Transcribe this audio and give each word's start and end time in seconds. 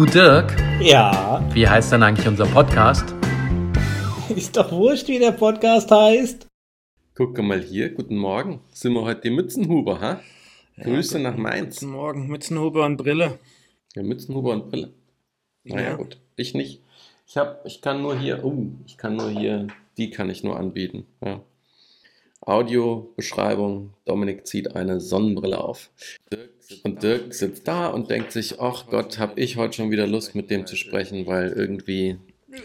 Du 0.00 0.06
Dirk, 0.06 0.56
Ja, 0.80 1.46
wie 1.52 1.68
heißt 1.68 1.92
denn 1.92 2.02
eigentlich 2.02 2.26
unser 2.26 2.46
Podcast? 2.46 3.04
ist 4.34 4.56
doch 4.56 4.72
wurscht, 4.72 5.08
wie 5.08 5.18
der 5.18 5.32
Podcast 5.32 5.90
heißt. 5.90 6.46
Guck 7.14 7.36
mal 7.42 7.60
hier, 7.60 7.90
guten 7.92 8.16
Morgen. 8.16 8.62
Sind 8.72 8.94
wir 8.94 9.02
heute 9.02 9.20
die 9.20 9.30
Mützenhuber, 9.30 10.00
ha? 10.00 10.20
Grüße 10.80 11.18
Ja, 11.18 11.30
nach 11.30 11.36
Mainz. 11.36 11.80
Guten 11.80 11.92
Morgen, 11.92 12.28
Mützenhuber 12.28 12.86
und 12.86 12.96
Brille. 12.96 13.40
Ja, 13.94 14.02
Mützenhuber 14.02 14.52
und 14.54 14.70
Brille. 14.70 14.94
Naja, 15.64 15.90
Ja. 15.90 15.96
gut. 15.96 16.16
Ich 16.34 16.54
nicht. 16.54 16.80
Ich 17.26 17.36
hab, 17.36 17.66
ich 17.66 17.82
kann 17.82 18.00
nur 18.00 18.18
hier, 18.18 18.42
oh, 18.42 18.68
ich 18.86 18.96
kann 18.96 19.16
nur 19.16 19.28
hier, 19.28 19.66
die 19.98 20.08
kann 20.08 20.30
ich 20.30 20.42
nur 20.42 20.58
anbieten. 20.58 21.04
Ja. 21.22 21.42
Audio, 22.40 23.12
Beschreibung, 23.16 23.92
Dominik 24.06 24.46
zieht 24.46 24.74
eine 24.74 24.98
Sonnenbrille 24.98 25.58
auf. 25.62 25.90
Dirk 26.32 26.59
Und 26.82 27.02
Dirk 27.02 27.34
sitzt 27.34 27.66
da 27.68 27.88
und 27.88 28.10
denkt 28.10 28.32
sich, 28.32 28.60
ach 28.60 28.86
Gott, 28.86 29.18
hab 29.18 29.38
ich 29.38 29.56
heute 29.56 29.74
schon 29.74 29.90
wieder 29.90 30.06
Lust 30.06 30.34
mit 30.34 30.50
dem 30.50 30.66
zu 30.66 30.76
sprechen, 30.76 31.26
weil 31.26 31.52
irgendwie, 31.52 32.18
Nö, 32.48 32.58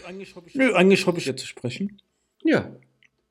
eigentlich 0.74 1.06
habe 1.06 1.18
ich, 1.18 1.26
jetzt 1.26 1.40
zu 1.40 1.46
sprechen. 1.46 2.00
ja, 2.44 2.70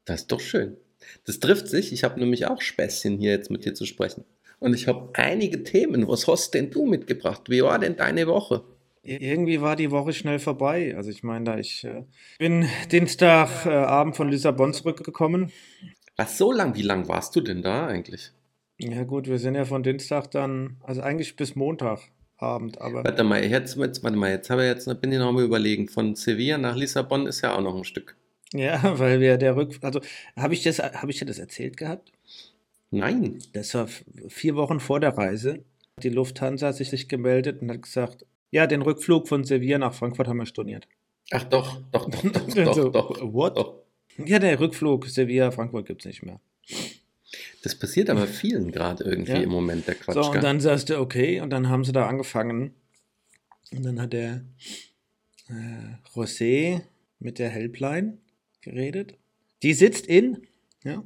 das 0.06 0.22
ist 0.22 0.32
doch 0.32 0.40
schön. 0.40 0.78
Das 1.26 1.40
trifft 1.40 1.68
sich. 1.68 1.94
Ich 1.94 2.04
habe 2.04 2.20
nämlich 2.20 2.48
auch 2.48 2.62
Späßchen 2.62 3.18
hier 3.18 3.32
jetzt 3.32 3.52
mit 3.52 3.66
dir 3.66 3.74
zu 3.74 3.86
sprechen. 3.86 4.24
Und 4.60 4.74
ich 4.74 4.88
habe 4.88 5.10
einige 5.14 5.64
Themen. 5.64 6.08
Was 6.08 6.28
hast 6.28 6.54
denn 6.54 6.72
du 6.72 6.86
mitgebracht? 6.86 7.44
Wie 7.50 7.62
war 7.62 7.78
denn 7.80 7.96
deine 7.96 8.28
Woche? 8.28 8.64
Irgendwie 9.04 9.62
war 9.62 9.76
die 9.76 9.92
Woche 9.92 10.14
schnell 10.14 10.40
vorbei. 10.40 10.96
Also 10.98 11.12
ich 11.12 11.22
meine, 11.22 11.46
da 11.46 11.58
ich 11.60 11.84
äh, 11.84 12.06
bin 12.40 12.68
Dienstagabend 12.92 14.16
äh, 14.16 14.18
von 14.18 14.30
Lissabon 14.30 14.74
zurückgekommen. 14.74 15.52
Was 16.18 16.38
so 16.38 16.52
lang? 16.52 16.76
Wie 16.76 16.82
lang 16.82 17.08
warst 17.08 17.36
du 17.36 17.42
denn 17.42 17.62
da 17.62 17.86
eigentlich? 17.86 18.32
Ja 18.80 19.04
gut, 19.04 19.28
wir 19.28 19.40
sind 19.40 19.56
ja 19.56 19.66
von 19.66 19.84
Dienstag 19.84 20.32
dann, 20.32 20.78
also 20.84 21.02
eigentlich 21.02 21.36
bis 21.36 21.56
Montagabend, 21.56 22.82
aber 22.82 23.04
Warte 23.06 23.24
mal, 23.24 23.44
jetzt, 23.44 23.78
jetzt, 23.78 24.04
warte 24.04 24.18
mal, 24.18 24.32
jetzt 24.32 24.50
habe 24.50 24.64
ich 24.64 24.68
jetzt, 24.68 25.02
bin 25.02 25.12
ich 25.12 25.20
noch 25.20 25.32
mal 25.32 25.44
überlegen. 25.44 25.88
Von 25.88 26.16
Sevilla 26.16 26.58
nach 26.58 26.76
Lissabon 26.76 27.26
ist 27.28 27.42
ja 27.42 27.56
auch 27.56 27.62
noch 27.62 27.76
ein 27.76 27.84
Stück. 27.86 28.16
ja, 28.54 28.82
weil 29.00 29.20
wir 29.22 29.38
der 29.38 29.56
Rück, 29.56 29.78
also 29.82 30.02
habe 30.36 30.54
ich 30.54 30.64
das, 30.64 30.80
habe 30.80 31.10
ich 31.12 31.20
dir 31.20 31.26
das 31.26 31.40
erzählt 31.40 31.78
gehabt? 31.78 32.12
Nein. 32.92 33.40
Das 33.54 33.74
war 33.74 33.88
vier 34.28 34.56
Wochen 34.56 34.80
vor 34.80 35.00
der 35.00 35.18
Reise. 35.18 35.64
Die 36.04 36.10
Lufthansa 36.10 36.68
hat 36.68 36.76
sich 36.76 37.08
gemeldet 37.08 37.62
und 37.62 37.72
hat 37.72 37.82
gesagt, 37.82 38.26
ja, 38.52 38.68
den 38.68 38.82
Rückflug 38.82 39.28
von 39.28 39.44
Sevilla 39.44 39.78
nach 39.78 39.94
Frankfurt 39.94 40.28
haben 40.28 40.38
wir 40.38 40.46
storniert. 40.46 40.88
Ach 41.32 41.44
doch, 41.46 41.82
doch, 41.92 42.10
doch, 42.10 42.22
doch, 42.22 42.54
doch, 42.54 42.74
So, 42.74 42.90
doch, 42.90 43.22
what? 43.34 43.58
doch. 43.58 43.76
Ja, 44.18 44.40
der 44.40 44.60
Rückflug 44.60 45.08
Sevilla, 45.08 45.52
Frankfurt 45.52 45.88
gibt 45.88 46.02
es 46.02 46.06
nicht 46.08 46.24
mehr. 46.24 46.40
Das 47.66 47.74
passiert 47.74 48.12
aber 48.12 48.28
vielen 48.28 48.72
gerade 48.72 49.04
irgendwie 49.04 49.32
Ja. 49.32 49.42
im 49.42 49.50
Moment, 49.50 49.88
der 49.88 49.96
Quatsch. 49.96 50.14
so, 50.14 50.32
und 50.32 50.44
dann 50.44 50.60
sagst 50.60 50.92
du, 50.92 51.00
okay, 51.00 51.42
und 51.42 51.50
dann 51.50 51.68
haben 51.68 51.84
sie 51.84 51.92
da 51.94 52.06
angefangen. 52.08 52.76
Und 53.72 53.84
dann 53.84 54.00
hat 54.00 54.14
der 54.14 54.46
äh, 55.50 55.54
José 56.14 56.82
mit 57.20 57.40
der 57.40 57.50
Helpline 57.50 58.20
geredet. 58.62 59.16
Die 59.64 59.74
sitzt 59.74 60.06
in, 60.06 60.46
ja, 60.84 61.04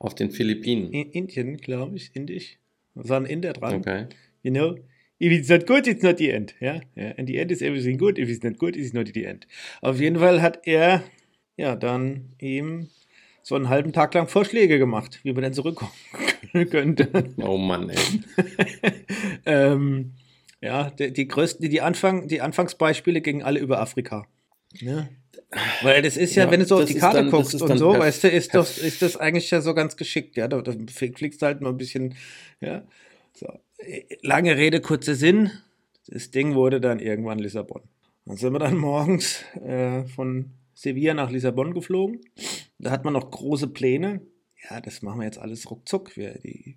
Auf 0.00 0.16
den 0.16 0.32
Philippinen. 0.32 0.92
in 0.92 1.10
Indien, 1.12 1.58
glaube 1.58 1.94
ich, 1.94 2.10
indisch. 2.16 2.58
Da 2.96 3.08
war 3.08 3.20
ein 3.20 3.26
Inder 3.26 3.52
dran. 3.52 3.76
Okay. 3.76 4.06
You 4.42 4.50
know, 4.50 4.74
if 5.20 5.30
it's 5.30 5.48
not 5.48 5.64
good, 5.64 5.86
it's 5.86 6.02
not 6.02 6.18
the 6.18 6.30
end. 6.30 6.56
Ja, 6.58 6.80
yeah? 6.96 7.14
and 7.18 7.28
the 7.28 7.36
end 7.36 7.52
is 7.52 7.62
everything 7.62 7.98
good. 7.98 8.18
If 8.18 8.28
it's 8.28 8.42
not 8.42 8.58
good, 8.58 8.74
it's 8.74 8.92
not 8.92 9.06
the 9.14 9.24
end. 9.26 9.46
Auf 9.80 10.00
jeden 10.00 10.18
Fall 10.18 10.42
hat 10.42 10.66
er 10.66 11.04
ja 11.56 11.76
dann 11.76 12.32
ihm 12.40 12.88
so 13.42 13.54
einen 13.54 13.68
halben 13.68 13.92
Tag 13.92 14.14
lang 14.14 14.28
Vorschläge 14.28 14.78
gemacht, 14.78 15.20
wie 15.22 15.32
man 15.32 15.42
denn 15.42 15.52
zurückkommen 15.54 15.92
könnte. 16.70 17.08
Oh 17.38 17.56
Mann, 17.56 17.90
ey. 17.90 17.96
ähm, 19.46 20.12
ja, 20.60 20.90
die, 20.90 21.12
die 21.12 21.26
größten, 21.28 21.68
die, 21.70 21.80
Anfang, 21.80 22.28
die 22.28 22.40
Anfangsbeispiele 22.40 23.20
gingen 23.20 23.42
alle 23.42 23.60
über 23.60 23.80
Afrika. 23.80 24.26
Ja. 24.74 25.08
Weil 25.82 26.02
das 26.02 26.16
ist 26.16 26.36
ja, 26.36 26.44
Ja, 26.44 26.50
wenn 26.50 26.60
du 26.60 26.66
so 26.66 26.76
auf 26.76 26.82
das 26.82 26.90
die 26.90 26.98
Karte 26.98 27.16
dann- 27.18 27.30
das 27.30 27.50
guckst 27.52 27.62
und 27.62 27.78
so, 27.78 27.98
weißt 27.98 28.24
du, 28.24 28.28
ist, 28.28 28.52
perf- 28.54 28.80
ist 28.80 29.02
das 29.02 29.16
eigentlich 29.16 29.50
ja 29.50 29.60
so 29.60 29.74
ganz 29.74 29.96
geschickt. 29.96 30.36
Ja, 30.36 30.46
da, 30.48 30.60
da 30.60 30.72
fliegst 30.92 31.42
du 31.42 31.46
halt 31.46 31.60
mal 31.60 31.70
ein 31.70 31.76
bisschen, 31.78 32.14
ja. 32.60 32.82
So. 33.34 33.48
Lange 34.22 34.56
Rede, 34.56 34.80
kurzer 34.80 35.14
Sinn. 35.14 35.50
Das 36.06 36.30
Ding 36.30 36.54
wurde 36.54 36.80
dann 36.80 37.00
irgendwann 37.00 37.38
Lissabon. 37.38 37.82
Dann 38.26 38.36
sind 38.36 38.52
wir 38.52 38.58
dann 38.58 38.76
morgens 38.76 39.42
äh, 39.64 40.04
von 40.04 40.50
Sevilla 40.74 41.14
nach 41.14 41.30
Lissabon 41.30 41.72
geflogen. 41.74 42.20
Da 42.80 42.90
hat 42.90 43.04
man 43.04 43.12
noch 43.12 43.30
große 43.30 43.68
Pläne. 43.68 44.20
Ja, 44.68 44.80
das 44.80 45.02
machen 45.02 45.20
wir 45.20 45.24
jetzt 45.24 45.38
alles 45.38 45.70
ruckzuck. 45.70 46.16
Wir, 46.16 46.38
die, 46.38 46.76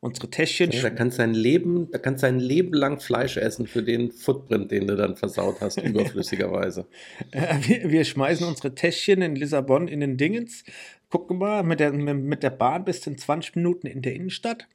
unsere 0.00 0.30
Täschchen 0.30 0.70
Ja, 0.70 0.82
da 0.82 0.90
kannst 0.90 1.18
du 1.18 1.22
ein 1.22 1.34
Leben, 1.34 1.90
da 1.90 1.98
kannst 1.98 2.22
du 2.22 2.26
ein 2.26 2.38
Leben 2.38 2.72
lang 2.72 3.00
Fleisch 3.00 3.36
essen 3.36 3.66
für 3.66 3.82
den 3.82 4.12
Footprint, 4.12 4.70
den 4.70 4.86
du 4.86 4.96
dann 4.96 5.16
versaut 5.16 5.60
hast, 5.60 5.76
überflüssigerweise. 5.82 6.86
Äh, 7.32 7.56
wir, 7.62 7.90
wir 7.90 8.04
schmeißen 8.04 8.46
unsere 8.46 8.74
Täschchen 8.74 9.22
in 9.22 9.36
Lissabon 9.36 9.88
in 9.88 10.00
den 10.00 10.16
Dingens, 10.16 10.64
gucken 11.10 11.38
mal 11.38 11.62
mit 11.62 11.80
der, 11.80 11.92
mit 11.92 12.42
der 12.42 12.50
Bahn 12.50 12.84
bis 12.84 13.06
in 13.06 13.18
20 13.18 13.56
Minuten 13.56 13.86
in 13.86 14.02
der 14.02 14.14
Innenstadt. 14.14 14.68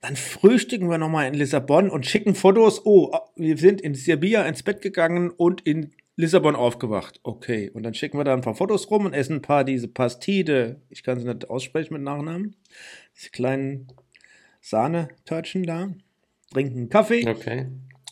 Dann 0.00 0.16
frühstücken 0.16 0.90
wir 0.90 0.98
nochmal 0.98 1.28
in 1.28 1.34
Lissabon 1.34 1.88
und 1.88 2.06
schicken 2.06 2.34
Fotos. 2.34 2.84
Oh, 2.84 3.12
wir 3.36 3.56
sind 3.56 3.80
in 3.80 3.94
Sevilla 3.94 4.42
ins 4.42 4.64
Bett 4.64 4.82
gegangen 4.82 5.30
und 5.30 5.60
in 5.60 5.92
Lissabon 6.16 6.56
aufgewacht. 6.56 7.20
Okay, 7.22 7.70
und 7.70 7.82
dann 7.84 7.94
schicken 7.94 8.18
wir 8.18 8.24
da 8.24 8.34
ein 8.34 8.42
paar 8.42 8.54
Fotos 8.54 8.90
rum 8.90 9.06
und 9.06 9.14
essen 9.14 9.36
ein 9.36 9.42
paar 9.42 9.64
diese 9.64 9.88
Pastide. 9.88 10.80
Ich 10.90 11.02
kann 11.02 11.18
sie 11.18 11.26
nicht 11.26 11.48
aussprechen 11.48 11.94
mit 11.94 12.02
Nachnamen. 12.02 12.56
Diese 13.16 13.30
kleinen 13.30 13.88
Sahnetörtchen 14.60 15.64
da. 15.64 15.94
Trinken 16.52 16.76
einen 16.78 16.88
Kaffee 16.90 17.26
Okay. 17.26 17.66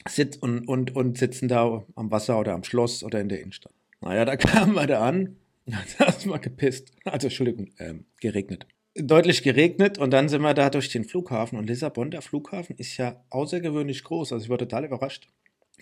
sitz 0.08 0.36
und, 0.36 0.66
und, 0.66 0.96
und 0.96 1.18
sitzen 1.18 1.48
da 1.48 1.84
am 1.94 2.10
Wasser 2.10 2.38
oder 2.38 2.54
am 2.54 2.64
Schloss 2.64 3.04
oder 3.04 3.20
in 3.20 3.28
der 3.28 3.40
Innenstadt. 3.40 3.72
Naja, 4.00 4.24
da 4.24 4.36
kamen 4.38 4.74
wir 4.74 4.86
da 4.86 5.06
an, 5.06 5.36
hat 5.70 6.00
erstmal 6.00 6.40
gepisst. 6.40 6.92
Also, 7.04 7.26
Entschuldigung, 7.26 7.70
ähm, 7.78 8.06
geregnet. 8.20 8.66
Deutlich 8.96 9.42
geregnet 9.42 9.98
und 9.98 10.10
dann 10.10 10.28
sind 10.28 10.42
wir 10.42 10.54
da 10.54 10.70
durch 10.70 10.88
den 10.88 11.04
Flughafen. 11.04 11.58
Und 11.58 11.66
Lissabon, 11.68 12.10
der 12.10 12.22
Flughafen, 12.22 12.76
ist 12.76 12.96
ja 12.96 13.22
außergewöhnlich 13.28 14.02
groß. 14.02 14.32
Also, 14.32 14.44
ich 14.44 14.50
war 14.50 14.58
total 14.58 14.86
überrascht, 14.86 15.28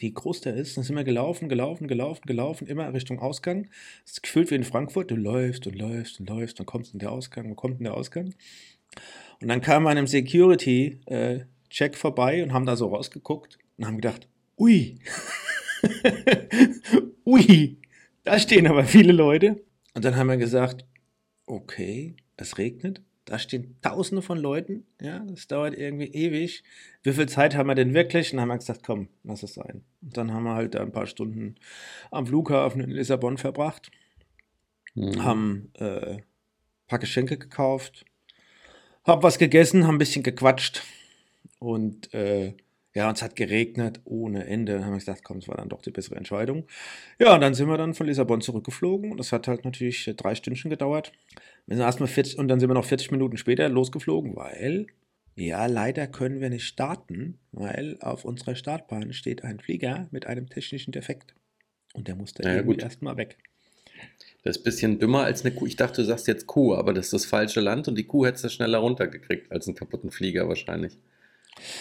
wie 0.00 0.12
groß 0.12 0.40
der 0.42 0.54
ist. 0.54 0.76
Dann 0.76 0.84
sind 0.84 0.96
wir 0.96 1.04
gelaufen, 1.04 1.48
gelaufen, 1.48 1.88
gelaufen, 1.88 2.26
gelaufen, 2.26 2.66
immer 2.66 2.92
Richtung 2.92 3.18
Ausgang. 3.18 3.68
Es 4.04 4.12
ist 4.12 4.22
gefühlt 4.22 4.50
wie 4.50 4.54
in 4.54 4.64
Frankfurt. 4.64 5.10
Du 5.10 5.16
läufst 5.16 5.66
und 5.66 5.76
läufst 5.76 6.20
und 6.20 6.28
läufst 6.28 6.60
und 6.60 6.66
kommst 6.66 6.92
in 6.92 7.00
der 7.00 7.12
Ausgang, 7.12 7.50
wo 7.50 7.54
kommt 7.54 7.78
in 7.78 7.84
der 7.84 7.94
Ausgang? 7.94 8.34
Und 9.40 9.48
dann 9.48 9.60
kamen 9.60 9.84
wir 9.84 9.90
an 9.90 9.98
einem 9.98 10.06
Security-Check 10.06 11.96
vorbei 11.96 12.42
und 12.42 12.52
haben 12.52 12.66
da 12.66 12.76
so 12.76 12.88
rausgeguckt 12.88 13.58
und 13.76 13.86
haben 13.86 13.96
gedacht, 13.96 14.28
ui, 14.58 14.98
ui, 17.26 17.78
da 18.24 18.38
stehen 18.38 18.66
aber 18.66 18.84
viele 18.84 19.12
Leute. 19.12 19.64
Und 19.94 20.04
dann 20.04 20.16
haben 20.16 20.28
wir 20.28 20.36
gesagt, 20.36 20.84
okay, 21.46 22.16
es 22.36 22.58
regnet, 22.58 23.02
da 23.28 23.38
stehen 23.38 23.76
tausende 23.82 24.22
von 24.22 24.38
Leuten, 24.38 24.86
ja, 25.02 25.18
das 25.20 25.46
dauert 25.48 25.76
irgendwie 25.76 26.06
ewig. 26.06 26.62
Wie 27.02 27.12
viel 27.12 27.28
Zeit 27.28 27.54
haben 27.54 27.66
wir 27.66 27.74
denn 27.74 27.92
wirklich? 27.92 28.32
Und 28.32 28.38
dann 28.38 28.42
haben 28.42 28.48
wir 28.48 28.58
gesagt, 28.58 28.82
komm, 28.86 29.08
lass 29.22 29.42
es 29.42 29.54
sein. 29.54 29.84
Und 30.00 30.16
dann 30.16 30.32
haben 30.32 30.44
wir 30.44 30.54
halt 30.54 30.74
da 30.74 30.80
ein 30.80 30.92
paar 30.92 31.06
Stunden 31.06 31.56
am 32.10 32.26
Flughafen 32.26 32.80
in 32.80 32.90
Lissabon 32.90 33.36
verbracht, 33.36 33.90
Hm. 34.94 35.22
haben 35.22 35.70
äh, 35.74 36.14
ein 36.14 36.22
paar 36.86 36.98
Geschenke 36.98 37.36
gekauft, 37.36 38.06
haben 39.04 39.22
was 39.22 39.38
gegessen, 39.38 39.86
haben 39.86 39.96
ein 39.96 39.98
bisschen 39.98 40.22
gequatscht 40.22 40.82
und 41.58 42.12
äh, 42.14 42.54
ja, 42.94 43.08
uns 43.08 43.22
hat 43.22 43.36
geregnet 43.36 44.00
ohne 44.04 44.46
Ende. 44.46 44.72
Dann 44.72 44.84
haben 44.84 44.92
wir 44.92 44.98
gesagt, 44.98 45.24
komm, 45.24 45.38
es 45.38 45.48
war 45.48 45.56
dann 45.56 45.68
doch 45.68 45.82
die 45.82 45.90
bessere 45.90 46.16
Entscheidung. 46.16 46.66
Ja, 47.18 47.34
und 47.34 47.40
dann 47.40 47.54
sind 47.54 47.68
wir 47.68 47.76
dann 47.76 47.94
von 47.94 48.06
Lissabon 48.06 48.40
zurückgeflogen 48.40 49.10
und 49.10 49.18
das 49.18 49.32
hat 49.32 49.46
halt 49.46 49.64
natürlich 49.64 50.08
äh, 50.08 50.14
drei 50.14 50.34
Stündchen 50.34 50.70
gedauert. 50.70 51.12
Wir 51.66 51.76
sind 51.76 51.84
erstmal 51.84 52.08
40 52.08 52.38
und 52.38 52.48
dann 52.48 52.60
sind 52.60 52.70
wir 52.70 52.74
noch 52.74 52.84
40 52.84 53.10
Minuten 53.10 53.36
später 53.36 53.68
losgeflogen, 53.68 54.36
weil 54.36 54.86
ja, 55.36 55.66
leider 55.66 56.08
können 56.08 56.40
wir 56.40 56.50
nicht 56.50 56.66
starten, 56.66 57.38
weil 57.52 57.96
auf 58.00 58.24
unserer 58.24 58.56
Startbahn 58.56 59.12
steht 59.12 59.44
ein 59.44 59.60
Flieger 59.60 60.08
mit 60.10 60.26
einem 60.26 60.48
technischen 60.48 60.90
Defekt. 60.90 61.34
Und 61.94 62.08
der 62.08 62.16
musste 62.16 62.42
Ja, 62.42 62.56
irgendwie 62.56 62.80
erstmal 62.80 63.16
weg. 63.16 63.38
Das 64.42 64.56
ist 64.56 64.62
ein 64.62 64.64
bisschen 64.64 64.98
dümmer 64.98 65.24
als 65.24 65.44
eine 65.44 65.54
Kuh. 65.54 65.66
Ich 65.66 65.76
dachte, 65.76 66.02
du 66.02 66.06
sagst 66.06 66.26
jetzt 66.26 66.46
Kuh, 66.46 66.74
aber 66.74 66.92
das 66.92 67.06
ist 67.06 67.12
das 67.12 67.26
falsche 67.26 67.60
Land 67.60 67.86
und 67.86 67.96
die 67.96 68.04
Kuh 68.04 68.26
hättest 68.26 68.44
du 68.44 68.48
schneller 68.48 68.78
runtergekriegt 68.78 69.52
als 69.52 69.68
einen 69.68 69.76
kaputten 69.76 70.10
Flieger 70.10 70.48
wahrscheinlich. 70.48 70.98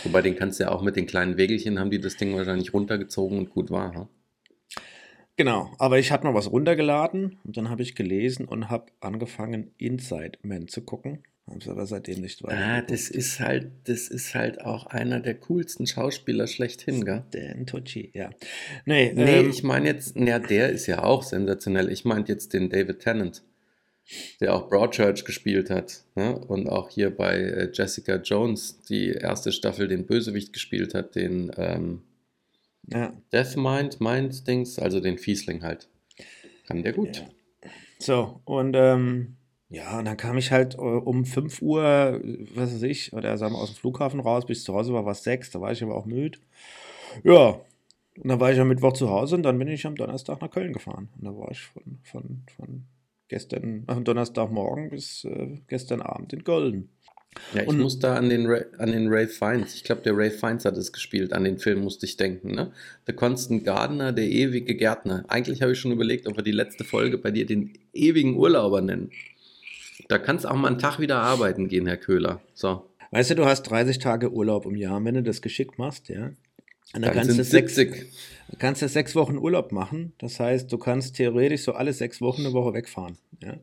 Wobei 0.03 0.21
den 0.21 0.35
kannst 0.35 0.59
du 0.59 0.65
ja 0.65 0.71
auch 0.71 0.81
mit 0.81 0.95
den 0.95 1.06
kleinen 1.06 1.38
Wägelchen, 1.38 1.79
haben 1.79 1.91
die 1.91 2.00
das 2.00 2.18
Ding 2.18 2.35
wahrscheinlich 2.35 2.74
runtergezogen 2.74 3.38
und 3.38 3.50
gut 3.50 3.71
war. 3.71 3.94
Ha? 3.94 4.09
Genau, 5.35 5.71
aber 5.77 6.00
ich 6.00 6.12
hatte 6.12 6.25
mal 6.25 6.33
was 6.33 6.51
runtergeladen 6.51 7.38
und 7.44 7.57
dann 7.57 7.69
habe 7.69 7.83
ich 7.83 7.94
gelesen 7.94 8.45
und 8.45 8.69
habe 8.69 8.88
angefangen, 9.01 9.71
Inside 9.77 10.39
Man 10.41 10.68
zu 10.68 10.81
gucken. 10.81 11.24
Habe 11.47 11.59
es 11.59 11.69
aber 11.69 11.85
seitdem 11.85 12.19
nicht 12.21 12.44
weiter. 12.44 12.57
Ah, 12.57 12.81
das 12.81 13.09
ist 13.09 13.39
halt, 13.39 13.71
das 13.85 14.09
ist 14.09 14.35
halt 14.35 14.62
auch 14.62 14.88
einer 14.88 15.21
der 15.21 15.35
coolsten 15.35 15.88
Schauspieler 15.88 16.47
schlechthin, 16.47 17.06
gell? 17.06 17.24
Dan 17.31 17.65
Tucci, 17.65 18.12
ja. 18.13 18.31
Nee, 18.85 19.13
Nee, 19.15 19.39
ähm, 19.39 19.50
ich 19.50 19.63
meine 19.63 19.88
jetzt, 19.88 20.18
ja, 20.18 20.39
der 20.39 20.69
ist 20.69 20.88
ja 20.88 21.03
auch 21.03 21.24
sensationell. 21.24 21.89
Ich 21.89 22.03
meinte 22.03 22.33
jetzt 22.33 22.53
den 22.53 22.69
David 22.69 23.00
Tennant, 23.00 23.44
der 24.39 24.56
auch 24.56 24.69
Broadchurch 24.69 25.25
gespielt 25.25 25.69
hat 25.69 26.04
ne? 26.15 26.38
und 26.38 26.69
auch 26.69 26.89
hier 26.89 27.15
bei 27.15 27.38
äh, 27.38 27.69
Jessica 27.74 28.15
Jones 28.15 28.81
die 28.81 29.09
erste 29.09 29.51
Staffel 29.51 29.88
den 29.88 30.06
Bösewicht 30.06 30.54
gespielt 30.54 30.94
hat, 30.94 31.15
den, 31.15 31.51
ähm, 31.57 32.01
Ja. 32.88 33.13
Deathmind, 33.33 34.00
Mind 34.00 34.48
Dings, 34.48 34.80
also 34.80 35.00
den 35.00 35.18
Fiesling 35.18 35.63
halt. 35.63 35.89
Kann 36.68 36.83
der 36.83 36.94
gut. 36.94 37.18
Ja. 37.18 37.69
So, 38.00 38.42
und 38.45 38.75
ähm, 38.75 39.36
ja, 39.69 40.00
und 40.00 40.06
dann 40.06 40.18
kam 40.18 40.38
ich 40.38 40.51
halt 40.51 40.75
äh, 40.75 40.77
um 40.77 41.25
5 41.25 41.62
Uhr, 41.62 42.21
was 42.56 42.74
weiß 42.74 42.83
ich, 42.83 43.12
oder 43.13 43.38
sagen 43.38 43.53
wir 43.53 43.60
aus 43.60 43.74
dem 43.74 43.77
Flughafen 43.77 44.19
raus, 44.19 44.45
bis 44.45 44.63
zu 44.63 44.74
Hause 44.74 44.94
war 44.94 45.06
was 45.06 45.24
6, 45.24 45.51
da 45.51 45.62
war 45.62 45.71
ich 45.71 45.83
aber 45.83 45.95
auch 45.95 46.06
müde. 46.06 46.39
Ja, 47.24 47.60
und 48.18 48.30
dann 48.30 48.39
war 48.39 48.51
ich 48.51 48.60
am 48.60 48.68
Mittwoch 48.69 48.94
zu 48.94 49.10
Hause 49.10 49.36
und 49.36 49.44
dann 49.44 49.60
bin 49.60 49.68
ich 49.68 49.86
am 49.86 49.95
Donnerstag 49.95 50.42
nach 50.42 50.50
Köln 50.50 50.74
gefahren. 50.74 51.10
Und 51.18 51.25
da 51.25 51.38
war 51.38 51.51
ich 51.51 51.62
von, 51.62 51.83
von, 52.03 52.44
von 52.56 52.83
gestern, 53.29 53.83
am 53.88 54.03
Donnerstagmorgen 54.03 54.89
bis 54.89 55.24
äh, 55.25 55.57
gestern 55.68 56.01
Abend 56.01 56.33
in 56.33 56.44
Köln. 56.44 56.89
Ja, 57.53 57.62
ich 57.62 57.68
Und- 57.68 57.79
muss 57.79 58.00
da 58.00 58.15
an 58.15 58.29
den, 58.29 58.47
Ray, 58.47 58.63
an 58.79 58.91
den 58.91 59.07
Ray 59.09 59.27
Fiennes, 59.27 59.75
ich 59.75 59.83
glaube, 59.83 60.01
der 60.01 60.18
Ray 60.18 60.31
Fiennes 60.31 60.65
hat 60.65 60.75
es 60.77 60.91
gespielt, 60.91 61.33
an 61.33 61.44
den 61.44 61.59
Film 61.59 61.81
musste 61.83 62.06
ich 62.07 62.18
denken, 62.18 62.51
ne? 62.56 62.71
The 63.06 63.13
Constant 63.13 63.63
Gardener, 63.63 64.12
der 64.12 64.25
ewige 64.27 64.75
Gärtner. 64.75 65.24
Eigentlich 65.27 65.62
habe 65.62 65.74
ich 65.74 65.79
schon 65.79 65.91
überlegt, 65.91 66.27
ob 66.27 66.35
wir 66.38 66.44
die 66.44 66.51
letzte 66.51 66.83
Folge 66.83 67.18
bei 67.19 67.29
dir 67.31 67.45
den 67.45 67.74
ewigen 67.94 68.38
Urlauber 68.38 68.81
nennen. 68.81 69.12
Da 70.07 70.18
kannst 70.18 70.47
auch 70.47 70.56
mal 70.56 70.69
einen 70.69 70.79
Tag 70.79 71.00
wieder 71.00 71.18
arbeiten 71.19 71.68
gehen, 71.68 71.85
Herr 71.85 71.97
Köhler. 71.97 72.41
So, 72.53 72.89
Weißt 73.12 73.29
du, 73.29 73.35
du 73.35 73.45
hast 73.45 73.63
30 73.63 74.00
Tage 74.00 74.31
Urlaub 74.31 74.65
im 74.65 74.75
Jahr, 74.75 75.03
wenn 75.06 75.15
du 75.15 75.24
das 75.24 75.41
geschickt 75.41 75.77
machst, 75.77 76.09
ja. 76.09 76.31
Und 76.94 77.01
dann, 77.01 77.13
dann 77.13 77.13
kannst, 77.13 77.30
sind 77.30 77.38
du 77.39 77.44
sechs, 77.44 77.75
70. 77.75 78.12
kannst 78.60 78.81
du 78.81 78.88
sechs 78.88 79.16
Wochen 79.16 79.38
Urlaub 79.38 79.72
machen. 79.72 80.13
Das 80.18 80.39
heißt, 80.39 80.72
du 80.72 80.78
kannst 80.78 81.16
theoretisch 81.16 81.62
so 81.63 81.74
alle 81.74 81.94
sechs 81.94 82.22
Wochen 82.22 82.45
eine 82.45 82.54
Woche 82.54 82.74
wegfahren. 82.74 83.18
Ja? 83.42 83.57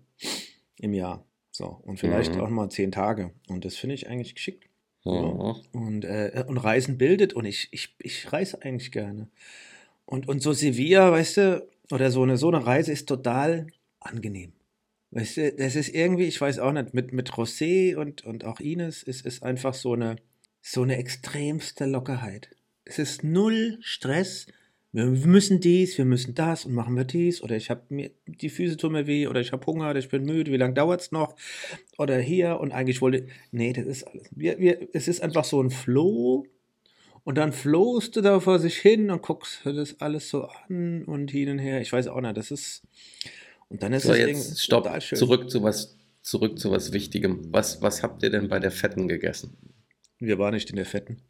Im 0.79 0.93
Jahr. 0.93 1.25
So. 1.51 1.67
Und 1.85 1.99
vielleicht 1.99 2.35
Mhm. 2.35 2.41
auch 2.41 2.51
mal 2.51 2.69
zehn 2.69 2.93
Tage. 2.93 3.31
Und 3.49 3.65
das 3.65 3.77
finde 3.77 3.95
ich 3.95 4.09
eigentlich 4.09 4.35
geschickt. 4.35 4.69
Oh. 5.05 5.57
Und, 5.73 6.05
äh, 6.05 6.45
und 6.47 6.59
Reisen 6.59 6.99
bildet. 6.99 7.33
Und 7.33 7.45
ich, 7.45 7.69
ich, 7.71 7.95
ich 7.99 8.33
reise 8.33 8.63
eigentlich 8.63 8.93
gerne. 8.93 9.29
Und, 10.07 10.29
und 10.29 10.43
so 10.43 10.53
Sevilla, 10.53 11.13
weißt 11.13 11.37
du, 11.39 11.69
oder 11.91 12.11
so 12.11 12.23
eine, 12.23 12.37
so 12.37 12.49
eine 12.49 12.67
Reise 12.67 12.93
ist 12.93 13.07
total 13.09 13.67
angenehm. 14.01 14.53
Weißt 15.13 15.37
du, 15.37 15.53
das 15.53 15.77
ist 15.77 15.95
irgendwie, 15.95 16.25
ich 16.25 16.41
weiß 16.41 16.59
auch 16.59 16.73
nicht, 16.73 16.93
mit, 16.93 17.13
mit 17.13 17.31
José 17.31 17.97
und, 17.97 18.25
und 18.25 18.45
auch 18.45 18.61
Ines, 18.61 19.03
es 19.07 19.21
ist 19.21 19.43
einfach 19.43 19.73
so 19.75 19.93
eine, 19.93 20.17
so 20.61 20.83
eine 20.83 20.97
extremste 20.97 21.87
Lockerheit. 21.87 22.51
Es 22.85 22.99
ist 22.99 23.25
null 23.25 23.79
Stress. 23.81 24.47
Wir 24.93 25.07
müssen 25.07 25.59
dies, 25.61 25.99
wir 25.99 26.05
müssen 26.05 26.35
das 26.37 26.67
und 26.67 26.73
machen 26.75 26.97
wir 26.97 27.05
dies. 27.05 27.43
Oder 27.43 27.57
ich 27.57 27.69
habe 27.69 27.83
mir 27.89 28.11
die 28.27 28.49
Füße 28.49 28.77
tun 28.77 28.93
mir 28.93 29.07
weh 29.09 29.27
oder 29.27 29.41
ich 29.41 29.51
habe 29.51 29.67
Hunger 29.67 29.91
oder 29.91 29.99
ich 29.99 30.09
bin 30.09 30.25
müde. 30.25 30.53
Wie 30.53 30.57
lange 30.57 30.75
dauert 30.75 31.01
es 31.01 31.11
noch? 31.11 31.35
Oder 31.99 32.19
hier 32.19 32.61
und 32.61 32.71
eigentlich 32.73 33.01
wollte. 33.01 33.27
Nee, 33.51 33.73
das 33.73 33.87
ist 33.87 34.05
alles. 34.05 34.29
Wir, 34.31 34.59
wir, 34.61 34.89
es 34.93 35.09
ist 35.09 35.21
einfach 35.21 35.45
so 35.45 35.61
ein 35.63 35.71
Flow. 35.71 36.47
Und 37.25 37.39
dann 37.39 37.53
flohst 37.53 38.15
du 38.17 38.21
da 38.21 38.39
vor 38.39 38.59
sich 38.59 38.77
hin 38.77 39.11
und 39.11 39.23
guckst 39.23 39.63
das 39.65 40.01
alles 40.01 40.29
so 40.29 40.45
an 40.69 41.05
und 41.07 41.31
hin 41.31 41.49
und 41.49 41.59
her. 41.59 41.81
Ich 41.81 41.91
weiß 41.93 42.07
auch 42.09 42.21
nicht, 42.21 42.37
das 42.37 42.51
ist. 42.51 42.83
Und 43.69 43.83
dann 43.83 43.95
ist 43.95 44.03
So, 44.05 44.13
es 44.13 44.19
jetzt 44.19 44.63
stopp, 44.63 44.85
total 44.85 45.01
schön. 45.01 45.19
zurück 45.19 45.51
zu 45.51 45.63
was, 45.63 45.97
zurück 46.21 46.59
zu 46.59 46.71
was 46.71 46.93
Wichtigem. 46.93 47.41
Was, 47.51 47.81
was 47.81 48.03
habt 48.03 48.23
ihr 48.23 48.31
denn 48.31 48.49
bei 48.49 48.61
der 48.61 48.71
Fetten 48.71 49.09
gegessen? 49.09 49.57
Wir 50.21 50.39
waren 50.39 50.55
nicht 50.55 50.69
in 50.71 50.77
der 50.77 50.85
Fetten. 50.85 51.23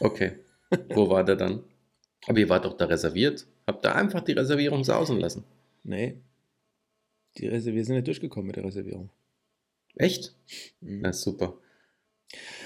Okay, 0.00 0.32
wo 0.90 1.08
war 1.08 1.24
der 1.24 1.36
dann? 1.36 1.62
Aber 2.26 2.38
ihr 2.38 2.48
wart 2.48 2.64
doch 2.64 2.76
da 2.76 2.84
reserviert. 2.86 3.46
Habt 3.66 3.84
ihr 3.84 3.94
einfach 3.94 4.20
die 4.20 4.32
Reservierung 4.32 4.84
sausen 4.84 5.18
lassen? 5.18 5.44
Nee. 5.84 6.16
Die 7.38 7.46
Reser 7.46 7.72
wir 7.72 7.84
sind 7.84 7.96
nicht 7.96 8.06
durchgekommen 8.06 8.46
mit 8.46 8.56
der 8.56 8.64
Reservierung. 8.64 9.10
Echt? 9.96 10.34
Mhm. 10.80 11.00
Na 11.00 11.12
super. 11.12 11.54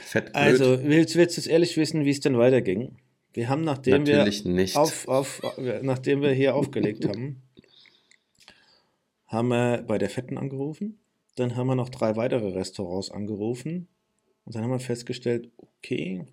Fett 0.05 0.27
blöd. 0.27 0.37
Also, 0.37 0.85
willst, 0.85 1.17
willst 1.17 1.37
du 1.37 1.41
es 1.41 1.47
ehrlich 1.47 1.77
wissen, 1.77 2.05
wie 2.05 2.11
es 2.11 2.21
denn 2.21 2.39
weiterging? 2.39 2.97
Wir 3.33 3.49
haben, 3.49 3.65
nachdem 3.65 4.05
Natürlich 4.05 4.45
wir 4.45 4.53
nicht. 4.53 4.77
auf, 4.77 5.09
auf, 5.09 5.43
nachdem 5.83 6.23
wir 6.23 6.31
hier 6.31 6.55
aufgelegt 6.55 7.05
haben, 7.09 7.43
haben 9.27 9.49
wir 9.49 9.85
bei 9.87 9.99
der 9.99 10.09
Fetten 10.09 10.39
angerufen. 10.39 10.99
Dann 11.35 11.57
haben 11.57 11.67
wir 11.67 11.75
noch 11.75 11.91
drei 11.91 12.17
weitere 12.17 12.49
Restaurants 12.49 13.11
angerufen. 13.11 13.89
Und 14.45 14.55
dann 14.55 14.63
haben 14.63 14.71
wir 14.71 14.81
festgestellt, 14.81 15.51
okay, 15.59 16.25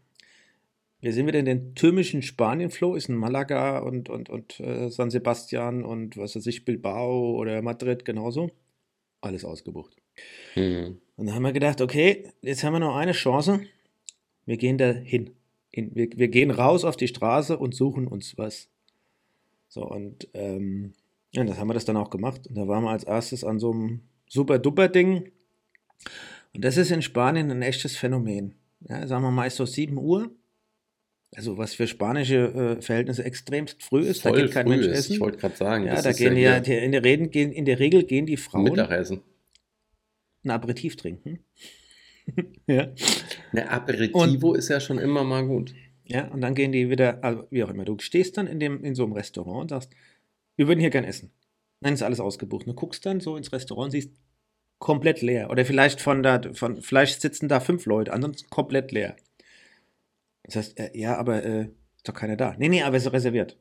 wir 1.04 1.12
sind 1.12 1.28
wieder 1.28 1.40
in 1.40 1.46
den 1.46 1.76
türmischen 1.76 2.22
Spanien-Flow, 2.22 2.96
ist 2.96 3.10
in 3.10 3.16
Malaga 3.16 3.80
und, 3.80 4.08
und, 4.08 4.30
und 4.30 4.58
äh, 4.62 4.90
San 4.90 5.10
Sebastian 5.10 5.84
und 5.84 6.16
was 6.16 6.38
weiß 6.38 6.48
ich, 6.48 6.64
Bilbao 6.64 7.36
oder 7.36 7.62
Madrid 7.62 8.06
genauso. 8.06 8.52
Alles 9.20 9.44
ausgebucht. 9.44 9.98
Hm. 10.54 11.02
Und 11.18 11.26
dann 11.26 11.36
haben 11.36 11.44
wir 11.44 11.52
gedacht, 11.52 11.82
okay, 11.82 12.32
jetzt 12.42 12.64
haben 12.64 12.72
wir 12.72 12.80
noch 12.80 12.96
eine 12.96 13.12
Chance. 13.12 13.60
Wir 14.46 14.56
gehen 14.56 14.78
da 14.78 14.92
hin. 14.92 15.32
In, 15.72 15.94
wir, 15.94 16.08
wir 16.16 16.30
gehen 16.30 16.52
raus 16.52 16.86
auf 16.86 16.96
die 16.96 17.10
Straße 17.10 17.58
und 17.58 17.76
suchen 17.76 18.08
uns 18.08 18.38
was. 18.38 18.70
So, 19.68 19.84
und 19.86 20.30
ähm, 20.34 20.94
ja, 21.34 21.44
das 21.44 21.58
haben 21.58 21.68
wir 21.68 21.74
das 21.74 21.84
dann 21.84 21.98
auch 21.98 22.12
gemacht. 22.12 22.48
Und 22.48 22.56
da 22.56 22.66
waren 22.70 22.86
wir 22.86 22.92
als 22.92 23.04
erstes 23.04 23.44
an 23.44 23.60
so 23.60 23.74
einem 23.74 24.04
super-duper-Ding. 24.30 25.34
Und 26.54 26.64
das 26.64 26.78
ist 26.78 26.92
in 26.92 27.02
Spanien 27.02 27.52
ein 27.52 27.62
echtes 27.62 27.98
Phänomen. 27.98 28.56
Ja, 28.88 29.06
sagen 29.06 29.24
wir 29.24 29.32
mal, 29.32 29.48
ist 29.48 29.58
so 29.58 29.66
7 29.66 29.98
Uhr. 29.98 30.32
Also, 31.36 31.58
was 31.58 31.74
für 31.74 31.88
spanische 31.88 32.78
äh, 32.78 32.82
Verhältnisse 32.82 33.24
extremst 33.24 33.82
früh 33.84 34.02
ist. 34.02 34.26
da 34.26 34.30
Voll 34.30 34.44
geht 34.44 34.52
kein 34.52 34.68
Mensch 34.68 34.86
ist. 34.86 35.00
essen. 35.00 35.14
Ich 35.14 35.20
wollte 35.20 35.38
gerade 35.38 35.56
sagen, 35.56 35.86
ja, 35.86 36.02
da 36.02 36.10
ist 36.10 36.18
gehen 36.18 36.38
ja 36.38 36.60
die, 36.60 36.74
in, 36.74 36.92
der 36.92 37.04
Reden 37.04 37.32
gehen, 37.32 37.52
in 37.52 37.66
der 37.66 37.80
Regel 37.80 38.04
gehen 38.04 38.26
die 38.26 38.38
Frauen 38.38 38.66
Mittagessen. 38.66 39.22
ein 40.44 40.52
Aperitif 40.52 40.96
trinken. 40.96 41.40
ja. 42.68 42.90
Ne, 43.52 43.70
Aperitivo 43.70 44.54
ist 44.54 44.70
ja 44.70 44.80
schon 44.80 45.00
immer 45.00 45.24
mal 45.24 45.46
gut. 45.46 45.74
Ja, 46.06 46.28
und 46.28 46.42
dann 46.42 46.54
gehen 46.54 46.72
die 46.72 46.90
wieder, 46.90 47.24
also 47.24 47.48
wie 47.50 47.64
auch 47.64 47.70
immer, 47.70 47.86
du 47.86 47.98
stehst 48.00 48.38
dann 48.38 48.48
in, 48.48 48.60
dem, 48.60 48.84
in 48.84 48.94
so 48.94 49.04
einem 49.04 49.14
Restaurant 49.14 49.62
und 49.62 49.70
sagst, 49.70 49.92
wir 50.56 50.68
würden 50.68 50.80
hier 50.80 50.90
gern 50.90 51.06
essen. 51.06 51.32
Nein, 51.80 51.94
ist 51.94 52.04
alles 52.04 52.20
ausgebucht. 52.20 52.68
Du 52.68 52.74
guckst 52.74 53.06
dann 53.06 53.20
so 53.20 53.36
ins 53.36 53.52
Restaurant 53.52 53.86
und 53.86 53.92
siehst 53.92 54.12
komplett 54.80 55.22
leer. 55.22 55.50
Oder 55.50 55.66
vielleicht 55.66 56.02
von 56.02 56.24
da, 56.24 56.42
von, 56.54 56.82
vielleicht 56.82 57.22
sitzen 57.22 57.48
da 57.48 57.60
fünf 57.60 57.86
Leute, 57.86 58.14
ansonsten 58.14 58.50
komplett 58.50 58.92
leer. 58.92 59.16
Das 60.44 60.56
heißt, 60.56 60.80
äh, 60.80 60.92
ja, 60.94 61.18
aber 61.18 61.44
äh, 61.44 61.62
ist 61.96 62.08
doch 62.08 62.14
keiner 62.14 62.36
da. 62.36 62.56
Nee, 62.58 62.70
nee, 62.70 62.84
aber 62.84 62.98
es 62.98 63.06
ist 63.06 63.14
reserviert. 63.14 63.58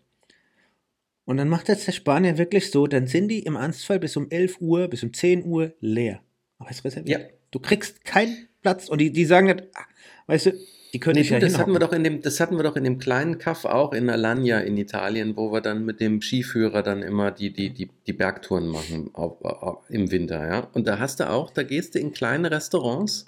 Und 1.25 1.37
dann 1.37 1.49
macht 1.49 1.69
jetzt 1.69 1.87
der 1.87 1.93
Spanier 1.93 2.37
wirklich 2.37 2.70
so, 2.70 2.87
dann 2.87 3.06
sind 3.06 3.29
die 3.29 3.40
im 3.40 3.55
Ernstfall 3.55 4.00
bis 4.00 4.17
um 4.17 4.29
11 4.31 4.61
Uhr, 4.61 4.88
bis 4.88 5.02
um 5.02 5.12
10 5.12 5.44
Uhr 5.44 5.73
leer. 5.81 6.20
Aber 6.58 6.70
es 6.70 6.79
ist 6.79 6.84
reserviert. 6.84 7.20
Ja. 7.20 7.26
Du 7.52 7.61
kriegst 7.61 8.05
keinen 8.05 8.49
Platz. 8.61 8.88
Und 8.88 9.00
die, 9.00 9.12
die 9.12 9.25
sagen 9.25 9.46
nicht, 9.46 9.62
ah, 9.75 9.84
weißt 10.26 10.46
du, 10.46 10.52
die 10.93 11.00
können 11.00 11.14
Nee, 11.14 11.20
nicht 11.20 11.32
du, 11.32 11.38
das, 11.38 11.58
hatten 11.58 11.73
wir 11.73 11.79
doch 11.79 11.93
in 11.93 12.05
dem, 12.05 12.20
das 12.20 12.38
hatten 12.38 12.56
wir 12.56 12.64
doch 12.64 12.76
in 12.76 12.84
dem 12.84 12.99
kleinen 12.99 13.38
Kaff 13.38 13.64
auch 13.64 13.93
in 13.93 14.11
Alagna 14.11 14.61
in 14.61 14.76
Italien, 14.76 15.37
wo 15.37 15.52
wir 15.52 15.61
dann 15.61 15.84
mit 15.84 16.00
dem 16.00 16.20
Skiführer 16.20 16.82
dann 16.82 17.02
immer 17.02 17.31
die, 17.31 17.53
die, 17.53 17.70
die, 17.70 17.89
die 18.06 18.12
Bergtouren 18.12 18.69
machen 18.69 19.10
auf, 19.15 19.43
auf, 19.43 19.89
im 19.89 20.10
Winter, 20.10 20.46
ja. 20.46 20.69
Und 20.74 20.86
da 20.86 20.98
hast 20.98 21.20
du 21.20 21.31
auch, 21.31 21.51
da 21.51 21.62
gehst 21.62 21.94
du 21.94 21.98
in 21.98 22.12
kleine 22.12 22.51
Restaurants 22.51 23.27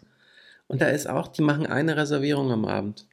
und 0.66 0.82
da 0.82 0.88
ist 0.88 1.08
auch, 1.08 1.28
die 1.28 1.42
machen 1.42 1.66
eine 1.66 1.96
Reservierung 1.96 2.50
am 2.50 2.66
Abend. 2.66 3.06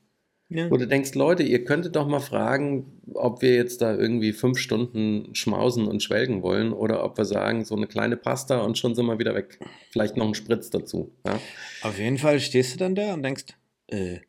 Ja. 0.54 0.70
Wo 0.70 0.76
du 0.76 0.86
denkst, 0.86 1.16
Leute, 1.16 1.44
ihr 1.44 1.64
könntet 1.64 1.96
doch 1.96 2.10
mal 2.10 2.20
fragen, 2.20 3.02
ob 3.14 3.42
wir 3.42 3.56
jetzt 3.56 3.82
da 3.82 3.96
irgendwie 3.96 4.34
fünf 4.34 4.58
Stunden 4.58 5.34
schmausen 5.34 5.88
und 5.88 6.04
schwelgen 6.04 6.42
wollen 6.42 6.74
oder 6.74 7.06
ob 7.06 7.18
wir 7.18 7.24
sagen, 7.24 7.64
so 7.64 7.74
eine 7.74 7.88
kleine 7.88 8.18
Pasta 8.18 8.60
und 8.60 8.78
schon 8.78 8.94
sind 8.94 9.06
wir 9.06 9.18
wieder 9.18 9.34
weg. 9.34 9.60
Vielleicht 9.92 10.18
noch 10.18 10.26
einen 10.26 10.36
Spritz 10.36 10.70
dazu. 10.70 11.16
Ja? 11.26 11.40
Auf 11.84 11.98
jeden 11.98 12.18
Fall 12.18 12.42
stehst 12.42 12.74
du 12.74 12.80
dann 12.80 12.96
da 12.96 13.14
und 13.14 13.24
denkst, 13.24 13.46
äh, 13.88 14.20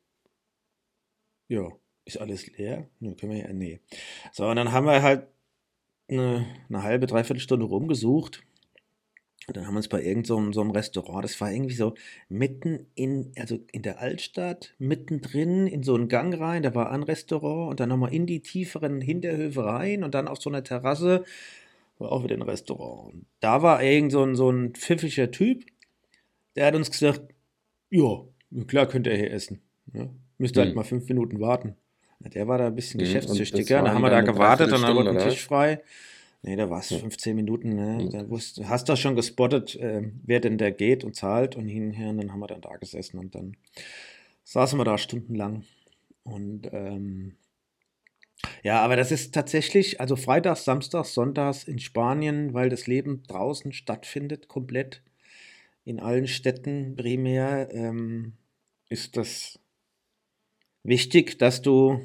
ja, 1.49 1.73
ist 2.05 2.19
alles 2.19 2.47
leer? 2.57 2.89
Nö, 3.01 3.17
können 3.17 3.33
wir 3.33 3.41
ja, 3.41 3.53
nee. 3.53 3.81
So, 4.31 4.47
und 4.47 4.55
dann 4.55 4.71
haben 4.71 4.87
wir 4.87 5.03
halt 5.03 5.27
eine, 6.09 6.47
eine 6.69 6.83
halbe, 6.85 7.09
dreiviertel 7.09 7.41
Stunde 7.41 7.67
rumgesucht. 7.67 8.45
Und 9.49 9.57
dann 9.57 9.67
haben 9.67 9.75
wir 9.75 9.79
uns 9.79 9.89
bei 9.89 9.99
irgendeinem 10.03 10.25
so, 10.25 10.37
einem- 10.39 10.53
so 10.53 10.61
einem 10.61 10.71
Restaurant, 10.71 11.25
das 11.25 11.41
war 11.41 11.51
irgendwie 11.51 11.75
so 11.75 11.95
mitten 12.29 12.87
in, 12.95 13.33
also 13.39 13.59
in 13.73 13.83
der 13.83 14.01
Altstadt, 14.01 14.75
mittendrin 14.79 15.67
in 15.67 15.83
so 15.83 15.95
einen 15.95 16.09
Gang 16.09 16.39
rein, 16.39 16.63
da 16.63 16.75
war 16.75 16.91
ein 16.93 17.03
Restaurant 17.03 17.71
und 17.71 17.81
dann 17.81 17.89
nochmal 17.89 18.15
in 18.15 18.27
die 18.27 18.41
tieferen 18.41 19.01
Hinterhöfe 19.01 19.65
rein 19.65 20.05
und 20.05 20.15
dann 20.15 20.29
auf 20.29 20.41
so 20.41 20.49
einer 20.51 20.63
Terrasse 20.63 21.25
war 21.99 22.13
auch 22.13 22.25
wieder 22.25 22.37
ein 22.37 22.43
Restaurant. 22.43 23.15
Und 23.15 23.27
da 23.41 23.63
war 23.63 23.83
irgend 23.83 24.13
so 24.13 24.23
ein, 24.25 24.35
so 24.37 24.51
ein 24.51 24.75
pfiffiger 24.75 25.31
Typ, 25.31 25.65
der 26.57 26.67
hat 26.67 26.75
uns 26.75 26.91
gesagt, 26.91 27.23
ja, 27.91 28.23
klar 28.67 28.87
könnt 28.87 29.07
ihr 29.07 29.17
hier 29.17 29.31
essen. 29.33 29.61
Ja, 29.93 30.09
müsst 30.39 30.57
ihr 30.57 30.61
halt 30.61 30.71
Hm. 30.71 30.77
mal 30.77 30.85
fünf 30.85 31.09
Minuten 31.09 31.41
warten. 31.41 31.77
Der 32.21 32.47
war 32.47 32.59
da 32.59 32.69
ein 32.69 32.75
bisschen 32.77 33.01
Hm, 33.01 33.07
und 33.07 33.13
geschäftstüchtiger. 33.13 33.59
das 33.61 33.67
Da 33.69 33.83
waren 33.85 33.95
haben 33.95 34.03
wir 34.03 34.11
da 34.11 34.17
dann 34.17 34.25
gewartet 34.27 34.73
und 34.73 34.83
dann 34.83 34.95
wurde 34.97 35.11
ein 35.11 35.19
Tisch 35.29 35.45
frei. 35.45 35.83
Nee, 36.43 36.57
da 36.57 36.69
war 36.69 36.81
es 36.81 36.91
Ja. 36.91 36.99
15 36.99 37.37
Minuten. 37.37 37.75
Ne? 37.75 37.99
Hm. 37.99 38.11
Dann 38.11 38.31
wusst, 38.31 38.61
hast 38.65 38.89
du 38.89 38.97
schon 38.97 39.15
gespottet, 39.15 39.77
äh, 39.77 40.11
wer 40.25 40.41
denn 40.41 40.59
da 40.59 40.71
geht 40.71 41.05
und 41.05 41.15
zahlt 41.15 41.57
und 41.57 41.69
hin 41.69 41.87
und 41.87 41.93
her. 41.93 42.11
Und 42.11 42.19
dann 42.19 42.33
haben 42.33 42.41
wir 42.41 42.49
dann 42.49 42.61
da 42.61 42.77
gesessen 42.77 43.19
und 43.19 43.35
dann 43.35 43.57
saßen 44.45 44.79
wir 44.79 44.85
da 44.85 44.99
stundenlang. 44.99 45.65
Und 46.25 46.69
ähm, 46.73 47.37
ja, 48.65 48.81
aber 48.81 48.97
das 48.97 49.13
ist 49.13 49.35
tatsächlich, 49.35 50.01
also 50.01 50.17
Freitags, 50.17 50.65
Samstags, 50.65 51.15
Sonntags 51.15 51.65
in 51.65 51.79
Spanien, 51.79 52.55
weil 52.55 52.69
das 52.69 52.89
Leben 52.89 53.23
draußen 53.29 53.73
stattfindet, 53.73 54.49
komplett 54.49 55.03
in 55.85 56.01
allen 56.01 56.27
Städten 56.27 56.97
primär, 56.97 57.69
ähm, 57.73 58.35
ist 58.89 59.17
das 59.17 59.61
wichtig, 60.83 61.39
dass 61.39 61.63
du 61.63 62.01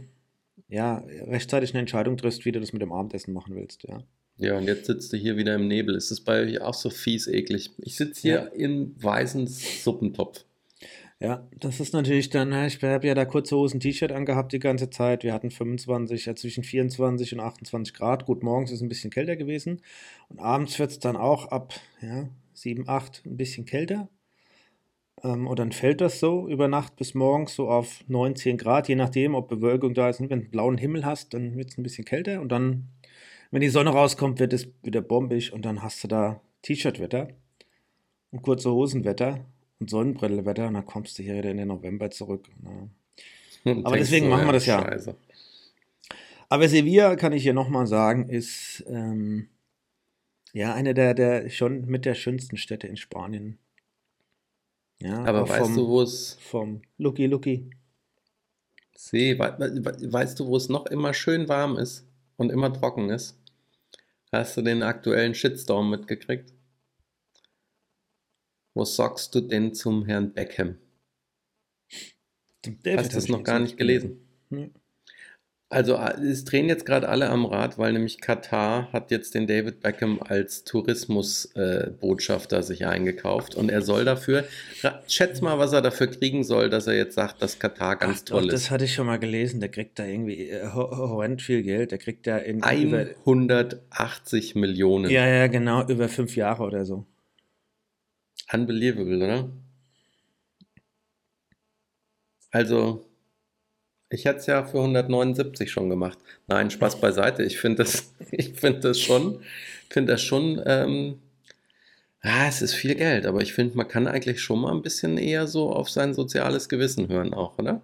ja, 0.68 0.98
rechtzeitig 0.98 1.72
eine 1.72 1.80
Entscheidung 1.80 2.18
triffst, 2.18 2.46
wie 2.46 2.52
du 2.52 2.60
das 2.60 2.74
mit 2.74 2.82
dem 2.82 2.92
Abendessen 2.92 3.34
machen 3.34 3.56
willst, 3.56 3.84
ja. 3.84 4.04
Ja, 4.38 4.58
und 4.58 4.66
jetzt 4.66 4.86
sitzt 4.86 5.12
du 5.14 5.18
hier 5.18 5.36
wieder 5.38 5.56
im 5.56 5.68
Nebel. 5.68 5.96
Ist 5.96 6.12
es 6.12 6.22
bei 6.22 6.42
euch 6.44 6.62
auch 6.62 6.74
so 6.76 6.90
fies 6.90 7.28
eklig? 7.28 7.72
Ich 7.80 7.96
sitze 7.96 8.22
hier 8.22 8.34
Ja. 8.34 8.66
im 8.66 8.94
weißen 9.02 9.48
Suppentopf. 9.48 10.44
Ja, 11.20 11.48
das 11.60 11.80
ist 11.80 11.94
natürlich 11.94 12.30
dann, 12.30 12.50
ne, 12.50 12.68
ich 12.68 12.84
habe 12.84 13.08
ja 13.08 13.16
da 13.16 13.26
kurze 13.26 13.56
Hosen 13.56 13.80
T-Shirt 13.80 14.12
angehabt 14.12 14.54
die 14.54 14.60
ganze 14.60 14.92
Zeit. 14.92 15.24
Wir 15.24 15.34
hatten 15.34 15.50
25, 15.50 16.28
ja 16.28 16.36
zwischen 16.36 16.64
24 16.64 17.34
und 17.34 17.40
28 17.40 17.96
Grad. 17.96 18.26
Gut, 18.28 18.44
morgens 18.44 18.70
ist 18.70 18.78
es 18.78 18.82
ein 18.84 18.90
bisschen 18.90 19.10
kälter 19.10 19.36
gewesen. 19.36 19.82
Und 20.30 20.38
abends 20.40 20.78
wird 20.78 20.92
es 20.92 21.00
dann 21.00 21.16
auch 21.16 21.48
ab 21.48 21.74
ja, 22.02 22.30
7, 22.54 22.88
8 22.88 23.24
ein 23.26 23.36
bisschen 23.38 23.66
kälter. 23.66 24.10
Ähm, 25.24 25.48
und 25.48 25.58
dann 25.58 25.72
fällt 25.72 26.02
das 26.02 26.20
so 26.20 26.48
über 26.48 26.68
Nacht 26.68 26.96
bis 26.98 27.16
morgens 27.16 27.56
so 27.56 27.68
auf 27.68 28.04
9, 28.08 28.36
10 28.36 28.58
Grad, 28.58 28.88
je 28.88 28.94
nachdem, 28.96 29.34
ob 29.34 29.48
Bewölkung 29.48 29.96
da 29.96 30.10
ist. 30.10 30.20
Und 30.20 30.30
wenn 30.30 30.40
du 30.42 30.44
einen 30.44 30.52
blauen 30.52 30.78
Himmel 30.78 31.04
hast, 31.04 31.34
dann 31.34 31.58
wird 31.58 31.72
es 31.72 31.80
ein 31.80 31.84
bisschen 31.84 32.06
kälter. 32.06 32.42
Und 32.42 32.50
dann, 32.52 32.90
wenn 33.52 33.62
die 33.62 33.70
Sonne 33.70 33.92
rauskommt, 33.92 34.40
wird 34.40 34.54
es 34.54 34.68
wieder 34.84 35.02
bombig. 35.02 35.54
Und 35.54 35.66
dann 35.66 35.82
hast 35.82 36.04
du 36.04 36.08
da 36.08 36.42
T-Shirt-Wetter 36.64 37.30
und 38.32 38.42
kurze 38.42 38.72
Hosenwetter 38.72 39.46
und 39.80 39.90
Sonnenbrille-Wetter. 39.90 40.68
Und 40.68 40.74
dann 40.74 40.86
kommst 40.86 41.18
du 41.18 41.24
hier 41.24 41.36
wieder 41.36 41.52
in 41.52 41.58
den 41.58 41.70
November 41.70 42.10
zurück. 42.10 42.48
Ne? 42.62 42.90
Aber 43.84 43.98
deswegen 43.98 44.26
so, 44.26 44.32
machen 44.32 44.48
wir 44.48 44.54
das 44.54 44.66
ja. 44.66 44.82
Scheiße. 44.82 45.16
Aber 46.50 46.68
Sevilla, 46.70 47.16
kann 47.16 47.34
ich 47.34 47.44
hier 47.44 47.54
nochmal 47.54 47.88
sagen, 47.88 48.30
ist 48.30 48.84
ähm, 48.88 49.50
ja 50.54 50.74
eine 50.74 50.94
der, 50.94 51.14
der 51.14 51.50
schon 51.50 51.86
mit 51.86 52.06
der 52.06 52.16
schönsten 52.16 52.58
Städte 52.58 52.88
in 52.88 52.96
Spanien. 52.96 53.58
Ja, 55.00 55.24
Aber 55.26 55.48
weißt 55.48 55.66
vom, 55.66 55.76
du, 55.76 55.88
wo 55.88 56.02
es 56.02 56.38
vom 56.42 56.82
Lucky 56.98 57.28
Lucky. 57.28 57.70
See, 58.96 59.38
we, 59.38 59.56
we, 59.60 60.12
weißt 60.12 60.40
du, 60.40 60.48
wo 60.48 60.56
es 60.56 60.70
noch 60.70 60.88
immer 60.88 61.14
schön 61.14 61.48
warm 61.48 61.78
ist 61.78 62.08
und 62.38 62.52
immer 62.52 62.72
trocken 62.72 63.10
ist? 63.10 63.38
Hast 64.32 64.58
du 64.58 64.62
den 64.62 64.84
aktuellen 64.84 65.36
Shitstorm 65.36 65.90
mitgekriegt? 65.90 66.54
Wo 68.74 68.86
sagst 68.86 69.34
du 69.36 69.42
denn 69.42 69.74
zum 69.74 70.06
Herrn 70.06 70.34
Beckham? 70.34 70.78
Zum 72.64 72.82
David 72.84 73.00
Hast 73.00 73.14
du 73.14 73.18
es 73.18 73.28
noch 73.28 73.44
gar 73.44 73.60
nicht 73.60 73.78
gelesen? 73.78 74.28
Nee. 74.50 74.72
Also 75.70 75.98
es 75.98 76.46
drehen 76.46 76.70
jetzt 76.70 76.86
gerade 76.86 77.10
alle 77.10 77.30
am 77.30 77.44
Rad, 77.46 77.78
weil 77.78 77.92
nämlich 77.92 78.22
Katar 78.22 78.90
hat 78.94 79.12
jetzt 79.12 79.36
den 79.36 79.48
David 79.48 79.82
Beckham 79.82 80.22
als 80.22 80.64
Tourismusbotschafter 80.64 82.64
sich 82.64 82.86
eingekauft 82.86 83.56
und 83.56 83.70
er 83.70 83.82
soll 83.82 84.06
dafür, 84.06 84.46
schätz 85.10 85.42
mal, 85.42 85.60
was 85.60 85.74
er 85.74 85.82
dafür 85.82 86.08
kriegen 86.08 86.46
soll, 86.46 86.70
dass 86.70 86.88
er 86.88 86.96
jetzt 86.96 87.16
sagt, 87.16 87.42
dass 87.42 87.60
Katar 87.60 87.98
ganz 87.98 88.20
Ach, 88.22 88.26
doch, 88.30 88.40
toll 88.40 88.48
das 88.48 88.62
ist. 88.62 88.72
hatte 88.72 88.86
ich 88.86 88.94
schon 88.94 89.08
mal 89.08 89.20
gelesen. 89.20 89.60
Der 89.60 89.68
kriegt 89.68 90.00
da 90.00 90.06
irgendwie 90.06 90.50
äh, 90.50 90.68
ho- 90.74 90.90
horrend 90.96 91.42
viel 91.42 91.64
Geld. 91.64 91.92
Der 91.92 91.98
kriegt 91.98 92.26
da 92.28 92.38
in 92.38 92.60
über, 92.60 93.06
180 93.26 94.56
Millionen. 94.56 95.12
ja, 95.12 95.28
ja, 95.28 95.48
genau, 95.48 95.86
über 95.86 96.08
fünf 96.08 96.38
Jahre 96.38 96.64
oder 96.64 96.86
so. 96.86 97.06
Unbelievable, 98.54 99.18
oder? 99.18 99.50
Also, 102.52 103.06
ich 104.10 104.26
hätte 104.26 104.40
es 104.40 104.46
ja 104.46 104.64
für 104.64 104.80
179 104.80 105.72
schon 105.72 105.90
gemacht. 105.90 106.18
Nein, 106.48 106.72
Spaß 106.72 107.00
beiseite. 107.02 107.44
Ich 107.44 107.60
finde 107.60 107.84
das, 107.84 108.14
ich 108.32 108.54
finde 108.54 108.80
das 108.82 109.00
schon, 109.00 109.42
finde 109.90 110.14
das 110.14 110.22
schon, 110.22 110.62
ähm, 110.66 111.20
ah, 112.22 112.48
es 112.48 112.62
ist 112.62 112.74
viel 112.74 112.96
Geld, 112.96 113.26
aber 113.26 113.42
ich 113.42 113.54
finde, 113.54 113.76
man 113.78 113.88
kann 113.88 114.08
eigentlich 114.08 114.42
schon 114.42 114.62
mal 114.62 114.74
ein 114.74 114.82
bisschen 114.82 115.18
eher 115.18 115.48
so 115.48 115.72
auf 115.72 115.90
sein 115.90 116.14
soziales 116.14 116.70
Gewissen 116.70 117.10
hören 117.10 117.34
auch, 117.34 117.58
oder? 117.58 117.82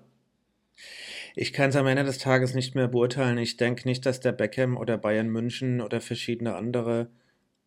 Ich 1.35 1.51
kann 1.51 1.71
es 1.71 1.75
am 1.75 1.87
Ende 1.87 2.03
des 2.03 2.19
Tages 2.19 2.53
nicht 2.53 2.75
mehr 2.75 2.87
beurteilen. 2.87 3.39
Ich 3.39 3.57
denke 3.57 3.87
nicht, 3.87 4.05
dass 4.05 4.19
der 4.19 4.33
Beckham 4.33 4.77
oder 4.77 4.97
Bayern 4.97 5.29
München 5.29 5.81
oder 5.81 5.99
verschiedene 5.99 6.55
andere 6.55 7.07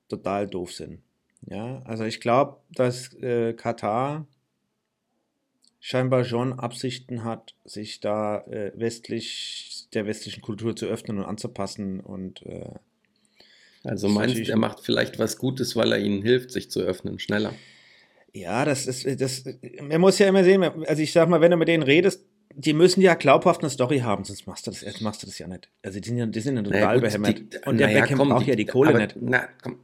total 0.08 0.46
doof 0.46 0.72
sind. 0.72 1.02
Ja, 1.48 1.82
also 1.84 2.04
ich 2.04 2.20
glaube, 2.20 2.58
dass 2.70 3.12
äh, 3.14 3.54
Katar 3.54 4.26
scheinbar 5.86 6.24
schon 6.24 6.58
Absichten 6.58 7.22
hat, 7.22 7.54
sich 7.64 8.00
da 8.00 8.40
äh, 8.48 8.72
westlich, 8.74 9.86
der 9.94 10.04
westlichen 10.04 10.42
Kultur 10.42 10.74
zu 10.74 10.86
öffnen 10.86 11.18
und 11.18 11.24
anzupassen 11.24 12.00
und 12.00 12.44
äh, 12.44 12.70
Also 13.84 14.08
meinst 14.08 14.36
du, 14.36 14.50
er 14.50 14.56
macht 14.56 14.80
vielleicht 14.80 15.20
was 15.20 15.38
Gutes, 15.38 15.76
weil 15.76 15.92
er 15.92 15.98
ihnen 15.98 16.22
hilft, 16.22 16.50
sich 16.50 16.72
zu 16.72 16.80
öffnen, 16.80 17.20
schneller? 17.20 17.52
Ja, 18.32 18.64
das 18.64 18.88
ist, 18.88 19.20
das, 19.20 19.44
man 19.80 20.00
muss 20.00 20.18
ja 20.18 20.26
immer 20.26 20.42
sehen, 20.42 20.64
also 20.64 21.00
ich 21.00 21.12
sag 21.12 21.28
mal, 21.28 21.40
wenn 21.40 21.52
du 21.52 21.56
mit 21.56 21.68
denen 21.68 21.84
redest, 21.84 22.24
die 22.52 22.72
müssen 22.72 23.00
ja 23.00 23.14
glaubhaft 23.14 23.60
eine 23.60 23.70
Story 23.70 24.00
haben, 24.00 24.24
sonst 24.24 24.44
machst 24.48 24.66
du 24.66 24.72
das, 24.72 25.00
machst 25.02 25.22
du 25.22 25.26
das 25.26 25.38
ja 25.38 25.46
nicht. 25.46 25.70
Also 25.84 26.00
die 26.00 26.08
sind 26.08 26.18
ja, 26.18 26.26
die 26.26 26.40
sind 26.40 26.56
ja 26.56 26.62
total 26.62 26.80
Naja, 26.80 27.00
behämmert. 27.00 27.38
Und 27.64 27.78
der 27.78 27.86
naja, 27.86 28.00
Beckham 28.00 28.28
braucht 28.28 28.46
ja 28.48 28.56
die 28.56 28.64
Kohle 28.64 28.88
aber, 28.90 28.98
nicht. 28.98 29.16
Na, 29.20 29.48
komm, 29.62 29.78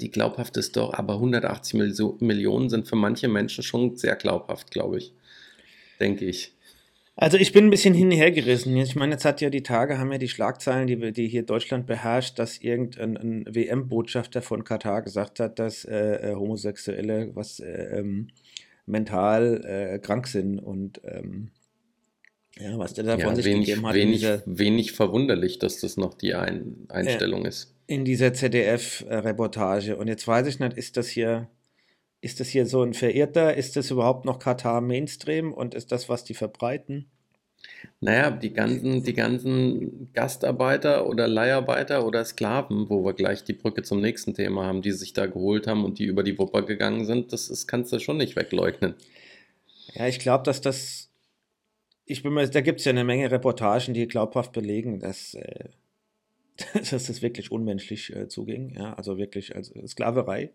die 0.00 0.10
glaubhaft 0.10 0.56
ist 0.56 0.76
doch, 0.76 0.92
aber 0.94 1.14
180 1.14 1.74
Mil- 1.74 2.14
Millionen 2.20 2.68
sind 2.68 2.88
für 2.88 2.96
manche 2.96 3.28
Menschen 3.28 3.62
schon 3.64 3.96
sehr 3.96 4.16
glaubhaft, 4.16 4.70
glaube 4.70 4.98
ich. 4.98 5.12
Denke 6.00 6.24
ich. 6.26 6.52
Also 7.14 7.36
ich 7.36 7.52
bin 7.52 7.66
ein 7.66 7.70
bisschen 7.70 7.92
hin 7.94 8.06
und 8.06 8.12
her 8.16 8.30
gerissen. 8.30 8.74
Ich 8.76 8.96
meine, 8.96 9.12
jetzt 9.12 9.24
hat 9.26 9.40
ja 9.42 9.50
die 9.50 9.62
Tage, 9.62 9.98
haben 9.98 10.10
ja 10.12 10.18
die 10.18 10.28
Schlagzeilen, 10.28 10.86
die, 10.86 11.00
wir- 11.00 11.12
die 11.12 11.28
hier 11.28 11.42
Deutschland 11.42 11.86
beherrscht, 11.86 12.38
dass 12.38 12.58
irgendein 12.58 13.16
ein 13.16 13.44
WM-Botschafter 13.48 14.40
von 14.42 14.64
Katar 14.64 15.02
gesagt 15.02 15.38
hat, 15.38 15.58
dass 15.58 15.84
äh, 15.84 16.30
äh, 16.30 16.34
Homosexuelle 16.34 17.30
was 17.34 17.60
äh, 17.60 17.98
ähm, 17.98 18.28
mental 18.86 19.62
äh, 19.64 19.98
krank 19.98 20.26
sind 20.26 20.58
und 20.58 21.00
ähm, 21.04 21.50
ja, 22.58 22.78
was 22.78 22.94
der 22.94 23.04
da 23.04 23.16
Ja, 23.16 23.26
von 23.26 23.36
sich 23.36 23.44
wenig, 23.46 23.66
gegeben 23.66 23.86
hat 23.86 23.94
wenig, 23.94 24.26
wenig 24.46 24.92
verwunderlich, 24.92 25.58
dass 25.58 25.80
das 25.80 25.96
noch 25.96 26.14
die 26.14 26.34
Ein 26.34 26.86
Einstellung 26.88 27.44
ist. 27.46 27.74
In 27.92 28.06
dieser 28.06 28.32
ZDF-Reportage. 28.32 29.96
Und 29.96 30.08
jetzt 30.08 30.26
weiß 30.26 30.46
ich 30.46 30.58
nicht, 30.58 30.78
ist 30.78 30.96
das 30.96 31.08
hier, 31.08 31.48
ist 32.22 32.40
das 32.40 32.48
hier 32.48 32.64
so 32.64 32.82
ein 32.82 32.94
Verirrter? 32.94 33.54
Ist 33.54 33.76
das 33.76 33.90
überhaupt 33.90 34.24
noch 34.24 34.38
Katar 34.38 34.80
Mainstream 34.80 35.52
und 35.52 35.74
ist 35.74 35.92
das, 35.92 36.08
was 36.08 36.24
die 36.24 36.32
verbreiten? 36.32 37.10
Naja, 38.00 38.30
die 38.30 38.54
ganzen, 38.54 39.02
die 39.02 39.12
ganzen 39.12 40.10
Gastarbeiter 40.14 41.06
oder 41.06 41.28
Leiharbeiter 41.28 42.06
oder 42.06 42.24
Sklaven, 42.24 42.88
wo 42.88 43.04
wir 43.04 43.12
gleich 43.12 43.44
die 43.44 43.52
Brücke 43.52 43.82
zum 43.82 44.00
nächsten 44.00 44.32
Thema 44.32 44.64
haben, 44.64 44.80
die 44.80 44.92
sich 44.92 45.12
da 45.12 45.26
geholt 45.26 45.66
haben 45.66 45.84
und 45.84 45.98
die 45.98 46.04
über 46.04 46.22
die 46.22 46.38
Wupper 46.38 46.62
gegangen 46.62 47.04
sind, 47.04 47.32
das 47.32 47.50
ist, 47.50 47.66
kannst 47.66 47.92
du 47.92 47.98
schon 48.00 48.16
nicht 48.16 48.36
wegleugnen. 48.36 48.94
Ja, 49.92 50.08
ich 50.08 50.18
glaube, 50.18 50.44
dass 50.44 50.62
das. 50.62 51.10
Ich 52.06 52.22
bin 52.22 52.32
mir, 52.32 52.48
da 52.48 52.62
gibt 52.62 52.80
es 52.80 52.86
ja 52.86 52.90
eine 52.90 53.04
Menge 53.04 53.30
Reportagen, 53.30 53.94
die 53.94 54.08
glaubhaft 54.08 54.52
belegen, 54.52 54.98
dass, 54.98 55.34
äh, 55.34 55.68
dass 56.74 56.90
das 56.90 57.22
wirklich 57.22 57.50
unmenschlich 57.50 58.14
äh, 58.14 58.28
zuging. 58.28 58.74
Ja, 58.74 58.94
also 58.94 59.18
wirklich 59.18 59.54
als 59.56 59.72
Sklaverei, 59.86 60.50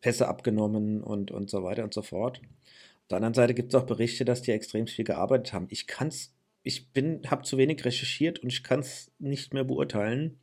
Pässe 0.00 0.28
abgenommen 0.28 1.02
und, 1.02 1.30
und 1.30 1.50
so 1.50 1.62
weiter 1.62 1.84
und 1.84 1.94
so 1.94 2.02
fort. 2.02 2.38
Auf 2.38 3.08
der 3.08 3.16
anderen 3.16 3.34
Seite 3.34 3.54
gibt 3.54 3.72
es 3.72 3.80
auch 3.80 3.86
Berichte, 3.86 4.24
dass 4.24 4.42
die 4.42 4.50
extrem 4.50 4.86
viel 4.86 5.04
gearbeitet 5.04 5.52
haben. 5.52 5.66
Ich 5.70 5.86
kann's, 5.86 6.34
ich 6.62 6.92
bin, 6.92 7.22
habe 7.30 7.42
zu 7.42 7.56
wenig 7.56 7.84
recherchiert 7.84 8.40
und 8.40 8.52
ich 8.52 8.62
kann 8.62 8.80
es 8.80 9.12
nicht 9.18 9.54
mehr 9.54 9.64
beurteilen. 9.64 10.38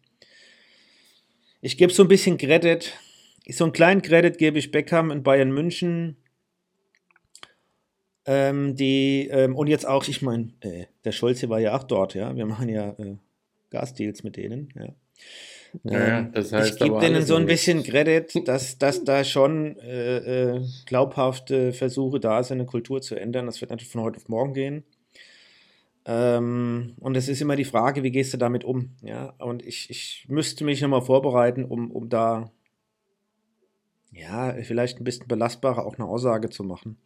Ich 1.61 1.77
gebe 1.77 1.93
so 1.93 2.03
ein 2.03 2.09
bisschen 2.09 2.37
Credit, 2.37 2.93
so 3.49 3.65
einen 3.65 3.73
kleinen 3.73 4.01
Credit 4.01 4.37
gebe 4.37 4.57
ich 4.57 4.71
Beckham 4.71 5.11
in 5.11 5.23
Bayern 5.23 5.51
München. 5.51 6.17
Ähm, 8.25 8.75
die, 8.75 9.27
ähm, 9.29 9.55
und 9.55 9.67
jetzt 9.67 9.85
auch, 9.85 10.07
ich 10.07 10.21
meine, 10.21 10.53
äh, 10.61 10.85
der 11.03 11.11
Scholze 11.11 11.49
war 11.49 11.59
ja 11.59 11.77
auch 11.77 11.83
dort, 11.83 12.13
ja. 12.13 12.33
Wir 12.35 12.45
machen 12.45 12.69
ja 12.69 12.91
äh, 12.91 13.17
Gasdeals 13.73 14.23
mit 14.23 14.37
denen, 14.37 14.69
ja. 14.75 14.95
Ja, 15.83 16.21
Ähm, 16.21 16.31
das 16.33 16.53
heißt 16.53 16.73
ich 16.75 16.79
gebe 16.79 16.99
denen 16.99 17.23
so 17.25 17.35
ein 17.35 17.45
bisschen. 17.45 17.83
Credit, 17.83 18.47
dass, 18.47 18.77
dass 18.77 19.03
da 19.03 19.23
schon 19.23 19.77
äh, 19.79 20.55
äh, 20.55 20.61
glaubhafte 20.85 21.73
Versuche 21.73 22.19
da 22.19 22.43
sind, 22.43 22.59
eine 22.59 22.67
Kultur 22.67 23.01
zu 23.01 23.15
ändern. 23.15 23.47
Das 23.47 23.59
wird 23.59 23.71
natürlich 23.71 23.91
von 23.91 24.01
heute 24.01 24.17
auf 24.17 24.29
morgen 24.29 24.53
gehen. 24.53 24.83
Ähm, 26.05 26.93
und 26.99 27.17
es 27.17 27.27
ist 27.27 27.41
immer 27.41 27.55
die 27.55 27.65
Frage, 27.65 28.03
wie 28.03 28.11
gehst 28.11 28.33
du 28.33 28.37
damit 28.37 28.63
um? 28.63 28.91
Ja, 29.01 29.33
und 29.39 29.65
ich, 29.65 29.89
ich 29.89 30.25
müsste 30.29 30.63
mich 30.63 30.81
nochmal 30.81 31.01
vorbereiten, 31.01 31.65
um, 31.65 31.89
um 31.91 32.09
da 32.09 32.51
ja, 34.11 34.53
vielleicht 34.61 34.99
ein 34.99 35.05
bisschen 35.05 35.27
belastbarer 35.27 35.85
auch 35.85 35.95
eine 35.95 36.07
Aussage 36.07 36.49
zu 36.49 36.63
machen. 36.63 36.97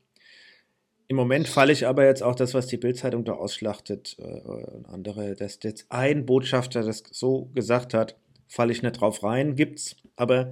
Im 1.10 1.16
Moment 1.16 1.48
falle 1.48 1.72
ich 1.72 1.88
aber 1.88 2.06
jetzt 2.06 2.22
auch 2.22 2.36
das, 2.36 2.54
was 2.54 2.68
die 2.68 2.78
Bildzeitung 2.78 3.24
da 3.24 3.34
ausschlachtet 3.34 4.18
äh, 4.20 4.24
und 4.24 4.88
andere, 4.90 5.36
dass 5.36 5.60
jetzt 5.64 5.86
ein 5.90 6.26
Botschafter 6.26 6.84
das 6.84 7.04
so 7.12 7.50
gesagt 7.54 7.94
hat, 7.94 8.16
falle 8.48 8.72
ich 8.72 8.82
nicht 8.84 9.00
drauf 9.00 9.24
rein. 9.24 9.56
Gibt's. 9.56 9.96
Aber 10.16 10.52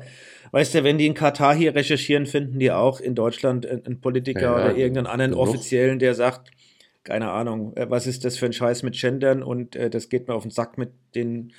weißt 0.51 0.75
du, 0.75 0.83
wenn 0.83 0.97
die 0.97 1.07
in 1.07 1.13
Katar 1.13 1.55
hier 1.55 1.73
recherchieren, 1.75 2.25
finden 2.25 2.59
die 2.59 2.71
auch 2.71 2.99
in 2.99 3.15
Deutschland 3.15 3.65
einen 3.65 3.99
Politiker 3.99 4.41
Ja, 4.41 4.55
oder 4.55 4.75
irgendeinen 4.77 5.07
anderen 5.07 5.31
genug. 5.31 5.47
Offiziellen, 5.47 5.99
der 5.99 6.13
sagt, 6.13 6.51
keine 7.03 7.31
Ahnung, 7.31 7.75
äh, 7.75 7.89
was 7.89 8.07
ist 8.07 8.23
das 8.25 8.37
für 8.37 8.45
ein 8.45 8.53
Scheiß 8.53 8.83
mit 8.83 8.95
Gendern 8.99 9.43
und 9.43 9.75
äh, 9.75 9.89
das 9.89 10.09
geht 10.09 10.27
mir 10.27 10.35
auf 10.35 10.43
den 10.43 10.51
Sack 10.51 10.77
mit 10.77 10.91
den 11.15 11.51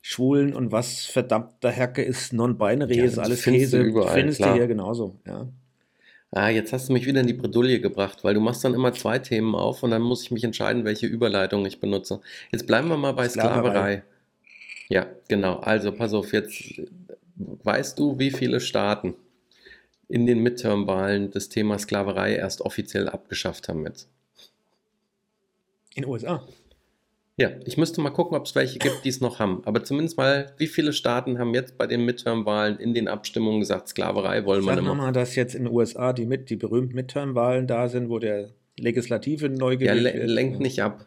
Schwulen 0.00 0.54
und 0.54 0.70
was 0.70 1.06
verdammter 1.06 1.74
Hacke 1.74 2.02
ist 2.02 2.32
Non-Binary, 2.34 2.98
Ja, 2.98 3.04
ist 3.04 3.18
alles 3.18 3.42
Käse. 3.44 3.80
überall, 3.80 4.14
Findest 4.14 4.38
klar. 4.40 4.50
du 4.52 4.58
hier 4.58 4.66
genauso, 4.68 5.16
ja. 5.26 5.48
Ah, 6.36 6.48
jetzt 6.48 6.72
hast 6.72 6.88
du 6.88 6.92
mich 6.92 7.06
wieder 7.06 7.20
in 7.20 7.28
die 7.28 7.32
Bredouille 7.32 7.78
gebracht, 7.78 8.24
weil 8.24 8.34
du 8.34 8.40
machst 8.40 8.64
dann 8.64 8.74
immer 8.74 8.92
zwei 8.92 9.20
Themen 9.20 9.54
auf 9.54 9.84
und 9.84 9.92
dann 9.92 10.02
muss 10.02 10.24
ich 10.24 10.32
mich 10.32 10.42
entscheiden, 10.42 10.84
welche 10.84 11.06
Überleitung 11.06 11.64
ich 11.64 11.78
benutze. 11.78 12.20
Jetzt 12.50 12.66
bleiben 12.66 12.88
wir 12.88 12.96
mal 12.96 13.12
bei 13.12 13.28
Sklaverei. 13.28 13.60
Sklaverei. 13.60 14.02
Ja, 14.88 15.06
genau. 15.28 15.60
Also 15.60 15.92
pass 15.92 16.12
auf, 16.12 16.32
jetzt 16.32 16.76
äh, 16.76 16.88
weißt 17.36 17.96
du, 18.00 18.18
wie 18.18 18.32
viele 18.32 18.58
Staaten 18.58 19.14
in 20.08 20.26
den 20.26 20.40
Midterm-Wahlen 20.40 21.30
das 21.30 21.50
Thema 21.50 21.78
Sklaverei 21.78 22.34
erst 22.34 22.62
offiziell 22.62 23.08
abgeschafft 23.08 23.68
haben 23.68 23.86
jetzt? 23.86 24.08
In 25.94 26.02
den 26.02 26.10
USA. 26.10 26.44
Ja, 27.36 27.50
ich 27.64 27.76
müsste 27.76 28.00
mal 28.00 28.10
gucken, 28.10 28.36
ob 28.36 28.46
es 28.46 28.54
welche 28.54 28.78
gibt, 28.78 29.04
die 29.04 29.08
es 29.08 29.20
noch 29.20 29.40
haben. 29.40 29.62
Aber 29.64 29.82
zumindest 29.82 30.16
mal, 30.16 30.52
wie 30.56 30.68
viele 30.68 30.92
Staaten 30.92 31.38
haben 31.40 31.52
jetzt 31.52 31.76
bei 31.76 31.86
den 31.88 32.04
Midterm-Wahlen 32.04 32.78
in 32.78 32.94
den 32.94 33.08
Abstimmungen 33.08 33.58
gesagt, 33.58 33.88
Sklaverei 33.88 34.44
wollen 34.44 34.64
wir 34.64 34.74
nicht 34.76 34.84
mehr. 34.84 34.94
mal, 34.94 35.10
dass 35.12 35.34
jetzt 35.34 35.56
in 35.56 35.64
den 35.64 35.72
USA 35.74 36.12
die, 36.12 36.26
mit, 36.26 36.48
die 36.48 36.54
berühmten 36.56 36.94
Midterm-Wahlen 36.94 37.66
da 37.66 37.88
sind, 37.88 38.08
wo 38.08 38.20
der 38.20 38.50
Legislative 38.78 39.48
neu 39.48 39.72
Ja, 39.72 39.78
gewählt 39.78 40.02
le 40.02 40.14
wird. 40.14 40.30
lenkt 40.30 40.60
nicht 40.60 40.80
ab. 40.80 41.06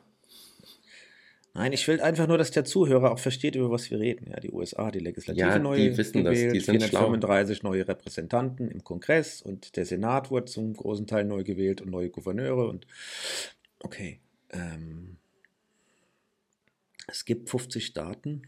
Nein, 1.54 1.72
ich 1.74 1.88
will 1.88 2.02
einfach 2.02 2.28
nur, 2.28 2.38
dass 2.38 2.52
der 2.52 2.66
Zuhörer 2.66 3.12
auch 3.12 3.20
versteht, 3.20 3.56
über 3.56 3.72
was 3.72 3.90
wir 3.90 4.00
reden. 4.00 4.28
Ja, 4.30 4.40
die 4.40 4.52
USA, 4.52 4.92
die 4.92 5.00
Legislative 5.00 5.48
Ja, 5.48 5.58
neu 5.60 5.78
die 5.78 5.98
wissen 5.98 6.24
das, 6.24 6.34
gewählt, 6.36 6.54
die 6.56 6.60
sind 6.60 6.84
schlau. 6.84 7.06
435 7.08 7.64
neue 7.64 7.88
Repräsentanten 7.88 8.70
im 8.70 8.84
Kongress 8.84 9.42
und 9.42 9.76
der 9.76 9.86
Senat 9.86 10.30
wurde 10.30 10.46
zum 10.46 10.74
großen 10.74 11.08
Teil 11.08 11.24
neu 11.24 11.44
gewählt 11.44 11.82
und 11.82 11.90
neue 11.90 12.10
Gouverneure 12.10 12.68
und 12.68 12.86
okay. 13.80 14.20
Ähm, 14.52 15.18
es 17.08 17.26
gibt 17.26 17.50
50 17.50 17.86
Staaten. 17.86 18.44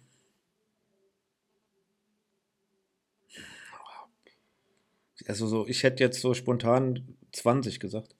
Also 5.27 5.47
so, 5.47 5.67
ich 5.67 5.83
hätte 5.83 6.03
jetzt 6.03 6.21
so 6.21 6.33
spontan 6.33 7.15
20 7.31 7.79
gesagt. 7.79 8.15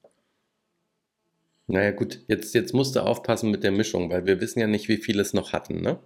Naja, 1.68 1.92
gut, 1.92 2.24
jetzt, 2.28 2.56
jetzt 2.56 2.74
musst 2.74 2.96
du 2.96 3.02
aufpassen 3.02 3.52
mit 3.52 3.64
der 3.64 3.72
Mischung, 3.72 4.10
weil 4.10 4.26
wir 4.26 4.42
wissen 4.42 4.60
ja 4.60 4.68
nicht, 4.68 4.88
wie 4.90 4.98
viele 4.98 5.22
es 5.22 5.34
noch 5.34 5.54
hatten, 5.54 5.82
ne? 5.82 6.00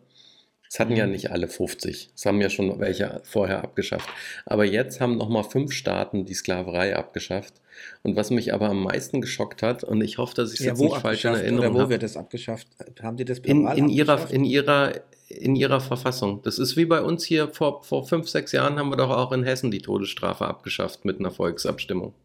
Es 0.74 0.80
hatten 0.80 0.96
ja 0.96 1.06
Mhm. 1.06 1.12
nicht 1.12 1.30
alle 1.30 1.48
50. 1.48 2.10
Es 2.15 2.25
haben 2.25 2.42
ja 2.42 2.50
schon 2.50 2.80
welche 2.80 3.22
vorher 3.25 3.63
abgeschafft. 3.63 4.10
Aber 4.44 4.65
jetzt 4.65 5.00
haben 5.00 5.18
nochmal 5.18 5.44
fünf 5.44 5.72
Staaten 5.72 6.25
die 6.25 6.34
Sklaverei 6.34 6.96
abgeschafft. 6.96 7.53
Und 8.01 8.15
was 8.15 8.32
mich 8.32 8.56
aber 8.56 8.70
am 8.70 8.82
meisten 8.82 9.22
geschockt 9.22 9.62
hat, 9.62 9.84
und 9.84 10.01
ich 10.01 10.18
hoffe, 10.18 10.34
dass 10.34 10.51
ich 10.51 10.62
es 10.62 10.65
jetzt 10.65 10.80
nicht 10.82 10.98
falsch 10.98 11.25
in 11.25 11.36
Erinnerung 11.36 11.68
oder 11.68 11.75
wo 11.75 11.80
habe, 11.82 11.89
wird 11.92 12.01
es 12.01 12.18
abgeschafft? 12.18 12.68
Haben 13.03 13.18
die 13.18 13.25
das 13.25 13.38
in, 13.38 13.68
in, 13.68 13.88
ihrer, 13.88 14.32
in, 14.32 14.46
ihrer, 14.46 14.94
in 15.30 15.56
ihrer 15.56 15.80
Verfassung. 15.80 16.42
Das 16.42 16.58
ist 16.58 16.75
wie 16.75 16.86
bei 16.86 17.03
uns 17.03 17.24
hier 17.24 17.50
vor, 17.50 17.84
vor 17.84 18.08
fünf, 18.08 18.27
sechs 18.27 18.51
Jahren 18.51 18.80
haben 18.80 18.89
wir 18.89 18.98
doch 18.98 19.12
auch 19.12 19.32
in 19.32 19.44
Hessen 19.44 19.70
die 19.70 19.82
Todesstrafe 19.82 20.46
abgeschafft 20.46 21.06
mit 21.06 21.20
einer 21.20 21.30
Volksabstimmung. 21.30 22.15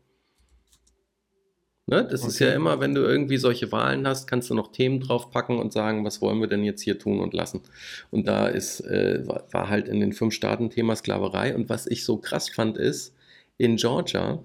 Ne? 1.89 2.05
Das 2.05 2.23
ist 2.23 2.35
Okay. 2.37 2.49
ja 2.51 2.55
immer, 2.55 2.81
wenn 2.81 2.95
du 2.95 3.01
irgendwie 3.01 3.39
solche 3.39 3.73
Wahlen 3.73 4.07
hast, 4.07 4.27
kannst 4.27 4.51
du 4.51 4.55
noch 4.55 4.73
Themen 4.73 5.01
draufpacken 5.01 5.59
und 5.59 5.73
sagen, 5.73 6.05
was 6.05 6.21
wollen 6.21 6.39
wir 6.39 6.47
denn 6.47 6.63
jetzt 6.63 6.83
hier 6.83 6.99
tun 6.99 7.19
und 7.19 7.33
lassen. 7.33 7.63
Und 8.11 8.29
da 8.29 8.47
ist, 8.47 8.81
äh, 8.81 9.27
war 9.27 9.71
halt 9.71 9.89
in 9.89 9.99
den 10.01 10.13
fünf 10.13 10.35
Staaten 10.35 10.69
Thema 10.69 10.95
Sklaverei. 10.97 11.55
Und 11.55 11.71
was 11.71 11.87
ich 11.87 12.05
so 12.05 12.19
krass 12.19 12.51
fand, 12.51 12.77
ist, 12.77 13.15
in 13.57 13.77
Georgia 13.77 14.45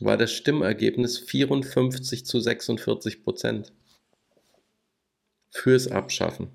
war 0.00 0.18
das 0.18 0.30
Stimmergebnis 0.32 1.18
54 1.18 2.26
zu 2.26 2.38
46 2.38 3.24
Prozent 3.24 3.72
fürs 5.48 5.88
Abschaffen. 5.88 6.48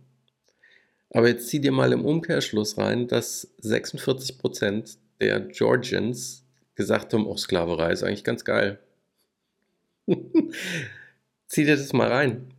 Aber 1.10 1.28
jetzt 1.28 1.48
zieh 1.48 1.60
dir 1.60 1.72
mal 1.72 1.92
im 1.92 2.06
Umkehrschluss 2.06 2.78
rein, 2.78 3.08
dass 3.08 3.56
46 3.62 4.38
Prozent 4.38 5.00
der 5.20 5.40
Georgians 5.40 6.46
gesagt 6.76 7.16
haben, 7.16 7.26
oh, 7.26 7.36
Sklaverei 7.38 7.92
ist 7.94 8.04
eigentlich 8.04 8.24
ganz 8.24 8.46
geil. 8.46 8.80
zieh 11.48 11.66
dir 11.66 11.76
das 11.76 11.94
mal 11.94 12.12
rein. 12.12 12.54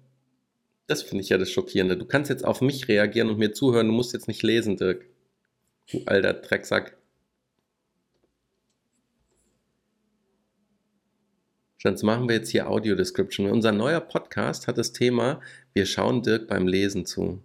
Das 0.86 1.02
finde 1.02 1.22
ich 1.22 1.30
ja 1.30 1.38
das 1.38 1.50
Schockierende. 1.50 1.96
Du 1.96 2.04
kannst 2.04 2.30
jetzt 2.30 2.44
auf 2.44 2.60
mich 2.60 2.88
reagieren 2.88 3.28
und 3.28 3.38
mir 3.38 3.52
zuhören, 3.52 3.88
du 3.88 3.92
musst 3.92 4.12
jetzt 4.12 4.28
nicht 4.28 4.42
lesen, 4.42 4.76
Dirk. 4.76 5.06
Du 5.90 6.02
alter 6.06 6.34
Drecksack. 6.34 6.96
Sonst 11.82 12.02
machen 12.02 12.28
wir 12.28 12.36
jetzt 12.36 12.50
hier 12.50 12.68
Audio-Description. 12.68 13.50
Unser 13.50 13.72
neuer 13.72 14.00
Podcast 14.00 14.66
hat 14.66 14.78
das 14.78 14.92
Thema, 14.92 15.40
wir 15.72 15.86
schauen 15.86 16.22
Dirk 16.22 16.48
beim 16.48 16.66
Lesen 16.66 17.06
zu. 17.06 17.42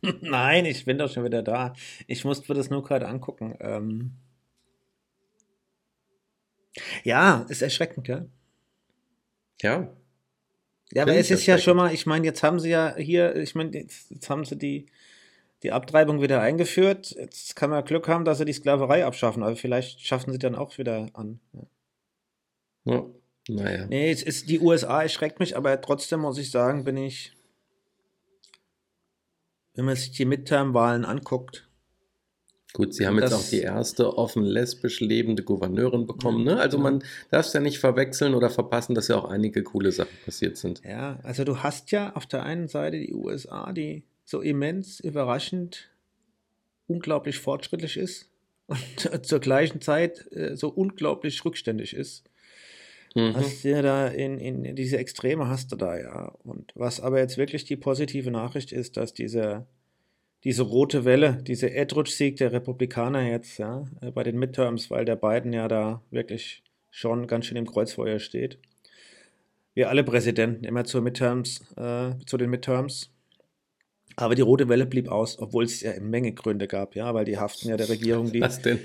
Nein, 0.20 0.64
ich 0.64 0.84
bin 0.84 0.98
doch 0.98 1.12
schon 1.12 1.24
wieder 1.24 1.42
da. 1.42 1.74
Ich 2.06 2.24
musste 2.24 2.54
das 2.54 2.70
nur 2.70 2.82
gerade 2.82 3.08
angucken. 3.08 3.56
Ähm 3.60 4.12
ja, 7.04 7.46
ist 7.48 7.62
erschreckend, 7.62 8.06
gell? 8.06 8.28
Ja, 9.62 9.88
Ja, 10.92 11.02
aber 11.02 11.14
es 11.14 11.30
ist 11.30 11.46
ja 11.46 11.58
schon 11.58 11.76
mal, 11.76 11.92
ich 11.92 12.06
meine, 12.06 12.24
jetzt 12.24 12.42
haben 12.42 12.60
sie 12.60 12.70
ja 12.70 12.94
hier, 12.96 13.36
ich 13.36 13.54
meine, 13.54 13.72
jetzt, 13.76 14.10
jetzt 14.10 14.30
haben 14.30 14.44
sie 14.44 14.56
die, 14.56 14.86
die 15.62 15.72
Abtreibung 15.72 16.22
wieder 16.22 16.40
eingeführt. 16.40 17.10
Jetzt 17.18 17.56
kann 17.56 17.70
man 17.70 17.84
Glück 17.84 18.08
haben, 18.08 18.24
dass 18.24 18.38
sie 18.38 18.44
die 18.44 18.52
Sklaverei 18.52 19.04
abschaffen, 19.04 19.42
aber 19.42 19.56
vielleicht 19.56 20.00
schaffen 20.00 20.32
sie 20.32 20.38
dann 20.38 20.54
auch 20.54 20.78
wieder 20.78 21.08
an. 21.12 21.40
Ja. 22.84 22.94
ja. 22.94 23.06
naja. 23.48 23.86
Nee, 23.86 24.10
es 24.10 24.22
ist, 24.22 24.48
die 24.48 24.60
USA 24.60 25.02
erschreckt 25.02 25.40
mich, 25.40 25.56
aber 25.56 25.80
trotzdem 25.80 26.20
muss 26.20 26.38
ich 26.38 26.50
sagen, 26.50 26.84
bin 26.84 26.96
ich, 26.96 27.32
wenn 29.74 29.84
man 29.84 29.96
sich 29.96 30.12
die 30.12 30.24
Midterm-Wahlen 30.24 31.04
anguckt, 31.04 31.67
Gut, 32.78 32.94
sie 32.94 33.08
haben 33.08 33.16
jetzt 33.18 33.32
Das- 33.32 33.46
auch 33.46 33.50
die 33.50 33.60
erste 33.60 34.16
offen 34.16 34.44
lesbisch 34.44 35.00
lebende 35.00 35.42
Gouverneurin 35.42 36.06
bekommen. 36.06 36.44
Ne? 36.44 36.60
Also 36.60 36.78
man 36.78 37.02
darf 37.32 37.46
es 37.46 37.52
ja 37.52 37.58
nicht 37.58 37.80
verwechseln 37.80 38.34
oder 38.36 38.50
verpassen, 38.50 38.94
dass 38.94 39.08
ja 39.08 39.16
auch 39.16 39.24
einige 39.24 39.64
coole 39.64 39.90
Sachen 39.90 40.16
passiert 40.24 40.56
sind. 40.56 40.80
Ja, 40.88 41.18
also 41.24 41.42
du 41.42 41.64
hast 41.64 41.90
ja 41.90 42.14
auf 42.14 42.24
der 42.26 42.44
einen 42.44 42.68
Seite 42.68 43.00
die 43.00 43.12
USA, 43.12 43.72
die 43.72 44.04
so 44.24 44.40
immens 44.42 45.00
überraschend 45.00 45.90
unglaublich 46.86 47.40
fortschrittlich 47.40 47.96
ist 47.96 48.30
und 48.68 49.26
zur 49.26 49.40
gleichen 49.40 49.80
Zeit 49.80 50.30
äh, 50.30 50.56
so 50.56 50.68
unglaublich 50.68 51.44
rückständig 51.44 51.94
ist. 51.96 52.30
Mhm. 53.16 53.34
Hast 53.34 53.64
du 53.64 53.70
ja 53.70 53.82
da 53.82 54.06
in, 54.06 54.38
in 54.38 54.76
diese 54.76 54.98
Extreme 54.98 55.48
hast 55.48 55.72
du 55.72 55.76
da 55.76 55.98
ja. 55.98 56.32
Und 56.44 56.70
was 56.76 57.00
aber 57.00 57.18
jetzt 57.18 57.38
wirklich 57.38 57.64
die 57.64 57.76
positive 57.76 58.30
Nachricht 58.30 58.70
ist, 58.70 58.96
dass 58.96 59.14
diese, 59.14 59.66
diese 60.44 60.62
rote 60.62 61.04
Welle, 61.04 61.42
dieser 61.42 61.70
Erdrutschsieg 61.72 62.36
der 62.36 62.52
Republikaner 62.52 63.22
jetzt, 63.28 63.58
ja, 63.58 63.84
äh, 64.00 64.10
bei 64.10 64.22
den 64.22 64.38
Midterms, 64.38 64.90
weil 64.90 65.04
der 65.04 65.16
Biden 65.16 65.52
ja 65.52 65.68
da 65.68 66.02
wirklich 66.10 66.62
schon 66.90 67.26
ganz 67.26 67.46
schön 67.46 67.56
im 67.56 67.66
Kreuzfeuer 67.66 68.18
steht. 68.18 68.58
Wir 69.74 69.88
alle 69.88 70.04
Präsidenten 70.04 70.64
immer 70.64 70.84
zur 70.84 71.02
Midterms, 71.02 71.60
äh, 71.76 72.10
zu 72.26 72.36
den 72.36 72.50
Midterms. 72.50 73.10
Aber 74.16 74.34
die 74.34 74.42
rote 74.42 74.68
Welle 74.68 74.86
blieb 74.86 75.08
aus, 75.08 75.38
obwohl 75.38 75.64
es 75.64 75.80
ja 75.80 75.92
eine 75.92 76.00
Menge 76.00 76.32
Gründe 76.32 76.66
gab, 76.66 76.96
ja, 76.96 77.14
weil 77.14 77.24
die 77.24 77.38
haften 77.38 77.68
ja 77.68 77.76
der 77.76 77.88
Regierung 77.88 78.32
die. 78.32 78.42
Hast 78.42 78.64
den, 78.64 78.80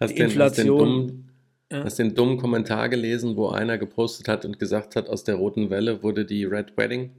hast 0.00 0.10
die 0.10 0.16
den, 0.16 0.24
hast 0.40 0.58
den, 0.58 0.66
Inflation- 0.66 0.78
dummen, 0.78 1.30
Ja. 1.72 1.84
hast 1.84 1.98
den 1.98 2.14
dummen 2.14 2.36
Kommentar 2.36 2.88
gelesen, 2.90 3.36
wo 3.36 3.48
einer 3.48 3.78
gepostet 3.78 4.28
hat 4.28 4.44
und 4.44 4.58
gesagt 4.58 4.94
hat, 4.96 5.08
aus 5.08 5.24
der 5.24 5.36
roten 5.36 5.70
Welle 5.70 6.02
wurde 6.02 6.26
die 6.26 6.44
Red 6.44 6.76
Wedding. 6.76 7.10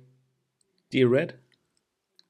Die 0.94 1.04
Red? 1.04 1.36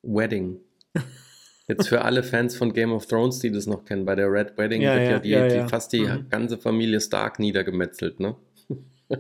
Wedding. 0.03 0.59
Jetzt 1.67 1.89
für 1.89 2.03
alle 2.03 2.23
Fans 2.23 2.55
von 2.55 2.71
Game 2.73 2.93
of 2.93 3.05
Thrones, 3.07 3.39
die 3.39 3.51
das 3.51 3.67
noch 3.67 3.83
kennen, 3.83 4.05
bei 4.05 4.15
der 4.15 4.31
Red 4.31 4.57
Wedding 4.57 4.81
Ja, 4.81 4.95
wird 4.95 5.25
ja, 5.25 5.39
ja, 5.39 5.47
die, 5.47 5.61
die 5.63 5.69
fast 5.69 5.91
die 5.93 6.01
Mhm. 6.05 6.29
ganze 6.29 6.57
Familie 6.57 7.01
Stark 7.01 7.39
niedergemetzelt, 7.39 8.19
ne? 8.19 8.35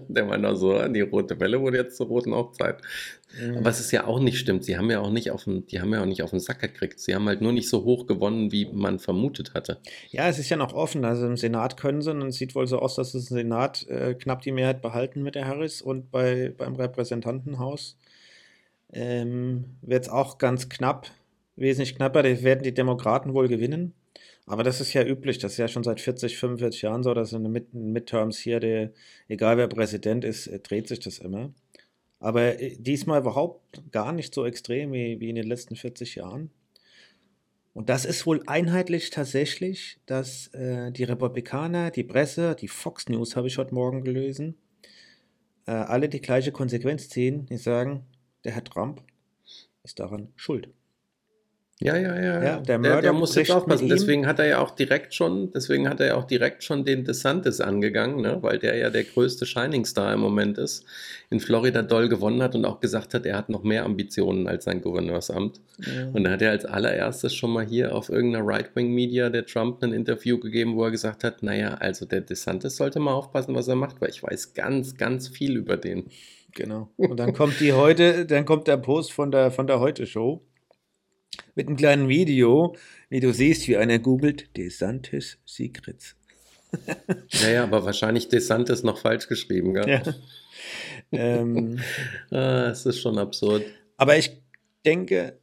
Der 0.09 0.25
meint 0.25 0.45
auch 0.45 0.55
so, 0.55 0.85
die 0.89 1.01
rote 1.01 1.39
Welle 1.39 1.61
wurde 1.61 1.77
jetzt 1.77 1.95
zur 1.97 2.07
roten 2.07 2.33
Hochzeit. 2.33 2.81
Mhm. 3.39 3.63
Was 3.63 3.79
es 3.79 3.91
ja 3.91 4.05
auch 4.05 4.19
nicht 4.19 4.37
stimmt, 4.37 4.63
sie 4.65 4.77
haben 4.77 4.89
ja 4.89 4.99
auch 4.99 5.11
nicht 5.11 5.31
auf 5.31 5.43
den, 5.45 5.65
die 5.67 5.79
haben 5.81 5.93
ja 5.93 6.01
auch 6.01 6.05
nicht 6.05 6.23
auf 6.23 6.29
den 6.31 6.39
Sack 6.39 6.59
gekriegt. 6.59 6.99
Sie 6.99 7.13
haben 7.15 7.25
halt 7.27 7.41
nur 7.41 7.51
nicht 7.53 7.69
so 7.69 7.83
hoch 7.83 8.05
gewonnen, 8.05 8.51
wie 8.51 8.65
man 8.65 8.99
vermutet 8.99 9.53
hatte. 9.53 9.79
Ja, 10.09 10.27
es 10.27 10.39
ist 10.39 10.49
ja 10.49 10.57
noch 10.57 10.73
offen. 10.73 11.03
Also 11.05 11.25
im 11.25 11.37
Senat 11.37 11.77
können 11.77 12.01
sie, 12.01 12.11
und 12.11 12.21
es 12.23 12.35
sieht 12.37 12.55
wohl 12.55 12.67
so 12.67 12.79
aus, 12.79 12.95
dass 12.95 13.11
das 13.13 13.25
Senat 13.25 13.87
äh, 13.87 14.13
knapp 14.13 14.41
die 14.41 14.51
Mehrheit 14.51 14.81
behalten 14.81 15.21
mit 15.23 15.35
der 15.35 15.47
Harris 15.47 15.81
und 15.81 16.11
bei, 16.11 16.53
beim 16.57 16.75
Repräsentantenhaus 16.75 17.97
ähm, 18.91 19.65
wird 19.81 20.03
es 20.03 20.09
auch 20.09 20.37
ganz 20.37 20.69
knapp, 20.69 21.07
wesentlich 21.57 21.95
knapper. 21.95 22.23
Da 22.23 22.41
werden 22.43 22.63
die 22.63 22.73
Demokraten 22.73 23.33
wohl 23.33 23.47
gewinnen. 23.47 23.93
Aber 24.45 24.63
das 24.63 24.79
ist 24.79 24.93
ja 24.93 25.05
üblich, 25.05 25.39
das 25.39 25.53
ist 25.53 25.57
ja 25.57 25.67
schon 25.67 25.83
seit 25.83 25.99
40, 25.99 26.37
45 26.37 26.81
Jahren 26.83 27.03
so, 27.03 27.13
dass 27.13 27.33
in 27.33 27.43
den 27.43 27.51
Mid 27.51 27.73
Midterms 27.73 28.37
hier, 28.37 28.61
der, 28.61 28.93
egal 29.27 29.57
wer 29.57 29.67
Präsident 29.67 30.23
ist, 30.23 30.47
äh, 30.47 30.59
dreht 30.59 30.87
sich 30.87 30.99
das 30.99 31.19
immer. 31.19 31.53
Aber 32.19 32.59
äh, 32.61 32.77
diesmal 32.79 33.19
überhaupt 33.19 33.83
gar 33.91 34.13
nicht 34.13 34.33
so 34.33 34.45
extrem 34.45 34.93
wie, 34.93 35.19
wie 35.19 35.29
in 35.29 35.35
den 35.35 35.47
letzten 35.47 35.75
40 35.75 36.15
Jahren. 36.15 36.49
Und 37.73 37.89
das 37.89 38.05
ist 38.05 38.25
wohl 38.25 38.41
einheitlich 38.47 39.09
tatsächlich, 39.11 39.99
dass 40.05 40.47
äh, 40.53 40.91
die 40.91 41.03
Republikaner, 41.03 41.91
die 41.91 42.03
Presse, 42.03 42.55
die 42.55 42.69
Fox 42.69 43.07
News 43.09 43.35
habe 43.35 43.47
ich 43.47 43.57
heute 43.57 43.75
Morgen 43.75 44.03
gelesen, 44.03 44.55
äh, 45.67 45.71
alle 45.71 46.09
die 46.09 46.21
gleiche 46.21 46.51
Konsequenz 46.51 47.09
ziehen. 47.09 47.45
Die 47.47 47.57
sagen, 47.57 48.05
der 48.45 48.53
Herr 48.53 48.63
Trump 48.63 49.03
ist 49.83 49.99
daran 49.99 50.29
schuld. 50.35 50.69
Ja, 51.79 51.95
ja, 51.95 52.19
ja. 52.19 52.43
Ja, 52.43 52.59
der 52.59 52.61
Der, 52.61 52.79
Murdoch 52.79 53.01
der 53.01 53.13
muss 53.13 53.35
jetzt 53.35 53.51
aufpassen. 53.51 53.87
Deswegen 53.87 54.25
hat 54.25 54.39
er 54.39 54.47
ja 54.47 54.59
auch 54.59 54.71
direkt 54.71 55.13
schon, 55.13 55.51
deswegen 55.51 55.87
hat 55.87 55.99
er 55.99 56.07
ja 56.07 56.15
auch 56.15 56.23
direkt 56.23 56.63
schon 56.63 56.85
den 56.85 57.05
DeSantis 57.05 57.61
angegangen, 57.61 58.21
ne? 58.21 58.39
weil 58.41 58.57
der 58.57 58.75
ja 58.77 58.89
der 58.89 59.03
größte 59.03 59.45
Shining 59.45 59.85
Star 59.85 60.11
im 60.11 60.19
Moment 60.21 60.57
ist. 60.57 60.85
In 61.29 61.39
Florida 61.39 61.83
doll 61.83 62.09
gewonnen 62.09 62.41
hat 62.41 62.55
und 62.55 62.65
auch 62.65 62.79
gesagt 62.79 63.13
hat, 63.13 63.27
er 63.27 63.37
hat 63.37 63.49
noch 63.49 63.61
mehr 63.61 63.85
Ambitionen 63.85 64.47
als 64.47 64.63
sein 64.63 64.81
Gouverneursamt. 64.81 65.61
Ja. 65.77 66.07
Und 66.13 66.23
da 66.23 66.31
hat 66.31 66.41
er 66.41 66.49
als 66.49 66.65
allererstes 66.65 67.35
schon 67.35 67.51
mal 67.51 67.65
hier 67.65 67.93
auf 67.93 68.09
irgendeiner 68.09 68.47
Right-Wing-Media 68.47 69.29
der 69.29 69.45
Trump 69.45 69.83
ein 69.83 69.93
Interview 69.93 70.39
gegeben, 70.39 70.75
wo 70.75 70.85
er 70.85 70.91
gesagt 70.91 71.23
hat, 71.23 71.43
naja, 71.43 71.75
also 71.75 72.07
der 72.07 72.21
DeSantis 72.21 72.77
sollte 72.77 72.99
mal 72.99 73.13
aufpassen, 73.13 73.53
was 73.53 73.67
er 73.67 73.75
macht, 73.75 74.01
weil 74.01 74.09
ich 74.09 74.23
weiß 74.23 74.55
ganz, 74.55 74.97
ganz 74.97 75.27
viel 75.27 75.55
über 75.55 75.77
den. 75.77 76.05
Genau. 76.55 76.89
Und 76.97 77.17
dann 77.17 77.33
kommt 77.33 77.59
die 77.59 77.73
heute, 77.73 78.25
dann 78.25 78.45
kommt 78.45 78.67
der 78.67 78.77
Post 78.77 79.11
von 79.11 79.29
der, 79.29 79.51
von 79.51 79.67
der 79.67 79.79
Heute-Show 79.79 80.41
mit 81.55 81.67
einem 81.67 81.77
kleinen 81.77 82.07
Video, 82.09 82.75
wie 83.09 83.19
du 83.19 83.33
siehst, 83.33 83.67
wie 83.67 83.77
einer 83.77 83.99
googelt, 83.99 84.55
DeSantis 84.57 85.37
Secrets. 85.45 86.15
Naja, 87.41 87.63
aber 87.63 87.85
wahrscheinlich 87.85 88.27
DeSantis 88.27 88.83
noch 88.83 88.97
falsch 88.99 89.27
geschrieben, 89.29 89.73
gell? 89.73 89.87
Ja. 89.89 90.03
ähm, 91.11 91.79
Ah, 92.31 92.67
es 92.69 92.85
ist 92.85 92.99
schon 92.99 93.17
absurd. 93.17 93.63
aber 93.95 94.17
ich 94.17 94.41
denke, 94.85 95.39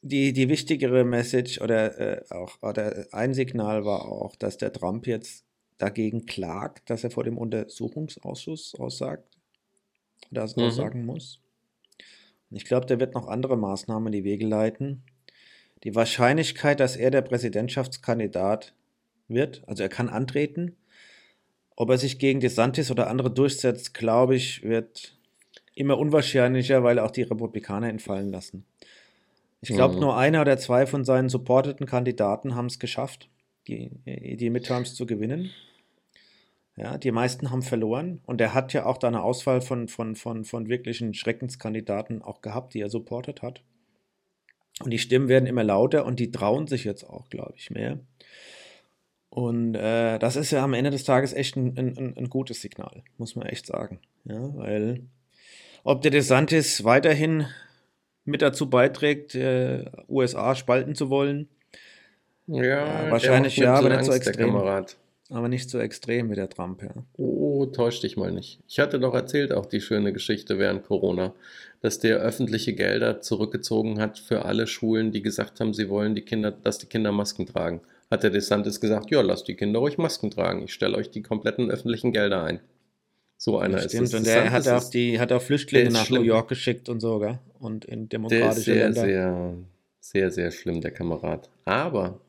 die, 0.00 0.32
die 0.32 0.48
wichtigere 0.48 1.04
Message 1.04 1.60
oder 1.60 1.98
äh, 1.98 2.24
auch 2.34 2.60
oder 2.62 3.06
ein 3.12 3.34
Signal 3.34 3.84
war 3.84 4.06
auch, 4.10 4.34
dass 4.36 4.56
der 4.56 4.72
Trump 4.72 5.06
jetzt 5.06 5.44
dagegen 5.78 6.24
klagt, 6.26 6.88
dass 6.88 7.04
er 7.04 7.10
vor 7.10 7.24
dem 7.24 7.36
Untersuchungsausschuss 7.38 8.74
aussagt 8.76 9.36
oder 10.30 10.46
Mhm. 10.46 10.62
aussagen 10.62 11.04
muss. 11.04 11.41
Und 12.52 12.56
ich 12.58 12.66
glaube, 12.66 12.84
der 12.84 13.00
wird 13.00 13.14
noch 13.14 13.28
andere 13.28 13.56
Maßnahmen 13.56 14.12
in 14.12 14.12
die 14.12 14.24
Wege 14.24 14.46
leiten. 14.46 15.02
Die 15.84 15.94
Wahrscheinlichkeit, 15.94 16.80
dass 16.80 16.96
er 16.96 17.10
der 17.10 17.22
Präsidentschaftskandidat 17.22 18.74
wird, 19.26 19.62
also 19.66 19.82
er 19.82 19.88
kann 19.88 20.10
antreten, 20.10 20.76
ob 21.76 21.88
er 21.88 21.96
sich 21.96 22.18
gegen 22.18 22.40
DeSantis 22.40 22.90
oder 22.90 23.08
andere 23.08 23.30
durchsetzt, 23.30 23.94
glaube 23.94 24.36
ich, 24.36 24.62
wird 24.62 25.16
immer 25.74 25.96
unwahrscheinlicher, 25.96 26.84
weil 26.84 26.98
auch 26.98 27.10
die 27.10 27.22
Republikaner 27.22 27.88
ihn 27.88 27.98
fallen 27.98 28.30
lassen. 28.30 28.66
Ich 29.62 29.70
glaube, 29.70 29.94
Mhm. 29.94 30.00
nur 30.00 30.18
einer 30.18 30.42
oder 30.42 30.58
zwei 30.58 30.84
von 30.84 31.06
seinen 31.06 31.30
supporteten 31.30 31.86
Kandidaten 31.86 32.54
haben 32.54 32.66
es 32.66 32.78
geschafft, 32.78 33.30
die, 33.66 33.92
die 34.04 34.50
Midterms 34.50 34.94
zu 34.94 35.06
gewinnen. 35.06 35.52
Ja, 36.76 36.96
die 36.96 37.10
meisten 37.12 37.50
haben 37.50 37.62
verloren 37.62 38.22
und 38.24 38.40
er 38.40 38.54
hat 38.54 38.72
ja 38.72 38.86
auch 38.86 38.96
da 38.96 39.08
eine 39.08 39.22
Auswahl 39.22 39.60
von, 39.60 39.88
von, 39.88 40.16
von, 40.16 40.44
von 40.44 40.68
wirklichen 40.68 41.12
Schreckenskandidaten 41.12 42.22
auch 42.22 42.40
gehabt, 42.40 42.72
die 42.74 42.80
er 42.80 42.88
supportet 42.88 43.42
hat. 43.42 43.62
Und 44.82 44.90
die 44.90 44.98
Stimmen 44.98 45.28
werden 45.28 45.46
immer 45.46 45.64
lauter 45.64 46.06
und 46.06 46.18
die 46.18 46.30
trauen 46.30 46.66
sich 46.66 46.84
jetzt 46.84 47.04
auch, 47.04 47.28
glaube 47.28 47.52
ich, 47.56 47.70
mehr. 47.70 48.00
Und 49.28 49.74
äh, 49.74 50.18
das 50.18 50.36
ist 50.36 50.50
ja 50.50 50.62
am 50.64 50.74
Ende 50.74 50.90
des 50.90 51.04
Tages 51.04 51.32
echt 51.32 51.56
ein, 51.56 51.76
ein, 51.78 52.16
ein- 52.16 52.28
gutes 52.30 52.60
Signal, 52.60 53.02
muss 53.16 53.36
man 53.36 53.46
echt 53.46 53.66
sagen. 53.66 54.00
Ja, 54.24 54.54
weil 54.56 55.02
ob 55.84 56.02
der 56.02 56.10
DeSantis 56.10 56.84
weiterhin 56.84 57.46
mit 58.24 58.42
dazu 58.42 58.68
beiträgt, 58.70 59.34
äh, 59.34 59.90
USA 60.08 60.54
spalten 60.54 60.94
zu 60.94 61.10
wollen, 61.10 61.48
Ja, 62.46 62.62
der 62.62 63.10
wahrscheinlich 63.10 63.56
ja, 63.56 63.74
aber 63.74 63.88
nicht 63.88 64.04
so 64.04 64.12
extrem. 64.12 64.54
Aber 65.32 65.48
nicht 65.48 65.70
so 65.70 65.78
extrem 65.78 66.30
wie 66.30 66.34
der 66.34 66.50
Trump, 66.50 66.82
ja. 66.82 66.90
Oh, 67.16 67.64
täusch 67.66 68.00
dich 68.00 68.18
mal 68.18 68.30
nicht. 68.30 68.60
Ich 68.68 68.78
hatte 68.78 69.00
doch 69.00 69.14
erzählt 69.14 69.52
auch 69.52 69.64
die 69.64 69.80
schöne 69.80 70.12
Geschichte 70.12 70.58
während 70.58 70.84
Corona, 70.84 71.32
dass 71.80 71.98
der 71.98 72.18
öffentliche 72.18 72.74
Gelder 72.74 73.22
zurückgezogen 73.22 73.98
hat 73.98 74.18
für 74.18 74.44
alle 74.44 74.66
Schulen, 74.66 75.10
die 75.10 75.22
gesagt 75.22 75.58
haben, 75.60 75.72
sie 75.72 75.88
wollen 75.88 76.14
die 76.14 76.20
Kinder, 76.22 76.50
dass 76.50 76.76
die 76.78 76.86
Kinder 76.86 77.12
Masken 77.12 77.46
tragen. 77.46 77.80
Hat 78.10 78.22
der 78.24 78.30
DeSantis 78.30 78.78
gesagt, 78.78 79.10
ja, 79.10 79.22
lasst 79.22 79.48
die 79.48 79.54
Kinder 79.54 79.78
ruhig 79.78 79.96
Masken 79.96 80.30
tragen. 80.30 80.64
Ich 80.64 80.74
stelle 80.74 80.96
euch 80.98 81.10
die 81.10 81.22
kompletten 81.22 81.70
öffentlichen 81.70 82.12
Gelder 82.12 82.42
ein. 82.44 82.60
So 83.38 83.58
einer 83.58 83.78
ist 83.78 83.88
Stimmt, 83.88 84.08
es. 84.08 84.14
und 84.14 84.26
der 84.26 84.52
hat 84.52 84.68
auch, 84.68 84.88
die, 84.90 85.18
hat 85.18 85.32
auch 85.32 85.42
Flüchtlinge 85.42 85.88
ist 85.88 85.94
nach 85.94 86.04
schlimm. 86.04 86.20
New 86.22 86.28
York 86.28 86.48
geschickt 86.48 86.90
und 86.90 87.00
so, 87.00 87.18
gell? 87.18 87.38
Und 87.58 87.86
in 87.86 88.08
Der 88.10 88.20
ist 88.20 88.30
demokratische 88.30 88.64
sehr, 88.74 88.84
Länder. 88.90 89.00
sehr, 89.00 89.54
sehr, 90.00 90.30
sehr 90.30 90.50
schlimm, 90.50 90.80
der 90.82 90.90
Kamerad. 90.90 91.48
Aber 91.64 92.20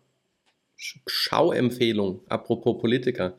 Schauempfehlung, 0.76 2.22
apropos 2.28 2.80
Politiker. 2.80 3.36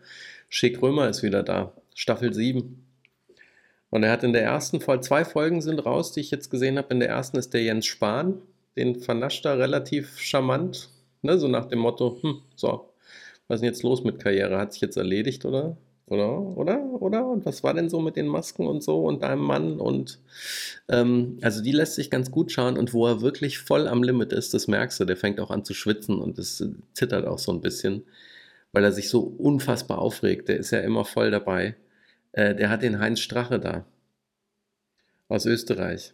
Schick 0.49 0.81
Römer 0.81 1.09
ist 1.09 1.23
wieder 1.23 1.43
da, 1.43 1.75
Staffel 1.95 2.33
7. 2.33 2.85
Und 3.91 4.03
er 4.03 4.11
hat 4.11 4.25
in 4.25 4.33
der 4.33 4.43
ersten 4.43 4.81
Folge, 4.81 5.03
zwei 5.03 5.25
Folgen 5.25 5.63
sind 5.63 5.79
raus, 5.79 6.13
die 6.13 6.21
ich 6.21 6.31
jetzt 6.31 6.51
gesehen 6.51 6.79
habe. 6.79 6.93
In 6.93 7.01
der 7.01 7.11
ersten 7.11 7.37
ist 7.37 7.55
der 7.55 7.63
Jens 7.63 7.87
Spahn, 7.87 8.43
den 8.77 8.97
vernascht 9.01 9.45
er 9.45 9.59
relativ 9.59 10.19
charmant, 10.19 10.91
ne? 11.23 11.39
so 11.39 11.49
nach 11.49 11.67
dem 11.67 11.79
Motto, 11.79 12.19
hm, 12.21 12.43
so, 12.57 12.89
was 13.47 13.57
ist 13.57 13.61
denn 13.63 13.71
jetzt 13.71 13.83
los 13.83 14.03
mit 14.03 14.19
Karriere? 14.21 14.59
Hat 14.59 14.73
sich 14.73 14.83
jetzt 14.83 14.97
erledigt, 14.97 15.45
oder? 15.45 15.77
Oder? 16.07 16.39
Oder? 16.39 16.85
Oder? 17.01 17.27
Und 17.27 17.47
was 17.47 17.63
war 17.63 17.73
denn 17.73 17.89
so 17.89 18.01
mit 18.01 18.17
den 18.17 18.27
Masken 18.27 18.67
und 18.67 18.83
so 18.83 19.05
und 19.05 19.23
deinem 19.23 19.43
Mann? 19.43 19.81
Und 19.81 20.19
ähm, 20.89 21.39
also 21.41 21.63
die 21.63 21.73
lässt 21.73 21.95
sich 21.95 22.11
ganz 22.11 22.31
gut 22.31 22.53
schauen 22.53 22.77
und 22.77 22.93
wo 22.93 23.07
er 23.07 23.23
wirklich 23.23 23.59
voll 23.59 23.89
am 23.89 24.03
Limit 24.03 24.33
ist, 24.33 24.53
das 24.53 24.69
merkst 24.69 25.01
du, 25.01 25.07
der 25.07 25.17
fängt 25.17 25.41
auch 25.41 25.51
an 25.51 25.65
zu 25.65 25.73
schwitzen 25.73 26.19
und 26.19 26.39
es 26.39 26.65
zittert 26.93 27.27
auch 27.27 27.39
so 27.39 27.53
ein 27.53 27.63
bisschen, 27.63 28.03
weil 28.73 28.85
er 28.85 28.93
sich 28.93 29.09
so 29.09 29.21
unfassbar 29.21 29.99
aufregt. 29.99 30.49
Der 30.49 30.59
ist 30.59 30.73
ja 30.73 30.81
immer 30.81 31.07
voll 31.07 31.31
dabei. 31.31 31.75
Äh, 32.33 32.55
der 32.55 32.69
hat 32.69 32.83
den 32.83 32.99
Heinz 32.99 33.21
Strache 33.21 33.59
da 33.59 33.87
aus 35.29 35.47
Österreich, 35.47 36.13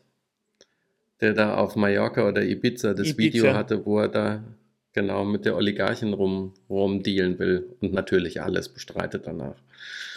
der 1.20 1.35
da 1.35 1.57
auf 1.57 1.74
Mallorca 1.74 2.29
oder 2.29 2.42
Ibiza 2.42 2.94
das 2.94 3.09
Ibiza. 3.09 3.18
Video 3.18 3.55
hatte, 3.55 3.85
wo 3.85 3.98
er 3.98 4.09
da 4.09 4.44
genau 4.92 5.24
mit 5.24 5.44
der 5.44 5.57
Oligarchin 5.57 6.12
rum, 6.12 6.55
rumdealen 6.68 7.38
will 7.38 7.76
und 7.81 7.92
natürlich 7.92 8.42
alles 8.42 8.68
bestreitet 8.68 9.26
danach. 9.26 9.57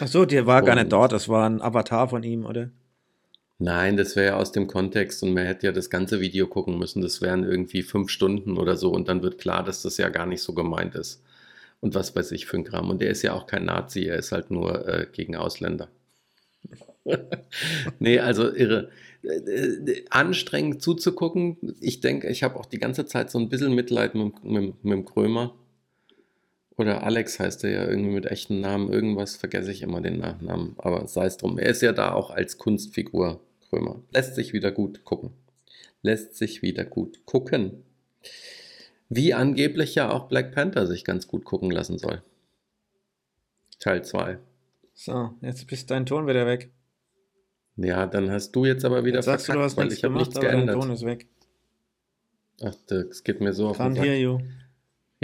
Ach 0.00 0.08
so, 0.08 0.24
der 0.24 0.46
war 0.46 0.62
gar 0.62 0.76
Und- 0.76 0.82
nicht 0.82 0.92
dort, 0.92 1.12
das 1.12 1.28
war 1.28 1.48
ein 1.48 1.60
Avatar 1.62 2.08
von 2.08 2.22
ihm, 2.22 2.44
oder? 2.46 2.70
Nein, 3.58 3.96
das 3.96 4.16
wäre 4.16 4.26
ja 4.26 4.36
aus 4.36 4.50
dem 4.52 4.66
Kontext 4.66 5.22
und 5.22 5.32
man 5.32 5.46
hätte 5.46 5.66
ja 5.66 5.72
das 5.72 5.88
ganze 5.88 6.20
Video 6.20 6.46
gucken 6.48 6.78
müssen. 6.78 7.02
Das 7.02 7.22
wären 7.22 7.44
irgendwie 7.44 7.82
fünf 7.82 8.10
Stunden 8.10 8.58
oder 8.58 8.76
so 8.76 8.90
und 8.90 9.08
dann 9.08 9.22
wird 9.22 9.38
klar, 9.38 9.62
dass 9.62 9.82
das 9.82 9.96
ja 9.96 10.08
gar 10.08 10.26
nicht 10.26 10.42
so 10.42 10.54
gemeint 10.54 10.94
ist. 10.96 11.22
Und 11.80 11.94
was 11.94 12.16
weiß 12.16 12.32
ich 12.32 12.46
für 12.46 12.56
ein 12.56 12.64
Kram. 12.64 12.90
Und 12.90 13.00
der 13.00 13.10
ist 13.10 13.22
ja 13.22 13.32
auch 13.32 13.46
kein 13.46 13.64
Nazi, 13.66 14.04
er 14.04 14.16
ist 14.16 14.32
halt 14.32 14.50
nur 14.50 14.88
äh, 14.88 15.06
gegen 15.12 15.36
Ausländer. 15.36 15.88
nee, 17.98 18.18
also 18.18 18.52
irre. 18.52 18.88
Anstrengend 20.10 20.82
zuzugucken. 20.82 21.56
Ich 21.80 22.00
denke, 22.00 22.28
ich 22.28 22.42
habe 22.42 22.56
auch 22.58 22.66
die 22.66 22.78
ganze 22.78 23.06
Zeit 23.06 23.30
so 23.30 23.38
ein 23.38 23.48
bisschen 23.48 23.74
Mitleid 23.74 24.14
mit, 24.14 24.44
mit, 24.44 24.84
mit 24.84 24.92
dem 24.92 25.04
Krömer. 25.04 25.54
Oder 26.76 27.04
Alex 27.04 27.38
heißt 27.38 27.64
er 27.64 27.70
ja 27.70 27.84
irgendwie 27.86 28.10
mit 28.10 28.26
echten 28.26 28.60
Namen. 28.60 28.92
Irgendwas 28.92 29.36
vergesse 29.36 29.70
ich 29.70 29.82
immer 29.82 30.00
den 30.00 30.18
Nachnamen. 30.18 30.74
Aber 30.78 31.06
sei 31.06 31.26
es 31.26 31.36
drum. 31.36 31.58
Er 31.58 31.70
ist 31.70 31.82
ja 31.82 31.92
da 31.92 32.12
auch 32.12 32.30
als 32.30 32.58
Kunstfigur, 32.58 33.40
Krömer. 33.68 34.02
Lässt 34.12 34.34
sich 34.34 34.52
wieder 34.52 34.72
gut 34.72 35.04
gucken. 35.04 35.30
Lässt 36.02 36.36
sich 36.36 36.62
wieder 36.62 36.84
gut 36.84 37.24
gucken. 37.26 37.84
Wie 39.08 39.34
angeblich 39.34 39.94
ja 39.94 40.10
auch 40.10 40.28
Black 40.28 40.52
Panther 40.52 40.86
sich 40.86 41.04
ganz 41.04 41.28
gut 41.28 41.44
gucken 41.44 41.70
lassen 41.70 41.98
soll. 41.98 42.22
Teil 43.78 44.04
2. 44.04 44.38
So, 44.94 45.34
jetzt 45.40 45.66
bist 45.66 45.90
dein 45.90 46.06
Ton 46.06 46.26
wieder 46.26 46.46
weg. 46.46 46.70
Ja, 47.76 48.06
dann 48.06 48.30
hast 48.30 48.52
du 48.52 48.64
jetzt 48.64 48.84
aber 48.84 49.04
wieder 49.04 49.18
Jetzt 49.18 49.26
sagst 49.26 49.48
du, 49.48 49.52
du 49.52 49.60
hast 49.60 49.76
weil 49.76 49.92
ich 49.92 50.04
habe 50.04 50.14
nichts 50.14 50.36
aber 50.36 50.46
dein 50.46 50.56
geändert. 50.56 50.80
Ton 50.80 50.90
ist 50.90 51.04
weg. 51.04 51.26
Ach, 52.62 52.74
das 52.86 53.24
geht 53.24 53.40
mir 53.40 53.52
so 53.52 53.68
auf 53.68 53.78
den 53.78 53.94
Sack. 53.94 54.04
hear 54.04 54.16
you. 54.16 54.38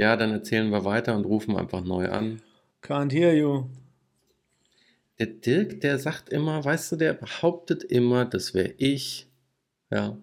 Ja, 0.00 0.16
dann 0.16 0.30
erzählen 0.30 0.70
wir 0.70 0.86
weiter 0.86 1.14
und 1.14 1.26
rufen 1.26 1.58
einfach 1.58 1.84
neu 1.84 2.08
an. 2.08 2.40
Can't 2.80 3.12
hear 3.12 3.34
you. 3.34 3.66
Der 5.18 5.26
Dirk, 5.26 5.82
der 5.82 5.98
sagt 5.98 6.30
immer, 6.30 6.64
weißt 6.64 6.92
du, 6.92 6.96
der 6.96 7.12
behauptet 7.12 7.84
immer, 7.84 8.24
das 8.24 8.54
wäre 8.54 8.72
ich. 8.78 9.28
Ja, 9.90 10.16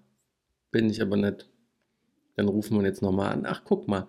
bin 0.72 0.90
ich 0.90 1.00
aber 1.00 1.16
nicht. 1.16 1.48
Dann 2.38 2.48
rufen 2.48 2.76
wir 2.76 2.88
jetzt 2.88 3.04
nochmal 3.04 3.32
an. 3.32 3.46
Ach, 3.46 3.62
guck 3.66 3.88
mal. 3.88 4.08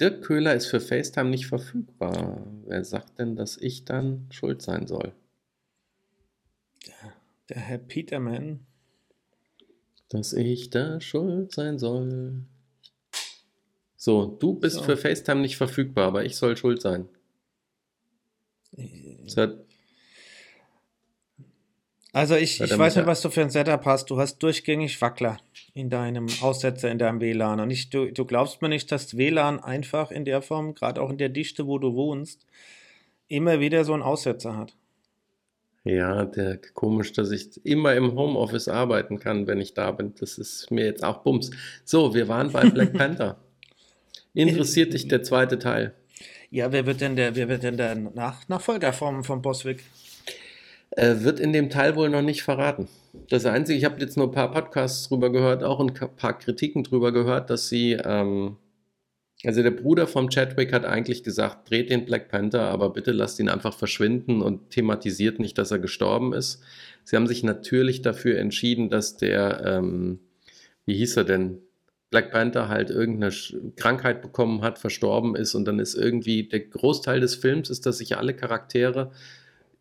Dirk 0.00 0.24
Köhler 0.24 0.56
ist 0.56 0.66
für 0.66 0.80
FaceTime 0.80 1.30
nicht 1.30 1.46
verfügbar. 1.46 2.44
Wer 2.66 2.82
sagt 2.82 3.20
denn, 3.20 3.36
dass 3.36 3.56
ich 3.58 3.84
dann 3.84 4.26
schuld 4.32 4.60
sein 4.60 4.88
soll? 4.88 5.12
Der 7.48 7.58
Herr 7.58 7.78
Peterman. 7.78 8.66
Dass 10.08 10.32
ich 10.32 10.70
da 10.70 11.00
schuld 11.00 11.52
sein 11.52 11.78
soll. 11.78 12.42
So, 14.06 14.24
du 14.24 14.54
bist 14.54 14.76
So. 14.76 14.82
für 14.84 14.96
FaceTime 14.96 15.40
nicht 15.40 15.56
verfügbar, 15.56 16.06
aber 16.06 16.24
ich 16.24 16.36
soll 16.36 16.56
schuld 16.56 16.80
sein. 16.80 17.08
Hat, 19.36 19.56
Also 22.12 22.36
ich, 22.36 22.60
ich 22.60 22.78
weiß 22.78 22.94
nicht, 22.94 23.06
was 23.06 23.20
du 23.20 23.30
für 23.30 23.40
ein 23.40 23.50
Setup 23.50 23.84
hast. 23.84 24.08
Du 24.08 24.16
hast 24.20 24.38
durchgängig 24.38 25.00
Wackler 25.00 25.38
in 25.74 25.90
deinem 25.90 26.28
Aussetzer, 26.40 26.88
in 26.88 27.00
deinem 27.00 27.20
WLAN. 27.20 27.58
Und 27.58 27.72
ich, 27.72 27.90
du, 27.90 28.12
du 28.12 28.24
glaubst 28.24 28.62
mir 28.62 28.68
nicht, 28.68 28.92
dass 28.92 29.16
WLAN 29.16 29.58
einfach 29.58 30.12
in 30.12 30.24
der 30.24 30.40
Form, 30.40 30.76
gerade 30.76 31.02
auch 31.02 31.10
in 31.10 31.18
der 31.18 31.30
Dichte, 31.30 31.66
wo 31.66 31.80
du 31.80 31.94
wohnst, 31.94 32.46
immer 33.26 33.58
wieder 33.58 33.84
so 33.84 33.92
einen 33.92 34.04
Aussetzer 34.04 34.56
hat. 34.56 34.76
Ja, 35.82 36.24
der 36.26 36.58
komisch, 36.74 37.12
dass 37.12 37.32
ich 37.32 37.64
immer 37.66 37.96
im 37.96 38.14
Homeoffice 38.14 38.68
arbeiten 38.68 39.18
kann, 39.18 39.48
wenn 39.48 39.60
ich 39.60 39.74
da 39.74 39.90
bin. 39.90 40.14
Das 40.20 40.38
ist 40.38 40.70
mir 40.70 40.84
jetzt 40.84 41.02
auch 41.02 41.24
Bums. 41.24 41.50
So, 41.84 42.14
wir 42.14 42.28
waren 42.28 42.52
bei 42.52 42.70
Black 42.70 42.92
Panther. 42.96 43.40
Interessiert 44.36 44.92
dich 44.92 45.08
der 45.08 45.22
zweite 45.22 45.58
Teil? 45.58 45.94
Ja, 46.50 46.70
wer 46.70 46.84
wird 46.84 47.00
denn 47.00 47.16
der, 47.16 47.34
wer 47.36 47.48
wird 47.48 47.62
denn 47.62 47.78
der 47.78 47.94
Nach 47.94 48.46
Nachfolger 48.48 48.92
vom, 48.92 49.24
vom 49.24 49.40
Boswick? 49.40 49.82
Äh, 50.90 51.16
wird 51.20 51.40
in 51.40 51.54
dem 51.54 51.70
Teil 51.70 51.96
wohl 51.96 52.10
noch 52.10 52.20
nicht 52.20 52.42
verraten. 52.42 52.86
Das 53.30 53.46
Einzige, 53.46 53.78
ich 53.78 53.86
habe 53.86 53.98
jetzt 53.98 54.18
nur 54.18 54.26
ein 54.26 54.32
paar 54.32 54.52
Podcasts 54.52 55.08
drüber 55.08 55.32
gehört, 55.32 55.64
auch 55.64 55.80
ein 55.80 55.94
paar 55.94 56.38
Kritiken 56.38 56.84
drüber 56.84 57.12
gehört, 57.12 57.48
dass 57.48 57.70
sie, 57.70 57.92
ähm, 57.92 58.58
also 59.42 59.62
der 59.62 59.70
Bruder 59.70 60.06
vom 60.06 60.28
Chadwick 60.28 60.70
hat 60.70 60.84
eigentlich 60.84 61.24
gesagt, 61.24 61.70
dreht 61.70 61.88
den 61.88 62.04
Black 62.04 62.28
Panther, 62.28 62.68
aber 62.68 62.90
bitte 62.90 63.12
lasst 63.12 63.40
ihn 63.40 63.48
einfach 63.48 63.72
verschwinden 63.72 64.42
und 64.42 64.68
thematisiert 64.68 65.38
nicht, 65.38 65.56
dass 65.56 65.70
er 65.70 65.78
gestorben 65.78 66.34
ist. 66.34 66.62
Sie 67.04 67.16
haben 67.16 67.26
sich 67.26 67.42
natürlich 67.42 68.02
dafür 68.02 68.38
entschieden, 68.38 68.90
dass 68.90 69.16
der, 69.16 69.62
ähm, 69.64 70.20
wie 70.84 70.96
hieß 70.96 71.16
er 71.16 71.24
denn, 71.24 71.62
Black 72.10 72.30
Panther 72.30 72.68
halt 72.68 72.90
irgendeine 72.90 73.32
Krankheit 73.76 74.22
bekommen 74.22 74.62
hat, 74.62 74.78
verstorben 74.78 75.34
ist 75.34 75.54
und 75.54 75.64
dann 75.64 75.78
ist 75.78 75.94
irgendwie 75.94 76.48
der 76.48 76.60
Großteil 76.60 77.20
des 77.20 77.34
Films 77.34 77.68
ist, 77.70 77.86
dass 77.86 77.98
sich 77.98 78.16
alle 78.16 78.34
Charaktere 78.34 79.10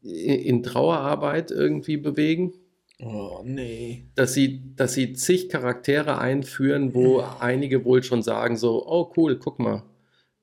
in 0.02 0.64
Trauerarbeit 0.64 1.52
irgendwie 1.52 1.98
bewegen. 1.98 2.54
Oh, 3.00 3.42
nee. 3.44 4.06
Dass 4.16 4.34
sie, 4.34 4.76
dass 4.76 4.94
sie 4.94 5.14
zig 5.14 5.50
Charaktere 5.50 6.18
einführen, 6.20 6.94
wo 6.94 7.20
einige 7.40 7.84
wohl 7.84 8.04
schon 8.04 8.22
sagen 8.24 8.56
so, 8.56 8.86
oh 8.88 9.12
cool, 9.18 9.38
guck 9.38 9.60
mal, 9.60 9.84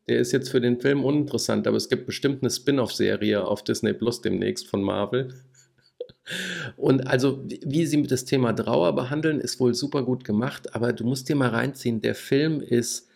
der 0.08 0.18
ist 0.18 0.32
jetzt 0.32 0.50
für 0.50 0.60
den 0.60 0.80
Film 0.80 1.04
uninteressant, 1.04 1.66
aber 1.66 1.76
es 1.76 1.88
gibt 1.88 2.06
bestimmt 2.06 2.42
eine 2.42 2.50
Spin-off-Serie 2.50 3.44
auf 3.44 3.62
Disney 3.62 3.92
Plus 3.92 4.20
demnächst 4.20 4.68
von 4.68 4.82
Marvel. 4.82 5.32
Und 6.76 7.06
also, 7.08 7.44
wie 7.64 7.86
sie 7.86 8.02
das 8.02 8.24
Thema 8.24 8.52
Trauer 8.52 8.94
behandeln, 8.94 9.40
ist 9.40 9.58
wohl 9.60 9.74
super 9.74 10.02
gut 10.04 10.24
gemacht, 10.24 10.74
aber 10.74 10.92
du 10.92 11.04
musst 11.04 11.28
dir 11.28 11.36
mal 11.36 11.48
reinziehen, 11.48 12.00
der 12.00 12.14
Film 12.14 12.60
ist 12.60 13.08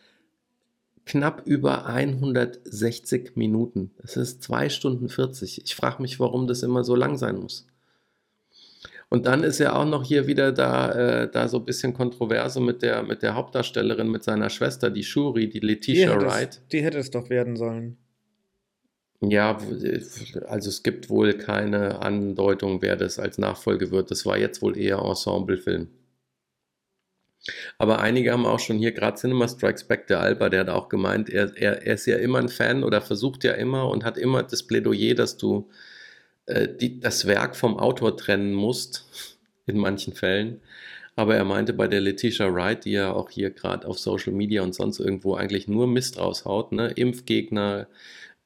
knapp 1.05 1.42
über 1.47 1.87
160 1.87 3.37
Minuten. 3.37 3.92
Das 4.03 4.16
ist 4.16 4.42
2 4.42 4.69
Stunden 4.69 5.09
40. 5.09 5.62
Ich 5.64 5.77
frage 5.77 6.03
mich, 6.03 6.19
warum 6.19 6.49
das 6.49 6.62
immer 6.62 6.83
so 6.83 6.97
lang 6.97 7.16
sein 7.16 7.37
muss. 7.37 7.66
Und 9.09 9.27
dann 9.27 9.45
ist 9.45 9.61
ja 9.61 9.75
auch 9.77 9.85
noch 9.85 10.05
hier 10.05 10.27
wieder 10.27 10.51
da, 10.51 10.90
äh, 11.23 11.31
da 11.31 11.47
so 11.47 11.59
ein 11.59 11.64
bisschen 11.64 11.95
Kontroverse 11.95 12.61
mit 12.61 12.83
der, 12.83 13.05
mit 13.05 13.23
der 13.23 13.37
Hauptdarstellerin, 13.37 14.11
mit 14.11 14.25
seiner 14.25 14.51
Schwester, 14.51 14.90
die 14.90 15.05
Shuri, 15.05 15.49
die 15.49 15.61
Letitia 15.61 16.19
die 16.19 16.25
Wright. 16.25 16.49
Es, 16.55 16.69
die 16.73 16.83
hätte 16.83 16.99
es 16.99 17.12
doch 17.12 17.31
werden 17.31 17.57
sollen. 17.57 17.99
Ja, 19.21 19.59
also 20.47 20.69
es 20.71 20.83
gibt 20.83 21.11
wohl 21.11 21.35
keine 21.35 22.01
Andeutung, 22.01 22.81
wer 22.83 22.97
das 22.97 23.19
als 23.19 23.37
Nachfolge 23.39 23.91
wird. 23.91 24.11
Das 24.11 24.25
war 24.25 24.39
jetzt 24.39 24.63
wohl 24.63 24.77
eher 24.79 24.99
Ensemblefilm. 24.99 25.89
Aber 27.79 28.01
einige 28.01 28.33
haben 28.33 28.47
auch 28.47 28.59
schon 28.61 28.79
hier, 28.79 28.93
gerade 28.93 29.17
Cinema 29.19 29.49
Strikes 29.49 29.85
Back, 29.85 30.07
der 30.09 30.21
Alba, 30.21 30.49
der 30.49 30.61
hat 30.61 30.69
auch 30.69 30.89
gemeint, 30.89 31.31
er, 31.31 31.57
er, 31.57 31.83
er 31.87 31.95
ist 31.95 32.07
ja 32.07 32.17
immer 32.17 32.39
ein 32.39 32.49
Fan 32.49 32.83
oder 32.85 33.01
versucht 33.01 33.45
ja 33.45 33.53
immer 33.53 33.89
und 33.89 34.05
hat 34.05 34.19
immer 34.19 34.43
das 34.43 34.63
Plädoyer, 34.65 35.15
dass 35.15 35.37
du 35.37 35.69
äh, 36.47 36.69
die, 36.69 37.01
das 37.01 37.27
Werk 37.27 37.57
vom 37.57 37.79
Autor 37.79 38.17
trennen 38.17 38.55
musst, 38.55 39.07
in 39.67 39.79
manchen 39.79 40.15
Fällen. 40.15 40.61
Aber 41.17 41.37
er 41.37 41.45
meinte 41.45 41.73
bei 41.75 41.89
der 41.89 42.01
Letitia 42.03 42.53
Wright, 42.55 42.85
die 42.85 42.93
ja 42.93 43.13
auch 43.13 43.31
hier 43.31 43.51
gerade 43.51 43.87
auf 43.89 43.99
Social 43.99 44.33
Media 44.35 44.63
und 44.63 44.75
sonst 44.75 45.01
irgendwo 45.01 45.35
eigentlich 45.37 45.69
nur 45.69 45.87
Mist 45.89 46.19
raushaut, 46.19 46.73
ne? 46.73 46.89
Impfgegner, 46.97 47.89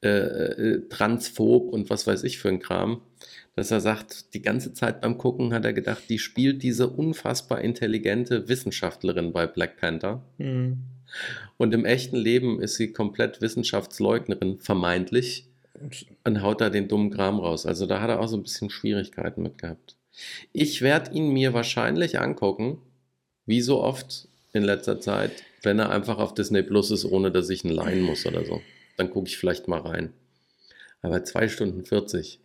äh, 0.01 0.07
äh 0.07 0.89
Transphob 0.89 1.71
und 1.71 1.89
was 1.89 2.07
weiß 2.07 2.23
ich 2.23 2.39
für 2.39 2.49
ein 2.49 2.59
Kram, 2.59 3.01
dass 3.55 3.71
er 3.71 3.81
sagt, 3.81 4.33
die 4.33 4.41
ganze 4.41 4.73
Zeit 4.73 5.01
beim 5.01 5.17
Gucken 5.17 5.53
hat 5.53 5.65
er 5.65 5.73
gedacht, 5.73 6.03
die 6.09 6.19
spielt 6.19 6.63
diese 6.63 6.87
unfassbar 6.87 7.61
intelligente 7.61 8.47
Wissenschaftlerin 8.47 9.33
bei 9.33 9.47
Black 9.47 9.77
Panther. 9.77 10.23
Mhm. 10.37 10.77
Und 11.57 11.73
im 11.73 11.85
echten 11.85 12.15
Leben 12.15 12.61
ist 12.61 12.75
sie 12.75 12.93
komplett 12.93 13.41
Wissenschaftsleugnerin, 13.41 14.59
vermeintlich, 14.59 15.47
und 16.23 16.41
haut 16.41 16.61
da 16.61 16.69
den 16.69 16.87
dummen 16.87 17.11
Kram 17.11 17.39
raus. 17.39 17.65
Also 17.65 17.85
da 17.85 18.01
hat 18.01 18.09
er 18.09 18.19
auch 18.19 18.27
so 18.27 18.37
ein 18.37 18.43
bisschen 18.43 18.69
Schwierigkeiten 18.69 19.41
mit 19.41 19.57
gehabt. 19.57 19.95
Ich 20.53 20.81
werde 20.81 21.11
ihn 21.11 21.29
mir 21.29 21.53
wahrscheinlich 21.53 22.19
angucken, 22.19 22.77
wie 23.45 23.61
so 23.61 23.81
oft 23.81 24.27
in 24.53 24.63
letzter 24.63 24.99
Zeit, 24.99 25.31
wenn 25.63 25.79
er 25.79 25.89
einfach 25.89 26.17
auf 26.17 26.33
Disney 26.33 26.63
Plus 26.63 26.91
ist, 26.91 27.05
ohne 27.05 27.31
dass 27.31 27.49
ich 27.49 27.63
ihn 27.63 27.71
leihen 27.71 28.01
muss 28.01 28.25
oder 28.25 28.45
so. 28.45 28.61
Dann 28.97 29.09
gucke 29.09 29.27
ich 29.27 29.37
vielleicht 29.37 29.67
mal 29.67 29.79
rein. 29.79 30.13
Aber 31.01 31.23
2 31.23 31.47
Stunden 31.47 31.83
40. 31.83 32.39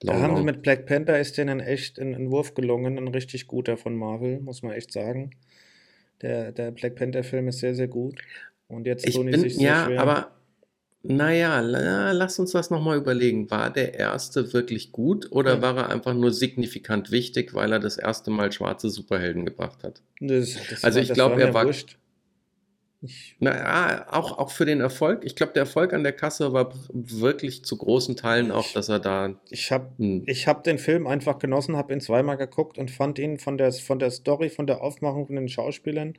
Da 0.00 0.20
haben 0.20 0.36
sie 0.36 0.42
mit 0.42 0.62
Black 0.62 0.86
Panther 0.86 1.18
ist 1.18 1.38
denen 1.38 1.60
echt 1.60 1.98
ein 1.98 2.12
Entwurf 2.14 2.54
gelungen, 2.54 2.98
ein 2.98 3.08
richtig 3.08 3.46
guter 3.46 3.76
von 3.76 3.96
Marvel, 3.96 4.40
muss 4.40 4.62
man 4.62 4.72
echt 4.72 4.92
sagen. 4.92 5.30
Der, 6.22 6.52
der 6.52 6.70
Black 6.70 6.96
Panther-Film 6.96 7.48
ist 7.48 7.60
sehr, 7.60 7.74
sehr 7.74 7.88
gut. 7.88 8.20
Und 8.68 8.86
jetzt 8.86 9.10
tun 9.10 9.26
die 9.26 9.38
sich 9.38 9.56
Ja, 9.56 9.86
schwer. 9.86 10.00
aber 10.00 10.36
naja, 11.02 11.60
la, 11.60 12.12
lass 12.12 12.38
uns 12.38 12.52
das 12.52 12.70
nochmal 12.70 12.98
überlegen. 12.98 13.50
War 13.50 13.70
der 13.70 13.94
erste 13.94 14.52
wirklich 14.52 14.92
gut 14.92 15.30
oder 15.30 15.56
ja. 15.56 15.62
war 15.62 15.76
er 15.76 15.90
einfach 15.90 16.14
nur 16.14 16.32
signifikant 16.32 17.10
wichtig, 17.10 17.54
weil 17.54 17.72
er 17.72 17.78
das 17.78 17.96
erste 17.96 18.30
Mal 18.30 18.50
schwarze 18.50 18.90
Superhelden 18.90 19.44
gebracht 19.44 19.84
hat? 19.84 20.02
Das, 20.20 20.56
das 20.68 20.84
also 20.84 20.98
ich 20.98 21.12
glaube, 21.12 21.40
er 21.40 21.54
war. 21.54 21.66
Wurscht. 21.66 21.96
Ich 23.02 23.36
naja, 23.40 24.06
auch, 24.10 24.38
auch 24.38 24.50
für 24.50 24.64
den 24.64 24.80
Erfolg. 24.80 25.24
Ich 25.24 25.36
glaube, 25.36 25.52
der 25.52 25.62
Erfolg 25.62 25.92
an 25.92 26.02
der 26.02 26.12
Kasse 26.12 26.52
war 26.52 26.72
wirklich 26.92 27.64
zu 27.64 27.76
großen 27.76 28.16
Teilen 28.16 28.50
auch, 28.50 28.72
dass 28.72 28.88
er 28.88 28.98
da. 28.98 29.34
Ich 29.50 29.70
habe 29.70 29.90
hm. 29.98 30.24
hab 30.26 30.64
den 30.64 30.78
Film 30.78 31.06
einfach 31.06 31.38
genossen, 31.38 31.76
habe 31.76 31.92
ihn 31.92 32.00
zweimal 32.00 32.36
geguckt 32.36 32.78
und 32.78 32.90
fand 32.90 33.18
ihn 33.18 33.38
von 33.38 33.58
der, 33.58 33.72
von 33.72 33.98
der 33.98 34.10
Story, 34.10 34.48
von 34.48 34.66
der 34.66 34.82
Aufmachung 34.82 35.26
von 35.26 35.36
den 35.36 35.48
Schauspielern 35.48 36.14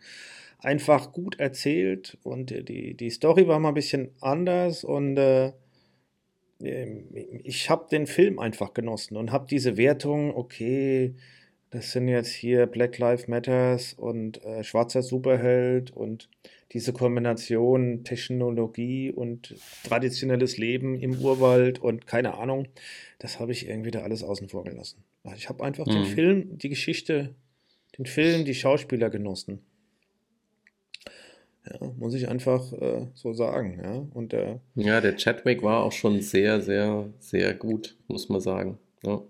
einfach 0.59 1.11
gut 1.11 1.39
erzählt. 1.39 2.17
Und 2.23 2.51
die, 2.69 2.95
die 2.95 3.09
Story 3.09 3.47
war 3.47 3.59
mal 3.59 3.69
ein 3.69 3.75
bisschen 3.75 4.11
anders 4.21 4.83
und 4.83 5.17
äh, 5.17 5.53
ähm, 6.61 7.07
ich 7.43 7.69
habe 7.69 7.87
den 7.89 8.07
Film 8.07 8.39
einfach 8.39 8.73
genossen 8.73 9.17
und 9.17 9.31
habe 9.31 9.47
diese 9.49 9.77
Wertung, 9.77 10.35
okay, 10.35 11.15
das 11.69 11.91
sind 11.91 12.07
jetzt 12.07 12.31
hier 12.31 12.65
Black 12.65 12.97
Lives 12.97 13.27
Matters 13.27 13.93
und 13.93 14.43
äh, 14.43 14.63
schwarzer 14.63 15.01
Superheld 15.01 15.91
und 15.91 16.29
diese 16.73 16.93
Kombination 16.93 18.03
Technologie 18.03 19.12
und 19.12 19.56
traditionelles 19.84 20.58
Leben 20.58 20.99
im 20.99 21.19
Urwald 21.19 21.80
und 21.80 22.08
keine 22.08 22.38
Ahnung, 22.38 22.67
das 23.19 23.39
habe 23.39 23.51
ich 23.51 23.67
irgendwie 23.67 23.91
da 23.91 24.01
alles 24.01 24.23
außen 24.23 24.49
vor 24.49 24.63
gelassen. 24.63 25.03
Ich 25.36 25.49
habe 25.49 25.63
einfach 25.63 25.86
mhm. 25.86 25.91
den 25.91 26.06
Film, 26.06 26.58
die 26.58 26.69
Geschichte, 26.69 27.36
den 27.97 28.06
Film, 28.06 28.45
die 28.45 28.56
Schauspieler 28.56 29.10
genossen. 29.10 29.60
Ja, 31.69 31.91
muss 31.97 32.13
ich 32.13 32.30
einfach 32.30 32.71
äh, 32.73 33.08
so 33.13 33.34
sagen. 33.34 33.80
Ja, 33.84 34.06
und 34.13 34.32
der, 34.32 34.62
ja, 34.75 35.01
der 35.01 35.17
Chadwick 35.17 35.63
war 35.63 35.84
auch 35.84 35.91
schon 35.91 36.21
sehr, 36.21 36.62
sehr, 36.62 37.10
sehr 37.19 37.53
gut, 37.53 37.97
muss 38.08 38.30
man 38.30 38.39
sagen. 38.39 38.77
Ja. 39.03 39.21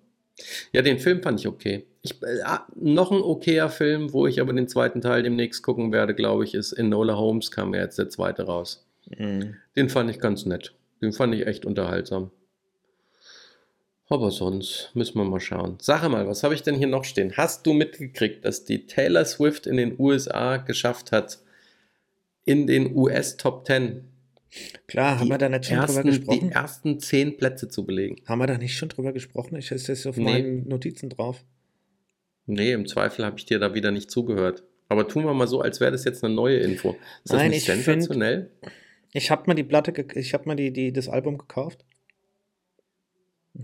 Ja, 0.72 0.84
den 0.84 1.00
Film 1.00 1.24
fand 1.24 1.40
ich 1.40 1.48
okay. 1.48 1.86
Ich, 2.12 2.22
äh, 2.24 2.58
noch 2.76 3.12
ein 3.12 3.22
okayer 3.22 3.70
Film, 3.70 4.14
wo 4.14 4.28
ich 4.28 4.42
aber 4.42 4.54
den 4.54 4.68
zweiten 4.68 5.02
Teil 5.02 5.24
demnächst 5.24 5.64
gucken 5.64 5.92
werde, 5.92 6.16
glaube 6.16 6.44
ich, 6.44 6.54
ist 6.54 6.74
Enola 6.74 7.18
Holmes, 7.18 7.52
kam 7.52 7.74
ja 7.74 7.82
jetzt 7.82 8.00
der 8.00 8.10
zweite 8.10 8.44
raus. 8.44 8.86
Mhm. 9.18 9.56
Den 9.76 9.90
fand 9.90 10.10
ich 10.10 10.20
ganz 10.20 10.46
nett. 10.46 10.74
Den 11.02 11.14
fand 11.14 11.36
ich 11.36 11.46
echt 11.46 11.66
unterhaltsam. 11.66 12.32
Aber 14.10 14.32
sonst 14.32 14.92
müssen 14.94 15.18
wir 15.18 15.26
mal 15.26 15.40
schauen. 15.40 15.78
Sag 15.82 16.08
mal, 16.10 16.28
was 16.28 16.44
habe 16.44 16.54
ich 16.54 16.64
denn 16.64 16.76
hier 16.76 16.88
noch 16.88 17.04
stehen? 17.04 17.34
Hast 17.36 17.66
du 17.66 17.74
mitgekriegt, 17.74 18.46
dass 18.46 18.64
die 18.64 18.86
Taylor 18.86 19.26
Swift 19.26 19.68
in 19.68 19.76
den 19.76 20.00
USA 20.00 20.58
geschafft 20.58 21.12
hat, 21.12 21.40
in 22.46 22.68
den 22.68 22.96
US 22.96 23.36
Top 23.36 23.68
10 23.68 24.06
Klar, 24.88 25.20
haben 25.20 25.30
wir 25.30 25.38
da 25.38 25.50
nicht 25.50 25.66
schon 25.66 25.78
ersten, 25.78 25.96
drüber 25.96 26.10
gesprochen? 26.10 26.50
Die 26.50 26.56
ersten 26.56 27.00
zehn 27.00 27.38
Plätze 27.38 27.68
zu 27.68 27.86
belegen. 27.86 28.22
Haben 28.26 28.40
wir 28.40 28.48
da 28.48 28.58
nicht 28.58 28.78
schon 28.78 28.90
drüber 28.90 29.12
gesprochen? 29.12 29.58
Ich 29.58 29.72
ist 29.72 29.90
das 29.90 30.06
auf 30.06 30.18
nee. 30.18 30.24
meinen 30.24 30.68
Notizen 30.68 31.10
drauf. 31.10 31.44
Nee, 32.48 32.72
im 32.72 32.88
Zweifel 32.88 33.26
habe 33.26 33.38
ich 33.38 33.46
dir 33.46 33.60
da 33.60 33.74
wieder 33.74 33.92
nicht 33.92 34.10
zugehört. 34.10 34.64
Aber 34.90 35.08
tun 35.08 35.26
wir 35.26 35.34
mal 35.34 35.48
so, 35.48 35.62
als 35.62 35.80
wäre 35.80 35.92
das 35.92 36.06
jetzt 36.06 36.24
eine 36.24 36.34
neue 36.34 36.58
Info. 36.58 36.96
Ist 37.24 37.34
Nein, 37.34 37.52
das 37.52 37.56
nicht 37.56 37.66
sensationell? 37.66 38.50
Find, 38.62 38.74
ich 39.14 39.32
habe 39.32 39.44
mal 39.48 39.54
die 39.54 39.64
Platte, 39.64 39.94
ich 40.16 40.34
habe 40.34 40.46
mal 40.46 40.56
die, 40.56 40.72
die, 40.72 40.94
das 40.94 41.10
Album 41.10 41.38
gekauft. 41.38 41.86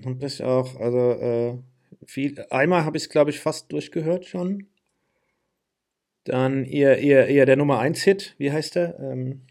Und 0.04 0.22
das 0.22 0.42
auch, 0.42 0.80
also 0.80 1.12
äh, 1.12 1.58
viel, 2.06 2.46
einmal 2.50 2.84
habe 2.84 2.98
ich 2.98 3.04
es, 3.04 3.10
glaube 3.10 3.30
ich, 3.30 3.40
fast 3.40 3.72
durchgehört 3.72 4.26
schon. 4.26 4.68
Dann 6.26 6.66
ihr, 6.66 6.98
ihr, 6.98 7.28
ihr 7.28 7.46
der 7.46 7.56
Nummer 7.56 7.80
1 7.80 8.02
Hit, 8.02 8.36
wie 8.38 8.52
heißt 8.52 8.76
der? 8.76 9.00
Ähm, 9.00 9.42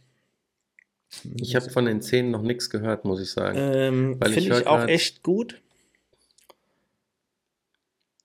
ich 1.37 1.55
habe 1.55 1.69
von 1.71 1.85
den 1.85 2.01
zehn 2.01 2.31
noch 2.31 2.43
nichts 2.43 2.71
gehört, 2.71 3.05
muss 3.05 3.21
ich 3.21 3.31
sagen. 3.31 3.59
Ähm, 3.59 4.19
Finde 4.23 4.39
ich, 4.39 4.49
ich 4.49 4.67
auch 4.67 4.87
echt 4.87 5.23
gut. 5.23 5.61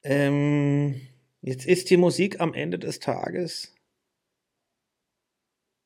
Ähm, 0.10 1.02
jetzt 1.42 1.66
ist 1.66 1.90
die 1.90 1.98
Musik 1.98 2.40
am 2.40 2.54
Ende 2.54 2.80
des 2.80 3.00
Tages 3.00 3.76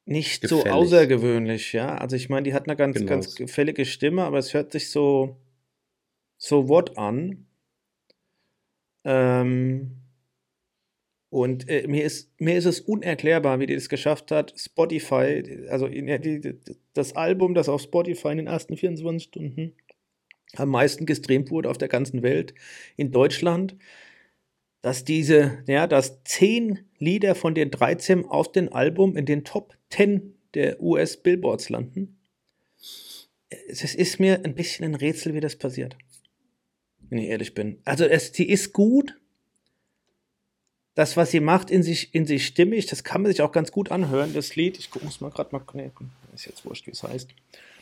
nicht 0.05 0.41
gefällig. 0.41 0.63
so 0.63 0.69
außergewöhnlich, 0.69 1.73
ja. 1.73 1.95
Also 1.95 2.15
ich 2.15 2.29
meine, 2.29 2.43
die 2.43 2.53
hat 2.53 2.67
eine 2.67 2.75
ganz, 2.75 2.97
genau. 2.97 3.10
ganz 3.10 3.36
gefällige 3.36 3.86
Stimme, 3.86 4.23
aber 4.23 4.38
es 4.38 4.53
hört 4.53 4.71
sich 4.71 4.91
so, 4.91 5.38
So 6.38 6.69
What 6.69 6.97
an. 6.97 7.47
Ähm, 9.03 9.97
und 11.29 11.67
äh, 11.67 11.88
mir, 11.88 12.03
ist, 12.03 12.29
mir 12.39 12.57
ist 12.57 12.65
es 12.65 12.79
unerklärbar, 12.81 13.60
wie 13.60 13.65
die 13.65 13.75
das 13.75 13.89
geschafft 13.89 14.31
hat. 14.31 14.53
Spotify, 14.55 15.65
also 15.69 15.88
in, 15.88 16.05
die, 16.21 16.60
das 16.93 17.15
Album, 17.15 17.55
das 17.55 17.69
auf 17.69 17.81
Spotify 17.81 18.29
in 18.29 18.38
den 18.38 18.47
ersten 18.47 18.77
24 18.77 19.27
Stunden 19.27 19.73
am 20.57 20.69
meisten 20.69 21.05
gestreamt 21.05 21.49
wurde 21.51 21.69
auf 21.69 21.77
der 21.77 21.88
ganzen 21.88 22.23
Welt, 22.23 22.53
in 22.97 23.12
Deutschland, 23.12 23.75
dass 24.82 25.04
diese, 25.04 25.63
ja, 25.67 25.88
dass 25.88 26.24
zehn 26.24 26.80
Lieder 26.98 27.36
von 27.36 27.56
den 27.56 27.72
13 27.72 28.26
auf 28.26 28.52
dem 28.52 28.74
Album 28.74 29.15
in 29.15 29.26
den 29.26 29.44
Top 29.44 29.76
10 29.89 30.36
der 30.54 30.82
US 30.82 31.17
Billboards 31.17 31.70
landen. 31.70 32.17
Es 33.67 33.84
ist 33.96 34.20
mir 34.20 34.44
ein 34.44 34.56
bisschen 34.56 34.86
ein 34.86 34.96
Rätsel, 34.96 35.34
wie 35.34 35.39
das 35.39 35.56
passiert. 35.56 35.98
Wenn 37.10 37.20
ich 37.20 37.30
ehrlich 37.30 37.54
bin. 37.54 37.80
Also 37.86 38.06
es, 38.06 38.34
sie 38.34 38.48
ist 38.48 38.74
gut, 38.74 39.15
das, 40.96 41.15
was 41.15 41.32
sie 41.32 41.39
macht, 41.39 41.72
in 41.72 41.84
sich, 41.84 42.13
in 42.13 42.26
sich 42.26 42.46
stimmig. 42.46 42.86
Das 42.86 43.04
kann 43.04 43.22
man 43.22 43.32
sich 43.32 43.41
auch 43.41 43.52
ganz 43.52 43.72
gut 43.72 43.91
anhören, 43.91 44.34
das 44.34 44.56
Lied. 44.56 44.78
Ich 44.78 44.89
es 45.08 45.22
mal 45.22 45.32
gerade 45.32 45.50
mal. 45.52 45.63
Nee, 45.74 45.91
ist 46.34 46.46
jetzt 46.46 46.65
wurscht, 46.65 46.88
wie 46.88 46.91
es 46.91 47.04
heißt. 47.04 47.30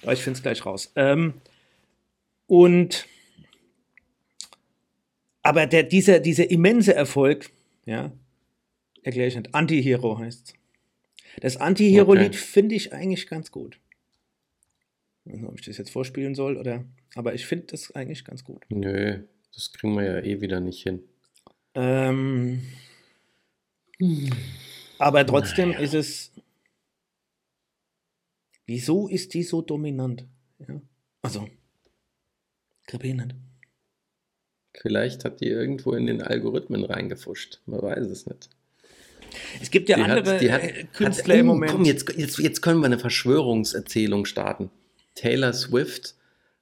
Aber 0.04 0.14
ich 0.14 0.22
finde 0.22 0.38
es 0.38 0.44
gleich 0.44 0.66
raus. 0.66 0.92
Ähm, 0.96 1.34
und 2.48 3.08
aber 5.50 5.66
der, 5.66 5.82
dieser, 5.82 6.20
dieser 6.20 6.52
immense 6.52 6.94
Erfolg, 6.94 7.50
ja, 7.88 8.12
erkläre 9.02 9.30
ich 9.30 9.36
nicht. 9.36 9.56
Anti-Hero 9.56 10.20
heißt 10.20 10.48
es. 10.48 10.54
Das 11.42 11.58
Anti-Hero-Lied 11.58 12.28
okay. 12.28 12.38
finde 12.38 12.76
ich 12.76 12.94
eigentlich 12.94 13.26
ganz 13.26 13.50
gut. 13.50 13.80
Ich 15.26 15.32
weiß 15.32 15.40
nicht, 15.40 15.50
ob 15.50 15.60
ich 15.60 15.66
das 15.66 15.80
jetzt 15.80 15.90
vorspielen 15.90 16.36
soll 16.36 16.56
oder. 16.56 16.86
Aber 17.16 17.34
ich 17.34 17.48
finde 17.48 17.66
das 17.66 17.90
eigentlich 17.96 18.26
ganz 18.26 18.44
gut. 18.44 18.64
Nö, 18.70 19.24
das 19.52 19.72
kriegen 19.72 19.96
wir 19.96 20.04
ja 20.04 20.20
eh 20.20 20.40
wieder 20.40 20.60
nicht 20.60 20.84
hin. 20.84 21.02
Ähm, 21.74 22.62
aber 25.00 25.26
trotzdem 25.26 25.70
naja. 25.70 25.82
ist 25.82 25.96
es. 25.96 26.32
Wieso 28.68 29.08
ist 29.08 29.34
die 29.34 29.42
so 29.42 29.64
dominant? 29.64 30.28
Ja? 30.60 30.80
Also, 31.24 31.50
glaube 32.86 33.08
nicht. 33.16 33.49
Vielleicht 34.74 35.26
hat 35.26 35.42
die 35.42 35.48
irgendwo 35.48 35.94
in 35.94 36.06
den 36.06 36.22
Algorithmen 36.22 36.84
reingefuscht. 36.86 37.60
Man 37.66 37.82
weiß 37.82 38.06
es 38.08 38.26
nicht. 38.26 38.50
Es 39.62 39.72
gibt 39.72 39.90
ja 39.90 39.98
die 39.98 40.04
andere 40.04 40.36
hat, 40.36 40.52
hat, 40.52 40.64
äh, 40.64 40.86
Künstler 40.94 41.34
hat, 41.34 41.38
oh, 41.38 41.42
im 41.42 41.46
Moment. 41.46 41.72
Komm, 41.72 41.86
jetzt, 41.86 42.18
jetzt, 42.18 42.40
jetzt 42.40 42.62
können 42.62 42.80
wir 42.80 42.86
eine 42.86 43.00
Verschwörungserzählung 43.00 44.26
starten. 44.26 44.70
Taylor 45.16 45.54
Swift 45.54 46.16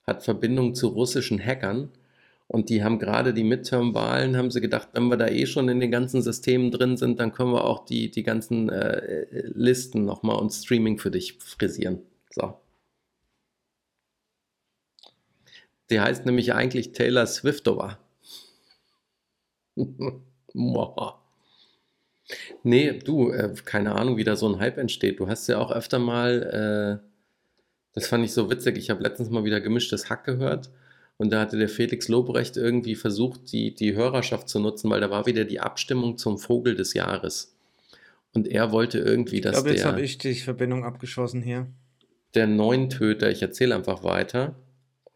hat 0.05 0.23
Verbindung 0.23 0.73
zu 0.73 0.87
russischen 0.87 1.39
Hackern 1.43 1.89
und 2.47 2.69
die 2.69 2.83
haben 2.83 2.97
gerade 2.97 3.33
die 3.33 3.43
Midterm-Wahlen, 3.43 4.37
haben 4.37 4.51
sie 4.51 4.61
gedacht, 4.61 4.89
wenn 4.93 5.09
wir 5.09 5.17
da 5.17 5.27
eh 5.27 5.45
schon 5.45 5.67
in 5.69 5.79
den 5.79 5.91
ganzen 5.91 6.21
Systemen 6.21 6.71
drin 6.71 6.97
sind, 6.97 7.19
dann 7.19 7.33
können 7.33 7.51
wir 7.51 7.65
auch 7.65 7.85
die, 7.85 8.09
die 8.09 8.23
ganzen 8.23 8.69
äh, 8.69 9.25
Listen 9.53 10.05
nochmal 10.05 10.37
und 10.37 10.51
Streaming 10.51 10.97
für 10.97 11.11
dich 11.11 11.37
frisieren. 11.39 11.99
So. 12.29 12.55
Die 15.89 15.99
heißt 15.99 16.25
nämlich 16.25 16.53
eigentlich 16.53 16.91
Taylor 16.91 17.25
Swiftova. 17.25 17.97
nee, 22.63 22.99
du, 22.99 23.31
äh, 23.31 23.53
keine 23.63 23.95
Ahnung, 23.95 24.17
wie 24.17 24.23
da 24.23 24.35
so 24.35 24.49
ein 24.49 24.59
Hype 24.59 24.77
entsteht. 24.77 25.19
Du 25.19 25.27
hast 25.27 25.47
ja 25.47 25.59
auch 25.59 25.71
öfter 25.71 25.99
mal, 25.99 27.01
äh, 27.01 27.07
das 27.93 28.07
fand 28.07 28.25
ich 28.25 28.33
so 28.33 28.49
witzig, 28.49 28.77
ich 28.77 28.89
habe 28.89 29.03
letztens 29.03 29.29
mal 29.29 29.43
wieder 29.43 29.61
gemischtes 29.61 30.09
Hack 30.09 30.25
gehört 30.25 30.69
und 31.17 31.31
da 31.31 31.41
hatte 31.41 31.57
der 31.57 31.69
Felix 31.69 32.07
Lobrecht 32.07 32.57
irgendwie 32.57 32.95
versucht, 32.95 33.51
die, 33.51 33.73
die 33.73 33.95
Hörerschaft 33.95 34.49
zu 34.49 34.59
nutzen, 34.59 34.89
weil 34.89 35.01
da 35.01 35.09
war 35.09 35.25
wieder 35.25 35.45
die 35.45 35.59
Abstimmung 35.59 36.17
zum 36.17 36.37
Vogel 36.37 36.75
des 36.75 36.93
Jahres. 36.93 37.55
Und 38.33 38.47
er 38.47 38.71
wollte 38.71 38.99
irgendwie, 38.99 39.41
dass 39.41 39.57
ich 39.57 39.63
glaube, 39.63 39.75
jetzt 39.75 39.85
habe 39.85 40.01
ich 40.01 40.17
die 40.19 40.35
Verbindung 40.35 40.85
abgeschossen 40.85 41.41
hier. 41.41 41.67
Der 42.35 42.45
Neuntöter, 42.45 43.31
ich 43.31 43.41
erzähle 43.41 43.73
einfach 43.73 44.03
weiter. 44.03 44.55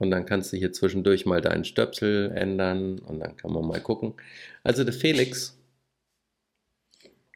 Und 0.02 0.10
dann 0.10 0.26
kannst 0.26 0.52
du 0.52 0.58
hier 0.58 0.74
zwischendurch 0.74 1.28
mal 1.28 1.42
deinen 1.42 1.64
Stöpsel 1.64 2.32
ändern 2.32 2.98
und 2.98 3.20
dann 3.20 3.38
kann 3.38 3.54
man 3.54 3.68
mal 3.68 3.80
gucken. 3.80 4.16
Also 4.64 4.84
der 4.84 4.96
Felix. 4.96 5.62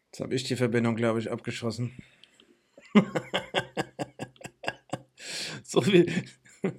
Jetzt 0.07 0.19
habe 0.19 0.33
ich 0.33 0.45
die 0.45 0.55
Verbindung, 0.55 0.95
glaube 0.95 1.19
ich, 1.19 1.29
abgeschossen. 1.29 1.91
so 5.63 5.81
viel. 5.81 6.11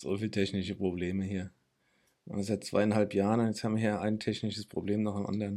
So 0.00 0.16
viele 0.16 0.30
technische 0.30 0.76
Probleme 0.76 1.24
hier. 1.24 1.50
Seit 2.26 2.62
zweieinhalb 2.62 3.14
Jahren, 3.14 3.44
jetzt 3.46 3.64
haben 3.64 3.74
wir 3.74 3.80
hier 3.80 4.00
ein 4.00 4.20
technisches 4.20 4.64
Problem 4.64 5.02
nach 5.02 5.16
dem 5.16 5.26
anderen. 5.26 5.56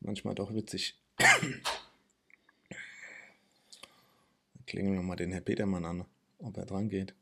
Manchmal 0.00 0.34
doch 0.34 0.52
witzig. 0.52 1.00
Klingeln 4.66 4.94
wir 4.94 5.02
mal 5.02 5.14
den 5.14 5.30
Herr 5.30 5.40
Petermann 5.40 5.84
an, 5.84 6.04
ob 6.40 6.56
er 6.56 6.66
dran 6.66 6.88
geht. 6.88 7.14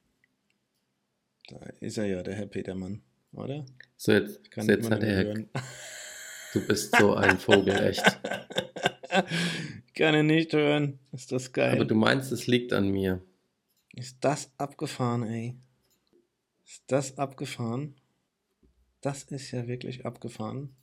Da 1.49 1.57
ist 1.81 1.99
er 1.99 2.07
ja, 2.07 2.23
der 2.23 2.35
Herr 2.35 2.47
Petermann, 2.47 3.03
oder? 3.33 3.65
So, 3.97 4.13
jetzt, 4.13 4.41
so 4.55 4.61
jetzt 4.63 4.91
hat 4.91 5.03
er. 5.03 5.25
Hören. 5.25 5.49
Du 6.53 6.67
bist 6.67 6.97
so 6.97 7.15
ein 7.15 7.39
Vogel, 7.39 7.77
echt. 7.77 8.21
Ich 9.87 9.95
kann 9.95 10.15
ihn 10.15 10.27
nicht 10.27 10.53
hören. 10.53 10.99
Ist 11.13 11.31
das 11.31 11.53
geil. 11.53 11.75
Aber 11.75 11.85
du 11.85 11.95
meinst, 11.95 12.33
es 12.33 12.47
liegt 12.47 12.73
an 12.73 12.89
mir. 12.89 13.23
Ist 13.95 14.19
das 14.21 14.51
abgefahren, 14.57 15.25
ey? 15.25 15.57
Ist 16.65 16.85
das 16.87 17.19
abgefahren? 17.19 17.97
Das 19.01 19.25
ist 19.25 19.51
ja 19.51 19.67
wirklich 19.67 20.07
abgefahren. 20.07 20.75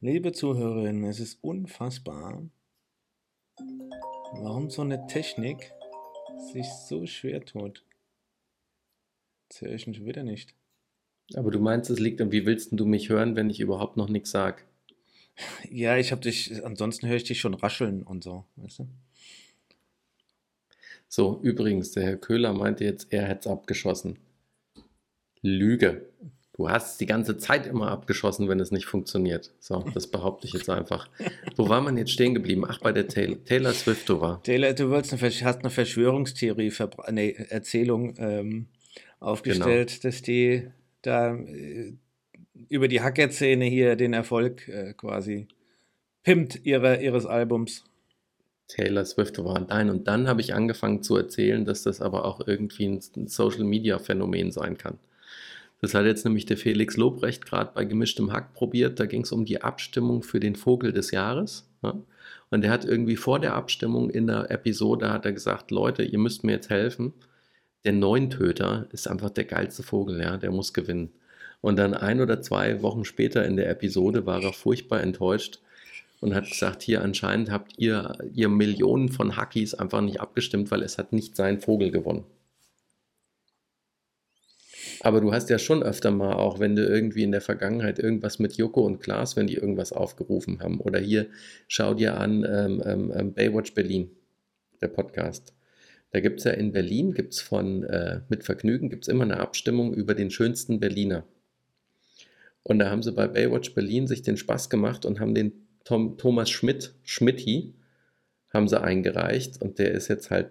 Liebe 0.00 0.32
Zuhörerinnen, 0.32 1.04
es 1.04 1.20
ist 1.20 1.42
unfassbar, 1.42 2.42
warum 4.32 4.70
so 4.70 4.82
eine 4.82 5.06
Technik 5.06 5.72
sich 6.38 6.66
so 6.88 7.06
schwer 7.06 7.44
tut. 7.44 7.84
Das 9.48 9.62
höre 9.62 9.72
ich 9.72 9.82
schon 9.82 9.94
wieder 10.04 10.22
nicht. 10.22 10.54
Aber 11.34 11.50
du 11.50 11.58
meinst, 11.58 11.90
es 11.90 11.98
liegt 11.98 12.20
an, 12.20 12.32
wie 12.32 12.46
willst 12.46 12.70
du 12.72 12.86
mich 12.86 13.08
hören, 13.08 13.36
wenn 13.36 13.50
ich 13.50 13.60
überhaupt 13.60 13.96
noch 13.96 14.08
nichts 14.08 14.30
sag? 14.30 14.64
Ja, 15.70 15.96
ich 15.96 16.10
habe 16.10 16.22
dich, 16.22 16.64
ansonsten 16.64 17.06
höre 17.06 17.16
ich 17.16 17.24
dich 17.24 17.40
schon 17.40 17.54
rascheln 17.54 18.02
und 18.02 18.24
so, 18.24 18.44
weißt 18.56 18.80
du? 18.80 18.88
So, 21.08 21.40
übrigens, 21.42 21.92
der 21.92 22.02
Herr 22.02 22.16
Köhler 22.16 22.52
meinte 22.52 22.84
jetzt, 22.84 23.12
er 23.12 23.26
hätte 23.26 23.40
es 23.40 23.46
abgeschossen. 23.46 24.18
Lüge. 25.40 26.08
Du 26.58 26.68
hast 26.68 26.92
es 26.92 26.96
die 26.98 27.06
ganze 27.06 27.38
Zeit 27.38 27.68
immer 27.68 27.88
abgeschossen, 27.88 28.48
wenn 28.48 28.58
es 28.58 28.72
nicht 28.72 28.86
funktioniert. 28.86 29.54
So, 29.60 29.84
das 29.94 30.08
behaupte 30.08 30.48
ich 30.48 30.54
jetzt 30.54 30.68
einfach. 30.68 31.08
Wo 31.56 31.68
war 31.68 31.80
man 31.80 31.96
jetzt 31.96 32.10
stehen 32.10 32.34
geblieben? 32.34 32.64
Ach, 32.66 32.80
bei 32.80 32.90
der 32.90 33.06
Taylor, 33.06 33.42
Taylor 33.44 33.72
Swift 33.72 34.10
war. 34.10 34.42
Taylor, 34.42 34.72
du 34.72 34.92
hast 34.92 35.12
eine 35.12 35.70
Verschwörungstheorie, 35.70 36.72
nee, 37.12 37.30
Erzählung 37.48 38.16
ähm, 38.18 38.66
aufgestellt, 39.20 39.90
genau. 39.90 40.02
dass 40.02 40.22
die 40.22 40.66
da 41.02 41.36
äh, 41.36 41.92
über 42.68 42.88
die 42.88 43.02
Hacker-Szene 43.02 43.66
hier 43.66 43.94
den 43.94 44.12
Erfolg 44.12 44.66
äh, 44.66 44.94
quasi 44.94 45.46
pimmt 46.24 46.66
ihre, 46.66 47.00
ihres 47.00 47.24
Albums. 47.24 47.84
Taylor 48.66 49.04
Swift 49.04 49.38
war. 49.44 49.60
Nein, 49.60 49.90
und 49.90 50.08
dann 50.08 50.26
habe 50.26 50.40
ich 50.40 50.54
angefangen 50.54 51.04
zu 51.04 51.16
erzählen, 51.16 51.64
dass 51.64 51.84
das 51.84 52.00
aber 52.00 52.24
auch 52.24 52.44
irgendwie 52.44 52.86
ein 52.86 53.28
Social-Media-Phänomen 53.28 54.50
sein 54.50 54.76
kann. 54.76 54.98
Das 55.80 55.94
hat 55.94 56.06
jetzt 56.06 56.24
nämlich 56.24 56.46
der 56.46 56.56
Felix 56.56 56.96
Lobrecht 56.96 57.46
gerade 57.46 57.70
bei 57.74 57.84
gemischtem 57.84 58.32
Hack 58.32 58.52
probiert. 58.52 58.98
Da 58.98 59.06
ging 59.06 59.22
es 59.22 59.32
um 59.32 59.44
die 59.44 59.62
Abstimmung 59.62 60.22
für 60.22 60.40
den 60.40 60.56
Vogel 60.56 60.92
des 60.92 61.12
Jahres. 61.12 61.68
Ja? 61.82 61.94
Und 62.50 62.64
er 62.64 62.70
hat 62.70 62.84
irgendwie 62.84 63.16
vor 63.16 63.38
der 63.38 63.54
Abstimmung 63.54 64.10
in 64.10 64.26
der 64.26 64.50
Episode 64.50 65.10
hat 65.10 65.24
er 65.24 65.32
gesagt, 65.32 65.70
Leute, 65.70 66.02
ihr 66.02 66.18
müsst 66.18 66.44
mir 66.44 66.52
jetzt 66.52 66.70
helfen. 66.70 67.12
Der 67.84 67.92
Neuntöter 67.92 68.86
ist 68.90 69.06
einfach 69.06 69.30
der 69.30 69.44
geilste 69.44 69.82
Vogel, 69.82 70.20
ja, 70.20 70.36
der 70.36 70.50
muss 70.50 70.72
gewinnen. 70.72 71.10
Und 71.60 71.76
dann 71.76 71.94
ein 71.94 72.20
oder 72.20 72.40
zwei 72.42 72.82
Wochen 72.82 73.04
später 73.04 73.44
in 73.44 73.56
der 73.56 73.70
Episode 73.70 74.26
war 74.26 74.42
er 74.42 74.52
furchtbar 74.52 75.00
enttäuscht 75.00 75.60
und 76.20 76.34
hat 76.34 76.48
gesagt, 76.48 76.82
hier 76.82 77.02
anscheinend 77.02 77.50
habt 77.50 77.78
ihr, 77.78 78.16
ihr 78.34 78.48
Millionen 78.48 79.08
von 79.08 79.36
Hackies 79.36 79.74
einfach 79.74 80.00
nicht 80.00 80.20
abgestimmt, 80.20 80.70
weil 80.70 80.82
es 80.82 80.98
hat 80.98 81.12
nicht 81.12 81.36
sein 81.36 81.60
Vogel 81.60 81.90
gewonnen. 81.90 82.24
Aber 85.00 85.20
du 85.20 85.32
hast 85.32 85.48
ja 85.50 85.58
schon 85.58 85.82
öfter 85.82 86.10
mal, 86.10 86.34
auch 86.34 86.58
wenn 86.58 86.74
du 86.74 86.84
irgendwie 86.84 87.22
in 87.22 87.32
der 87.32 87.40
Vergangenheit 87.40 87.98
irgendwas 87.98 88.38
mit 88.38 88.54
Joko 88.54 88.84
und 88.84 89.00
Klaas, 89.00 89.36
wenn 89.36 89.46
die 89.46 89.54
irgendwas 89.54 89.92
aufgerufen 89.92 90.60
haben. 90.60 90.80
Oder 90.80 90.98
hier, 90.98 91.28
schau 91.68 91.94
dir 91.94 92.18
an 92.18 92.44
ähm, 92.44 92.82
ähm, 92.84 93.12
ähm 93.14 93.32
Baywatch 93.32 93.74
Berlin, 93.74 94.10
der 94.80 94.88
Podcast. 94.88 95.54
Da 96.10 96.20
gibt 96.20 96.38
es 96.38 96.44
ja 96.44 96.52
in 96.52 96.72
Berlin, 96.72 97.12
gibt 97.12 97.34
es 97.34 97.40
von 97.40 97.84
äh, 97.84 98.22
Mit 98.28 98.44
Vergnügen, 98.44 98.88
gibt 98.88 99.04
es 99.04 99.08
immer 99.08 99.24
eine 99.24 99.40
Abstimmung 99.40 99.94
über 99.94 100.14
den 100.14 100.30
schönsten 100.30 100.80
Berliner. 100.80 101.24
Und 102.62 102.78
da 102.78 102.90
haben 102.90 103.02
sie 103.02 103.12
bei 103.12 103.28
Baywatch 103.28 103.74
Berlin 103.74 104.06
sich 104.06 104.22
den 104.22 104.36
Spaß 104.36 104.68
gemacht 104.70 105.06
und 105.06 105.20
haben 105.20 105.34
den 105.34 105.52
Tom, 105.84 106.18
Thomas 106.18 106.50
Schmidt, 106.50 106.94
Schmidti, 107.02 107.74
haben 108.52 108.68
sie 108.68 108.80
eingereicht 108.80 109.60
und 109.60 109.78
der 109.78 109.92
ist 109.92 110.08
jetzt 110.08 110.30
halt 110.30 110.50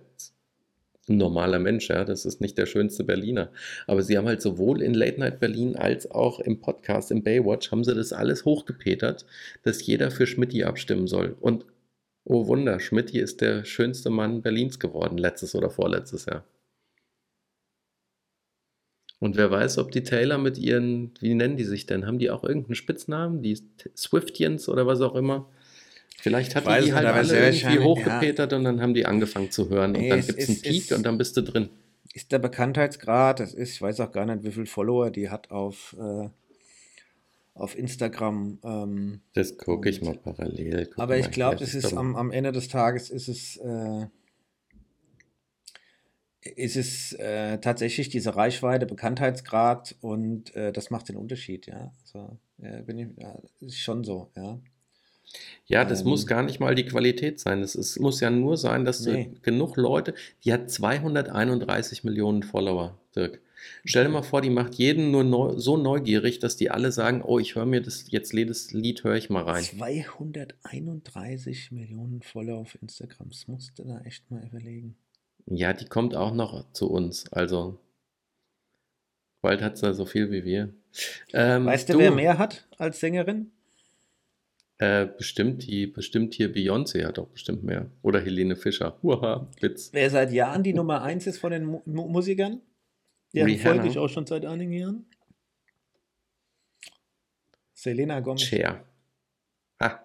ein 1.09 1.17
normaler 1.17 1.59
Mensch, 1.59 1.89
ja, 1.89 2.03
das 2.03 2.25
ist 2.25 2.41
nicht 2.41 2.57
der 2.57 2.65
schönste 2.65 3.03
Berliner. 3.03 3.51
Aber 3.87 4.01
sie 4.01 4.17
haben 4.17 4.27
halt 4.27 4.41
sowohl 4.41 4.81
in 4.81 4.93
Late 4.93 5.19
Night 5.19 5.39
Berlin 5.39 5.75
als 5.75 6.09
auch 6.11 6.39
im 6.39 6.59
Podcast, 6.59 7.11
im 7.11 7.23
Baywatch, 7.23 7.71
haben 7.71 7.83
sie 7.83 7.95
das 7.95 8.13
alles 8.13 8.45
hochgepetert, 8.45 9.25
dass 9.63 9.85
jeder 9.85 10.11
für 10.11 10.27
Schmidti 10.27 10.63
abstimmen 10.63 11.07
soll. 11.07 11.35
Und 11.39 11.65
oh 12.25 12.47
Wunder, 12.47 12.79
Schmidti 12.79 13.19
ist 13.19 13.41
der 13.41 13.63
schönste 13.63 14.09
Mann 14.09 14.41
Berlins 14.41 14.79
geworden, 14.79 15.17
letztes 15.17 15.55
oder 15.55 15.69
vorletztes 15.69 16.25
Jahr. 16.25 16.43
Und 19.19 19.35
wer 19.35 19.49
weiß, 19.49 19.79
ob 19.79 19.91
die 19.91 20.03
Taylor 20.03 20.37
mit 20.37 20.57
ihren, 20.59 21.11
wie 21.21 21.33
nennen 21.33 21.57
die 21.57 21.63
sich 21.63 21.87
denn? 21.87 22.05
Haben 22.05 22.19
die 22.19 22.29
auch 22.29 22.43
irgendeinen 22.43 22.75
Spitznamen? 22.75 23.41
Die 23.41 23.57
Swiftians 23.95 24.69
oder 24.69 24.85
was 24.85 25.01
auch 25.01 25.15
immer? 25.15 25.49
Vielleicht 26.19 26.55
hatten 26.55 26.83
die 26.83 26.93
halt 26.93 27.05
alle 27.05 27.51
irgendwie 27.51 27.79
hochgepetert 27.79 28.51
ja. 28.51 28.57
und 28.57 28.63
dann 28.63 28.81
haben 28.81 28.93
die 28.93 29.05
angefangen 29.05 29.51
zu 29.51 29.69
hören 29.69 29.91
nee, 29.91 30.11
und 30.11 30.17
dann 30.17 30.25
gibt 30.25 30.39
es 30.39 30.49
einen 30.49 30.61
Peak 30.61 30.91
und 30.91 31.05
dann 31.05 31.17
bist 31.17 31.37
du 31.37 31.41
drin. 31.41 31.69
Ist 32.13 32.31
der 32.31 32.39
Bekanntheitsgrad, 32.39 33.39
das 33.39 33.53
ist, 33.53 33.73
ich 33.73 33.81
weiß 33.81 33.99
auch 33.99 34.11
gar 34.11 34.25
nicht, 34.25 34.43
wie 34.43 34.51
viele 34.51 34.65
Follower 34.65 35.11
die 35.11 35.29
hat 35.29 35.51
auf, 35.51 35.95
äh, 35.99 36.29
auf 37.53 37.77
Instagram. 37.77 38.59
Ähm, 38.63 39.21
das 39.33 39.57
gucke 39.57 39.89
ich 39.89 40.01
mal 40.01 40.15
parallel. 40.17 40.89
aber 40.97 41.17
ich 41.17 41.29
glaube, 41.29 41.57
das 41.57 41.75
ist 41.75 41.93
am, 41.93 42.15
am 42.15 42.31
Ende 42.31 42.51
des 42.51 42.67
Tages 42.67 43.11
ist 43.11 43.27
es, 43.27 43.57
äh, 43.57 44.07
ist 46.41 46.77
es 46.77 47.13
äh, 47.13 47.59
tatsächlich 47.59 48.09
diese 48.09 48.35
Reichweite, 48.35 48.87
Bekanntheitsgrad 48.87 49.95
und 50.01 50.55
äh, 50.55 50.71
das 50.71 50.89
macht 50.89 51.09
den 51.09 51.17
Unterschied, 51.17 51.67
ja. 51.67 51.91
Also, 52.01 52.39
bin 52.57 52.97
ich, 52.97 53.07
ja, 53.17 53.37
ist 53.59 53.77
schon 53.77 54.03
so, 54.03 54.31
ja. 54.35 54.59
Ja, 55.65 55.83
das 55.83 56.01
ähm, 56.01 56.07
muss 56.07 56.27
gar 56.27 56.43
nicht 56.43 56.59
mal 56.59 56.75
die 56.75 56.85
Qualität 56.85 57.39
sein. 57.39 57.61
Es 57.61 57.75
ist, 57.75 57.99
muss 57.99 58.21
ja 58.21 58.29
nur 58.29 58.57
sein, 58.57 58.85
dass 58.85 59.01
nee. 59.01 59.31
du 59.33 59.41
genug 59.41 59.77
Leute, 59.77 60.13
die 60.43 60.53
hat 60.53 60.71
231 60.71 62.03
Millionen 62.03 62.43
Follower, 62.43 62.97
Dirk. 63.15 63.41
Stell 63.83 64.05
dir 64.05 64.11
mal 64.11 64.23
vor, 64.23 64.41
die 64.41 64.49
macht 64.49 64.73
jeden 64.75 65.11
nur 65.11 65.23
neu, 65.23 65.57
so 65.57 65.77
neugierig, 65.77 66.39
dass 66.39 66.57
die 66.57 66.71
alle 66.71 66.91
sagen, 66.91 67.21
oh, 67.21 67.39
ich 67.39 67.55
höre 67.55 67.65
mir 67.65 67.81
das 67.81 68.11
jetzt 68.11 68.33
jedes 68.33 68.71
Lied 68.71 69.03
höre 69.03 69.15
ich 69.15 69.29
mal 69.29 69.43
rein. 69.43 69.63
231 69.63 71.71
Millionen 71.71 72.21
Follower 72.21 72.59
auf 72.59 72.77
Instagram. 72.81 73.29
Das 73.29 73.47
musst 73.47 73.79
du 73.79 73.83
da 73.83 74.01
echt 74.01 74.29
mal 74.31 74.43
überlegen. 74.45 74.95
Ja, 75.47 75.73
die 75.73 75.85
kommt 75.85 76.15
auch 76.15 76.33
noch 76.33 76.71
zu 76.73 76.89
uns. 76.89 77.31
Also 77.31 77.79
bald 79.41 79.61
hat 79.61 79.77
sie 79.77 79.93
so 79.93 80.05
viel 80.05 80.31
wie 80.31 80.43
wir. 80.43 80.73
Ähm, 81.33 81.65
weißt 81.65 81.89
du, 81.89 81.93
du, 81.93 81.99
wer 81.99 82.11
mehr 82.11 82.37
hat 82.37 82.67
als 82.77 82.99
Sängerin? 82.99 83.51
Äh, 84.79 85.07
bestimmt, 85.07 85.65
die, 85.65 85.87
bestimmt 85.87 86.35
hier 86.35 86.53
Beyoncé 86.53 87.03
hat 87.05 87.17
auch 87.17 87.29
bestimmt 87.29 87.63
mehr. 87.63 87.89
Oder 88.03 88.21
Helene 88.21 88.55
Fischer. 88.55 88.97
Huha, 89.01 89.49
Witz. 89.59 89.89
Wer 89.91 90.09
seit 90.11 90.31
Jahren 90.31 90.61
die 90.61 90.73
Nummer 90.73 91.01
1 91.01 91.25
ist 91.25 91.39
von 91.39 91.51
den 91.51 91.65
Mu 91.65 91.81
Musikern? 91.85 92.61
Der 93.33 93.47
folge 93.57 93.87
ich 93.87 93.97
auch 93.97 94.07
schon 94.07 94.27
seit 94.27 94.45
einigen 94.45 94.71
Jahren. 94.71 95.05
Selena 97.73 98.19
Gomez. 98.19 98.41
Cher. 98.41 98.85
Ah. 99.79 99.99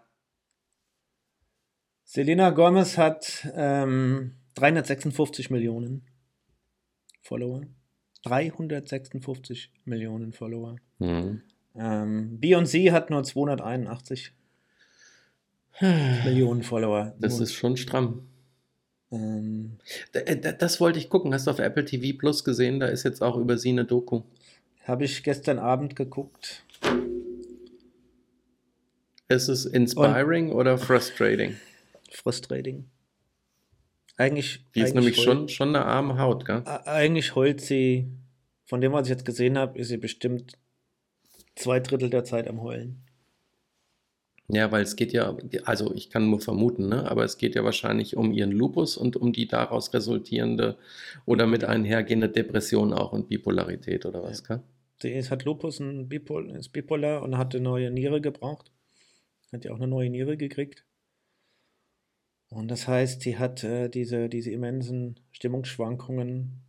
Selena 2.05 2.51
Gomez 2.51 2.99
hat 2.99 3.47
ähm, 3.55 4.37
356 4.55 5.51
Millionen 5.51 6.07
Follower. 7.21 7.63
356 8.25 9.73
Millionen 9.85 10.33
Follower. 10.33 10.77
Mhm. 10.99 11.43
Ähm, 11.75 12.39
Beyoncé 12.41 12.93
hat 12.93 13.11
nur 13.11 13.25
281 13.25 14.33
Millionen 15.81 16.63
Follower. 16.63 17.15
Das 17.19 17.35
nur. 17.35 17.43
ist 17.43 17.55
schon 17.55 17.77
stramm. 17.77 18.29
Ähm, 19.11 19.79
äh, 20.13 20.37
das 20.37 20.81
wollte 20.81 20.99
ich 20.99 21.09
gucken. 21.09 21.35
Hast 21.35 21.47
du 21.47 21.51
auf 21.51 21.59
Apple 21.59 21.85
TV 21.85 22.17
Plus 22.17 22.45
gesehen? 22.45 22.81
Da 22.81 22.87
ist 22.87 23.05
jetzt 23.05 23.23
auch 23.23 23.37
über 23.37 23.59
sie 23.59 23.71
eine 23.71 23.85
Doku. 23.85 24.23
Habe 24.85 25.05
ich 25.05 25.23
gestern 25.23 25.59
Abend 25.59 25.97
geguckt. 25.97 26.65
Ist 29.29 29.49
es 29.49 29.65
inspiring 29.65 30.51
Und 30.51 30.57
oder 30.57 30.79
frustrating? 30.79 31.57
Frustrating. 32.11 32.85
Eigentlich. 34.17 34.65
Die 34.75 34.81
ist 34.81 34.91
eigentlich 34.91 34.95
nämlich 34.95 35.23
schon, 35.23 35.49
schon 35.49 35.69
eine 35.69 35.85
arme 35.85 36.19
Haut, 36.19 36.45
gell? 36.45 36.63
Eigentlich 36.67 37.35
heult 37.35 37.61
sie, 37.61 38.09
von 38.65 38.81
dem, 38.81 38.93
was 38.93 39.07
ich 39.07 39.11
jetzt 39.11 39.25
gesehen 39.25 39.57
habe, 39.57 39.79
ist 39.79 39.89
sie 39.89 39.97
bestimmt 39.97 40.59
zwei 41.55 41.81
Drittel 41.81 42.11
der 42.11 42.25
Zeit 42.25 42.49
am 42.49 42.61
Heulen. 42.61 43.03
Ja, 44.53 44.71
weil 44.71 44.83
es 44.83 44.97
geht 44.97 45.15
ja, 45.15 45.35
also 45.65 45.95
ich 45.95 46.11
kann 46.11 46.29
nur 46.29 46.41
vermuten, 46.41 46.89
ne? 46.89 47.11
aber 47.11 47.25
es 47.25 47.39
geht 47.39 47.55
ja 47.55 47.65
wahrscheinlich 47.65 48.17
um 48.19 48.33
ihren 48.33 48.53
Lupus 48.53 48.99
und 48.99 49.17
um 49.17 49.33
die 49.33 49.49
daraus 49.49 49.95
resultierende 49.95 50.77
oder 51.25 51.47
mit 51.47 51.65
einhergehende 51.65 52.29
Depression 52.29 52.93
auch 52.93 53.13
und 53.13 53.29
Bipolarität 53.29 54.05
oder 54.05 54.23
was, 54.23 54.43
ja. 54.51 54.63
Sie 55.01 55.21
hat 55.21 55.45
Lupus 55.45 55.81
und 55.81 56.09
Bipol, 56.09 56.51
ist 56.51 56.69
bipolar 56.69 57.23
und 57.23 57.37
hat 57.37 57.55
eine 57.55 57.65
neue 57.65 57.91
Niere 57.91 58.21
gebraucht. 58.21 58.71
Hat 59.53 59.65
ja 59.65 59.73
auch 59.73 59.77
eine 59.77 59.89
neue 59.89 60.11
Niere 60.11 60.37
gekriegt. 60.37 60.85
Und 62.49 62.71
das 62.71 62.87
heißt, 62.87 63.23
sie 63.23 63.39
hat 63.39 63.65
äh, 63.65 63.89
diese, 63.89 64.29
diese 64.29 64.51
immensen 64.51 65.19
Stimmungsschwankungen 65.33 66.63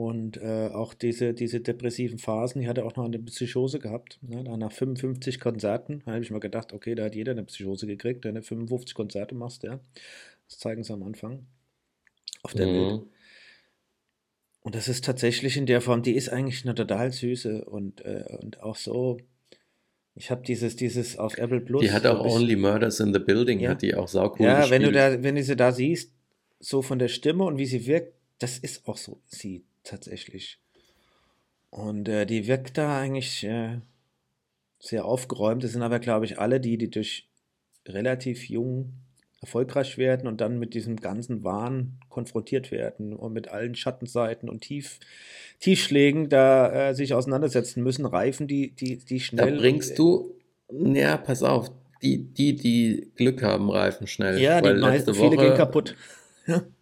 und 0.00 0.38
äh, 0.38 0.70
auch 0.72 0.94
diese, 0.94 1.34
diese 1.34 1.60
depressiven 1.60 2.18
Phasen, 2.18 2.62
die 2.62 2.68
hat 2.68 2.78
er 2.78 2.86
auch 2.86 2.96
noch 2.96 3.04
eine 3.04 3.18
Psychose 3.18 3.78
gehabt. 3.78 4.18
Ne? 4.22 4.42
Nach 4.44 4.72
55 4.72 5.38
Konzerten 5.38 6.02
habe 6.06 6.22
ich 6.22 6.30
mal 6.30 6.40
gedacht, 6.40 6.72
okay, 6.72 6.94
da 6.94 7.04
hat 7.04 7.14
jeder 7.14 7.32
eine 7.32 7.44
Psychose 7.44 7.86
gekriegt, 7.86 8.24
wenn 8.24 8.34
du 8.34 8.42
55 8.42 8.94
Konzerte 8.94 9.34
machst, 9.34 9.62
ja. 9.62 9.78
Das 10.48 10.58
zeigen 10.58 10.84
sie 10.84 10.94
am 10.94 11.02
Anfang 11.02 11.44
auf 12.42 12.54
der 12.54 12.66
mhm. 12.66 12.72
Welt. 12.72 13.02
Und 14.62 14.74
das 14.74 14.88
ist 14.88 15.04
tatsächlich 15.04 15.58
in 15.58 15.66
der 15.66 15.82
Form, 15.82 16.02
die 16.02 16.14
ist 16.14 16.30
eigentlich 16.30 16.64
eine 16.64 16.74
total 16.74 17.12
süße 17.12 17.66
und, 17.66 18.02
äh, 18.02 18.24
und 18.40 18.62
auch 18.62 18.76
so. 18.76 19.18
Ich 20.14 20.30
habe 20.30 20.42
dieses, 20.46 20.76
dieses 20.76 21.18
auf 21.18 21.36
Apple 21.36 21.60
Plus. 21.60 21.82
Die 21.82 21.92
hat 21.92 22.06
auch 22.06 22.24
Only 22.24 22.56
Murders 22.56 23.00
in 23.00 23.12
the 23.12 23.20
Building, 23.20 23.60
ja. 23.60 23.70
hat 23.70 23.82
die 23.82 23.94
auch 23.94 24.08
saucool 24.08 24.46
Ja, 24.46 24.60
gespielt. 24.60 24.80
wenn 24.80 24.82
du 24.82 24.92
da, 24.92 25.22
wenn 25.22 25.34
du 25.34 25.42
sie 25.42 25.56
da 25.56 25.72
siehst, 25.72 26.14
so 26.58 26.80
von 26.80 26.98
der 26.98 27.08
Stimme 27.08 27.44
und 27.44 27.58
wie 27.58 27.66
sie 27.66 27.86
wirkt, 27.86 28.14
das 28.38 28.56
ist 28.56 28.88
auch 28.88 28.96
so 28.96 29.20
sie 29.26 29.62
tatsächlich. 29.84 30.58
Und 31.70 32.08
äh, 32.08 32.26
die 32.26 32.46
wirkt 32.46 32.78
da 32.78 32.98
eigentlich 32.98 33.44
äh, 33.44 33.78
sehr 34.78 35.04
aufgeräumt. 35.04 35.62
Das 35.62 35.72
sind 35.72 35.82
aber, 35.82 36.00
glaube 36.00 36.24
ich, 36.24 36.38
alle 36.38 36.60
die, 36.60 36.78
die 36.78 36.90
durch 36.90 37.28
relativ 37.86 38.48
jung 38.48 38.92
erfolgreich 39.40 39.96
werden 39.96 40.26
und 40.26 40.40
dann 40.40 40.58
mit 40.58 40.74
diesem 40.74 40.96
ganzen 40.96 41.44
Wahn 41.44 41.98
konfrontiert 42.08 42.70
werden 42.70 43.14
und 43.14 43.32
mit 43.32 43.48
allen 43.48 43.74
Schattenseiten 43.74 44.50
und 44.50 44.60
Tief, 44.60 44.98
Tiefschlägen 45.60 46.28
da 46.28 46.90
äh, 46.90 46.94
sich 46.94 47.14
auseinandersetzen 47.14 47.82
müssen, 47.82 48.04
reifen 48.04 48.46
die, 48.48 48.72
die, 48.72 48.98
die 48.98 49.20
schnell. 49.20 49.52
Da 49.52 49.58
bringst 49.58 49.98
du, 49.98 50.34
ja, 50.70 51.16
pass 51.16 51.42
auf, 51.42 51.70
die, 52.02 52.18
die, 52.18 52.54
die 52.54 53.12
Glück 53.14 53.42
haben, 53.42 53.70
reifen 53.70 54.06
schnell. 54.06 54.38
Ja, 54.38 54.60
die 54.60 54.74
meisten, 54.74 55.14
viele 55.14 55.36
gehen 55.36 55.54
kaputt. 55.54 55.96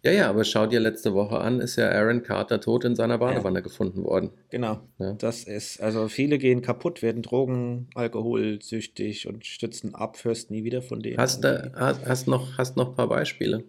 Ja, 0.03 0.11
ja, 0.11 0.29
aber 0.29 0.43
schau 0.43 0.65
dir 0.65 0.79
letzte 0.79 1.13
Woche 1.13 1.39
an, 1.39 1.59
ist 1.59 1.75
ja 1.75 1.89
Aaron 1.89 2.23
Carter 2.23 2.59
tot 2.59 2.85
in 2.85 2.95
seiner 2.95 3.17
Badewanne 3.17 3.59
ja. 3.59 3.63
gefunden 3.63 4.03
worden. 4.03 4.31
Genau. 4.49 4.81
Ja. 4.97 5.13
Das 5.13 5.43
ist, 5.43 5.81
also 5.81 6.07
viele 6.07 6.37
gehen 6.37 6.61
kaputt, 6.61 7.01
werden 7.01 7.21
Drogen, 7.21 7.87
Alkohol 7.95 8.61
süchtig 8.61 9.27
und 9.27 9.45
stützen 9.45 9.95
ab, 9.95 10.17
hörst 10.23 10.51
nie 10.51 10.63
wieder 10.63 10.81
von 10.81 11.01
denen. 11.01 11.17
Hast 11.17 11.43
du 11.43 11.71
hast, 11.75 12.05
hast 12.05 12.27
noch, 12.27 12.57
hast 12.57 12.77
noch 12.77 12.89
ein 12.89 12.95
paar 12.95 13.09
Beispiele? 13.09 13.63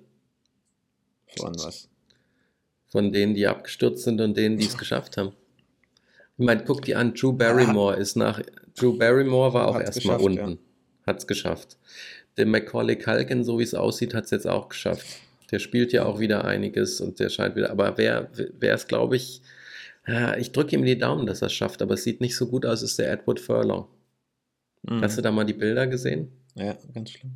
Von 1.38 1.54
was? 1.56 1.88
Von 2.88 3.12
denen, 3.12 3.34
die 3.34 3.46
abgestürzt 3.46 4.04
sind 4.04 4.20
und 4.20 4.36
denen, 4.36 4.58
die 4.58 4.66
es 4.66 4.78
geschafft 4.78 5.16
haben. 5.16 5.32
Ich 6.38 6.46
meine, 6.46 6.64
guck 6.64 6.82
dir 6.82 6.98
an, 6.98 7.14
Drew 7.14 7.32
Barrymore 7.32 7.96
ist 7.96 8.16
nach, 8.16 8.40
Drew 8.74 8.96
Barrymore 8.96 9.52
war 9.52 9.68
auch 9.68 9.78
erstmal 9.78 10.18
unten. 10.18 10.50
Ja. 10.52 10.56
Hat 11.06 11.18
es 11.18 11.26
geschafft. 11.26 11.76
Der 12.36 12.46
Macaulay 12.46 12.96
Culkin, 12.96 13.44
so 13.44 13.58
wie 13.58 13.64
es 13.64 13.74
aussieht, 13.74 14.14
hat 14.14 14.24
es 14.24 14.30
jetzt 14.30 14.46
auch 14.46 14.68
geschafft. 14.70 15.06
Der 15.50 15.58
spielt 15.58 15.92
ja 15.92 16.04
auch 16.04 16.20
wieder 16.20 16.44
einiges 16.44 17.00
und 17.00 17.18
der 17.20 17.28
scheint 17.28 17.56
wieder. 17.56 17.70
Aber 17.70 17.98
wer, 17.98 18.30
wer 18.58 18.74
ist, 18.74 18.88
glaube 18.88 19.16
ich, 19.16 19.42
ich 20.38 20.52
drücke 20.52 20.74
ihm 20.76 20.84
die 20.84 20.98
Daumen, 20.98 21.26
dass 21.26 21.42
er 21.42 21.46
es 21.46 21.52
schafft, 21.52 21.82
aber 21.82 21.94
es 21.94 22.04
sieht 22.04 22.20
nicht 22.20 22.36
so 22.36 22.48
gut 22.48 22.66
aus, 22.66 22.82
ist 22.82 22.98
der 22.98 23.12
Edward 23.12 23.38
Furlong. 23.38 23.86
Mhm. 24.82 25.02
Hast 25.02 25.18
du 25.18 25.22
da 25.22 25.30
mal 25.30 25.44
die 25.44 25.52
Bilder 25.52 25.86
gesehen? 25.86 26.32
Ja, 26.54 26.76
ganz 26.94 27.10
schlimm. 27.10 27.32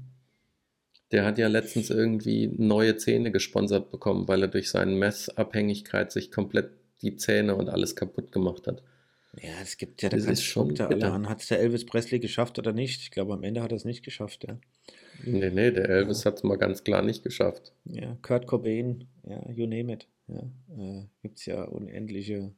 Der 1.12 1.25
hat 1.25 1.39
ja 1.39 1.47
letztens 1.49 1.91
irgendwie 1.91 2.51
neue 2.57 2.97
Zähne 2.97 3.31
gesponsert 3.31 3.93
bekommen, 3.93 4.27
weil 4.27 4.43
er 4.43 4.49
durch 4.49 4.71
seine 4.71 4.93
Messabhängigkeit 4.93 6.11
sich 6.11 6.33
komplett 6.33 6.71
die 7.03 7.17
Zähne 7.17 7.55
und 7.55 7.69
alles 7.69 7.95
kaputt 7.95 8.33
gemacht 8.33 8.67
hat. 8.67 8.83
Ja, 9.41 9.51
es 9.62 9.77
gibt 9.77 10.03
ja, 10.03 10.09
da 10.09 10.17
das 10.17 10.27
ist 10.27 10.43
schon 10.43 10.75
da 10.75 10.87
alle 10.87 11.12
an. 11.12 11.29
Hat 11.29 11.43
es 11.43 11.49
der 11.49 11.61
Elvis 11.61 11.85
Presley 11.85 12.19
geschafft 12.19 12.59
oder 12.59 12.73
nicht? 12.73 13.03
Ich 13.03 13.11
glaube, 13.11 13.35
am 13.35 13.43
Ende 13.45 13.62
hat 13.62 13.73
er 13.73 13.77
es 13.77 13.85
nicht 13.85 14.05
geschafft, 14.05 14.45
ja. 14.49 14.59
Nee, 15.27 15.51
nee, 15.51 15.70
der 15.70 15.89
Elvis 15.89 16.25
ja. 16.25 16.31
hat 16.31 16.39
es 16.39 16.43
mal 16.43 16.57
ganz 16.59 16.85
klar 16.85 17.03
nicht 17.03 17.22
geschafft. 17.22 17.72
Ja, 17.85 18.16
Kurt 18.22 18.47
Cobain, 18.47 19.09
ja, 19.25 19.51
you 19.51 19.66
name 19.66 19.93
it. 19.93 20.09
Ja, 20.29 20.43
äh, 20.77 21.07
gibt 21.22 21.39
es 21.39 21.47
ja 21.47 21.64
unendliche 21.64 22.53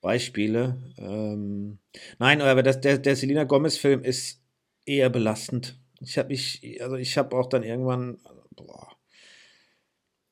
Beispiele. 0.00 0.76
Ähm, 0.98 1.78
nein, 2.18 2.40
aber 2.40 2.62
das, 2.62 2.80
der, 2.80 2.98
der 2.98 3.16
Selena 3.16 3.44
Gomez-Film 3.44 4.02
ist 4.04 4.42
eher 4.86 5.10
belastend. 5.10 5.78
Ich 6.00 6.18
habe 6.18 6.28
mich, 6.28 6.80
also 6.82 6.96
ich 6.96 7.16
habe 7.16 7.36
auch 7.36 7.46
dann 7.46 7.62
irgendwann, 7.62 8.18
boah, 8.54 8.94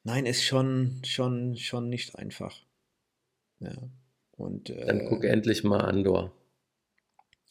Nein, 0.05 0.27
ist 0.27 0.43
schon, 0.43 1.01
schon, 1.05 1.57
schon 1.57 1.89
nicht 1.89 2.17
einfach. 2.17 2.61
Ja. 3.61 3.73
Und 4.33 4.71
äh, 4.71 4.87
Dann 4.87 5.07
guck 5.07 5.25
endlich 5.25 5.63
mal 5.63 5.81
Andor. 5.81 6.33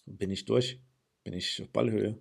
bin 0.06 0.32
ich 0.32 0.46
durch. 0.46 0.80
Bin 1.24 1.34
ich 1.34 1.62
auf 1.62 1.70
Ballhöhe. 1.70 2.18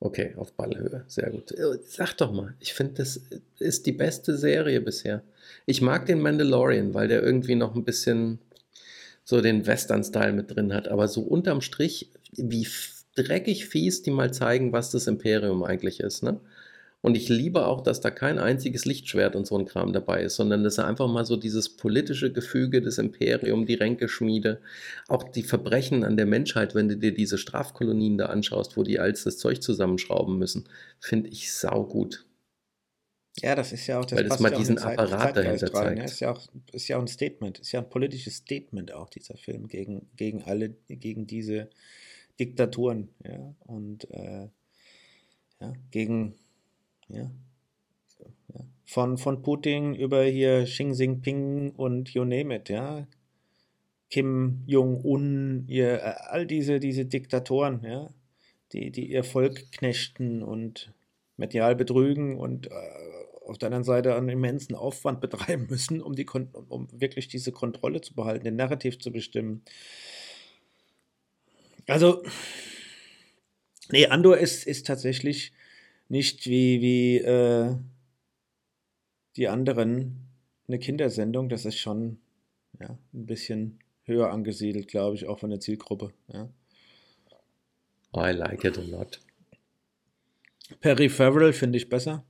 Okay, 0.00 0.32
auf 0.36 0.52
Ballhöhe. 0.52 1.04
Sehr 1.08 1.30
gut. 1.30 1.50
Äh, 1.52 1.78
Sag 1.84 2.14
doch 2.18 2.32
mal, 2.32 2.54
ich 2.60 2.72
finde, 2.72 2.94
das 2.94 3.20
ist 3.58 3.86
die 3.86 3.92
beste 3.92 4.36
Serie 4.36 4.80
bisher. 4.80 5.22
Ich 5.66 5.82
mag 5.82 6.06
den 6.06 6.20
Mandalorian, 6.20 6.94
weil 6.94 7.08
der 7.08 7.22
irgendwie 7.22 7.56
noch 7.56 7.74
ein 7.74 7.84
bisschen 7.84 8.38
so 9.24 9.40
den 9.40 9.66
Western-Style 9.66 10.32
mit 10.32 10.54
drin 10.54 10.72
hat. 10.72 10.88
Aber 10.88 11.08
so 11.08 11.22
unterm 11.22 11.60
Strich, 11.60 12.10
wie 12.32 12.66
dreckig 13.16 13.66
fies 13.66 14.02
die 14.02 14.10
mal 14.10 14.32
zeigen, 14.32 14.72
was 14.72 14.90
das 14.90 15.08
Imperium 15.08 15.64
eigentlich 15.64 16.00
ist. 16.00 16.22
Ne? 16.22 16.40
Und 17.00 17.16
ich 17.16 17.28
liebe 17.28 17.66
auch, 17.66 17.82
dass 17.82 18.00
da 18.00 18.10
kein 18.10 18.38
einziges 18.40 18.84
Lichtschwert 18.84 19.36
und 19.36 19.46
so 19.46 19.56
ein 19.56 19.66
Kram 19.66 19.92
dabei 19.92 20.22
ist, 20.22 20.34
sondern 20.34 20.64
dass 20.64 20.78
er 20.78 20.86
einfach 20.86 21.06
mal 21.06 21.24
so 21.24 21.36
dieses 21.36 21.76
politische 21.76 22.32
Gefüge 22.32 22.82
des 22.82 22.98
Imperium, 22.98 23.66
die 23.66 23.74
Ränkeschmiede, 23.74 24.60
auch 25.06 25.22
die 25.22 25.44
Verbrechen 25.44 26.02
an 26.02 26.16
der 26.16 26.26
Menschheit, 26.26 26.74
wenn 26.74 26.88
du 26.88 26.96
dir 26.96 27.14
diese 27.14 27.38
Strafkolonien 27.38 28.18
da 28.18 28.26
anschaust, 28.26 28.76
wo 28.76 28.82
die 28.82 28.98
als 28.98 29.22
das 29.22 29.38
Zeug 29.38 29.62
zusammenschrauben 29.62 30.38
müssen, 30.38 30.68
finde 30.98 31.30
ich 31.30 31.52
saugut. 31.52 32.26
Ja, 33.42 33.54
das 33.54 33.72
ist 33.72 33.86
ja 33.86 34.00
auch 34.00 34.04
das 34.04 34.18
Weil 34.18 34.28
das 34.28 34.40
mal 34.40 34.50
ja 34.50 34.58
diesen 34.58 34.78
Zeit- 34.78 34.98
Apparat 34.98 35.36
dahinter 35.36 35.72
rein, 35.74 35.94
ne? 35.94 36.00
zeigt. 36.00 36.10
Ist 36.10 36.20
ja 36.20 36.32
auch, 36.32 36.48
ist 36.72 36.88
ja 36.88 36.96
auch 36.96 37.02
ein 37.02 37.06
Statement, 37.08 37.60
ist 37.60 37.70
ja 37.70 37.80
ein 37.80 37.88
politisches 37.88 38.38
Statement 38.38 38.92
auch 38.92 39.08
dieser 39.08 39.36
Film 39.36 39.68
gegen, 39.68 40.08
gegen 40.16 40.42
alle, 40.42 40.70
gegen 40.88 41.28
diese 41.28 41.70
Diktaturen, 42.40 43.10
ja 43.24 43.54
und 43.60 44.10
äh, 44.10 44.48
ja 45.60 45.72
gegen 45.92 46.34
ja, 47.08 47.30
von 48.84 49.18
von 49.18 49.42
Putin 49.42 49.94
über 49.94 50.24
hier 50.24 50.64
Xi 50.64 50.84
Jinping 50.84 51.72
und 51.72 52.10
you 52.10 52.24
name 52.24 52.56
it, 52.56 52.68
ja. 52.68 53.06
Kim 54.10 54.62
Jong 54.66 55.04
Un, 55.04 55.64
ihr 55.68 56.02
äh, 56.02 56.14
all 56.28 56.46
diese 56.46 56.80
diese 56.80 57.04
Diktatoren, 57.04 57.82
ja 57.84 58.10
die 58.72 58.90
die 58.90 59.10
ihr 59.10 59.24
Volk 59.24 59.72
knechten 59.72 60.42
und 60.42 60.92
medial 61.36 61.76
betrügen 61.76 62.38
und 62.38 62.70
äh, 62.70 62.74
auf 63.46 63.58
der 63.58 63.68
anderen 63.68 63.84
Seite 63.84 64.14
einen 64.14 64.28
immensen 64.28 64.74
Aufwand 64.74 65.20
betreiben 65.20 65.66
müssen, 65.70 66.02
um, 66.02 66.14
die 66.14 66.24
Kon 66.24 66.48
um 66.68 66.88
wirklich 66.92 67.28
diese 67.28 67.52
Kontrolle 67.52 68.00
zu 68.00 68.14
behalten, 68.14 68.44
den 68.44 68.56
Narrativ 68.56 68.98
zu 68.98 69.10
bestimmen. 69.10 69.62
Also, 71.86 72.22
nee, 73.90 74.06
Andor 74.06 74.36
ist, 74.36 74.66
ist 74.66 74.86
tatsächlich 74.86 75.52
nicht 76.08 76.46
wie, 76.46 76.80
wie 76.80 77.18
äh, 77.18 77.74
die 79.36 79.48
anderen 79.48 80.28
eine 80.66 80.78
Kindersendung. 80.78 81.48
Das 81.48 81.64
ist 81.64 81.78
schon 81.78 82.18
ja, 82.80 82.98
ein 83.12 83.26
bisschen 83.26 83.78
höher 84.04 84.30
angesiedelt, 84.30 84.88
glaube 84.88 85.16
ich, 85.16 85.26
auch 85.26 85.38
von 85.38 85.50
der 85.50 85.60
Zielgruppe. 85.60 86.12
Ja. 86.32 86.48
I 88.16 88.32
like 88.32 88.64
it 88.64 88.78
a 88.78 88.82
lot. 88.82 89.20
Farrell 90.80 91.52
finde 91.52 91.78
ich 91.78 91.88
besser. 91.88 92.24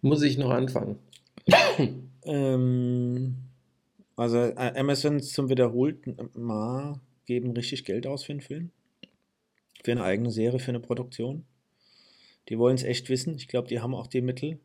Muss 0.00 0.22
ich 0.22 0.38
noch 0.38 0.50
anfangen? 0.50 0.98
Ähm, 2.28 3.36
also 4.16 4.38
äh, 4.38 4.72
Amazon 4.76 5.20
zum 5.20 5.48
wiederholten 5.48 6.16
Mal 6.34 7.00
geben 7.24 7.52
richtig 7.52 7.84
Geld 7.84 8.04
aus 8.04 8.24
für 8.24 8.32
einen 8.32 8.40
Film. 8.40 8.72
Für 9.84 9.92
eine 9.92 10.02
eigene 10.02 10.32
Serie, 10.32 10.58
für 10.58 10.72
eine 10.72 10.80
Produktion. 10.80 11.44
Die 12.48 12.58
wollen 12.58 12.76
es 12.76 12.82
echt 12.84 13.08
wissen. 13.08 13.34
Ich 13.36 13.48
glaube, 13.48 13.68
die 13.68 13.80
haben 13.80 13.94
auch 13.94 14.06
die 14.06 14.20
Mittel. 14.20 14.58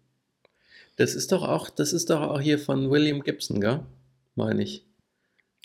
Das 0.98 1.16
ist 1.16 1.32
doch 1.32 1.44
auch, 1.44 1.70
das 1.70 1.94
ist 1.94 2.10
doch 2.10 2.22
auch 2.22 2.40
hier 2.42 2.60
von 2.60 2.92
William 2.92 3.22
Gibson, 3.22 3.60
gell? 3.62 3.82
Meine 4.36 4.62
ich. 4.64 4.86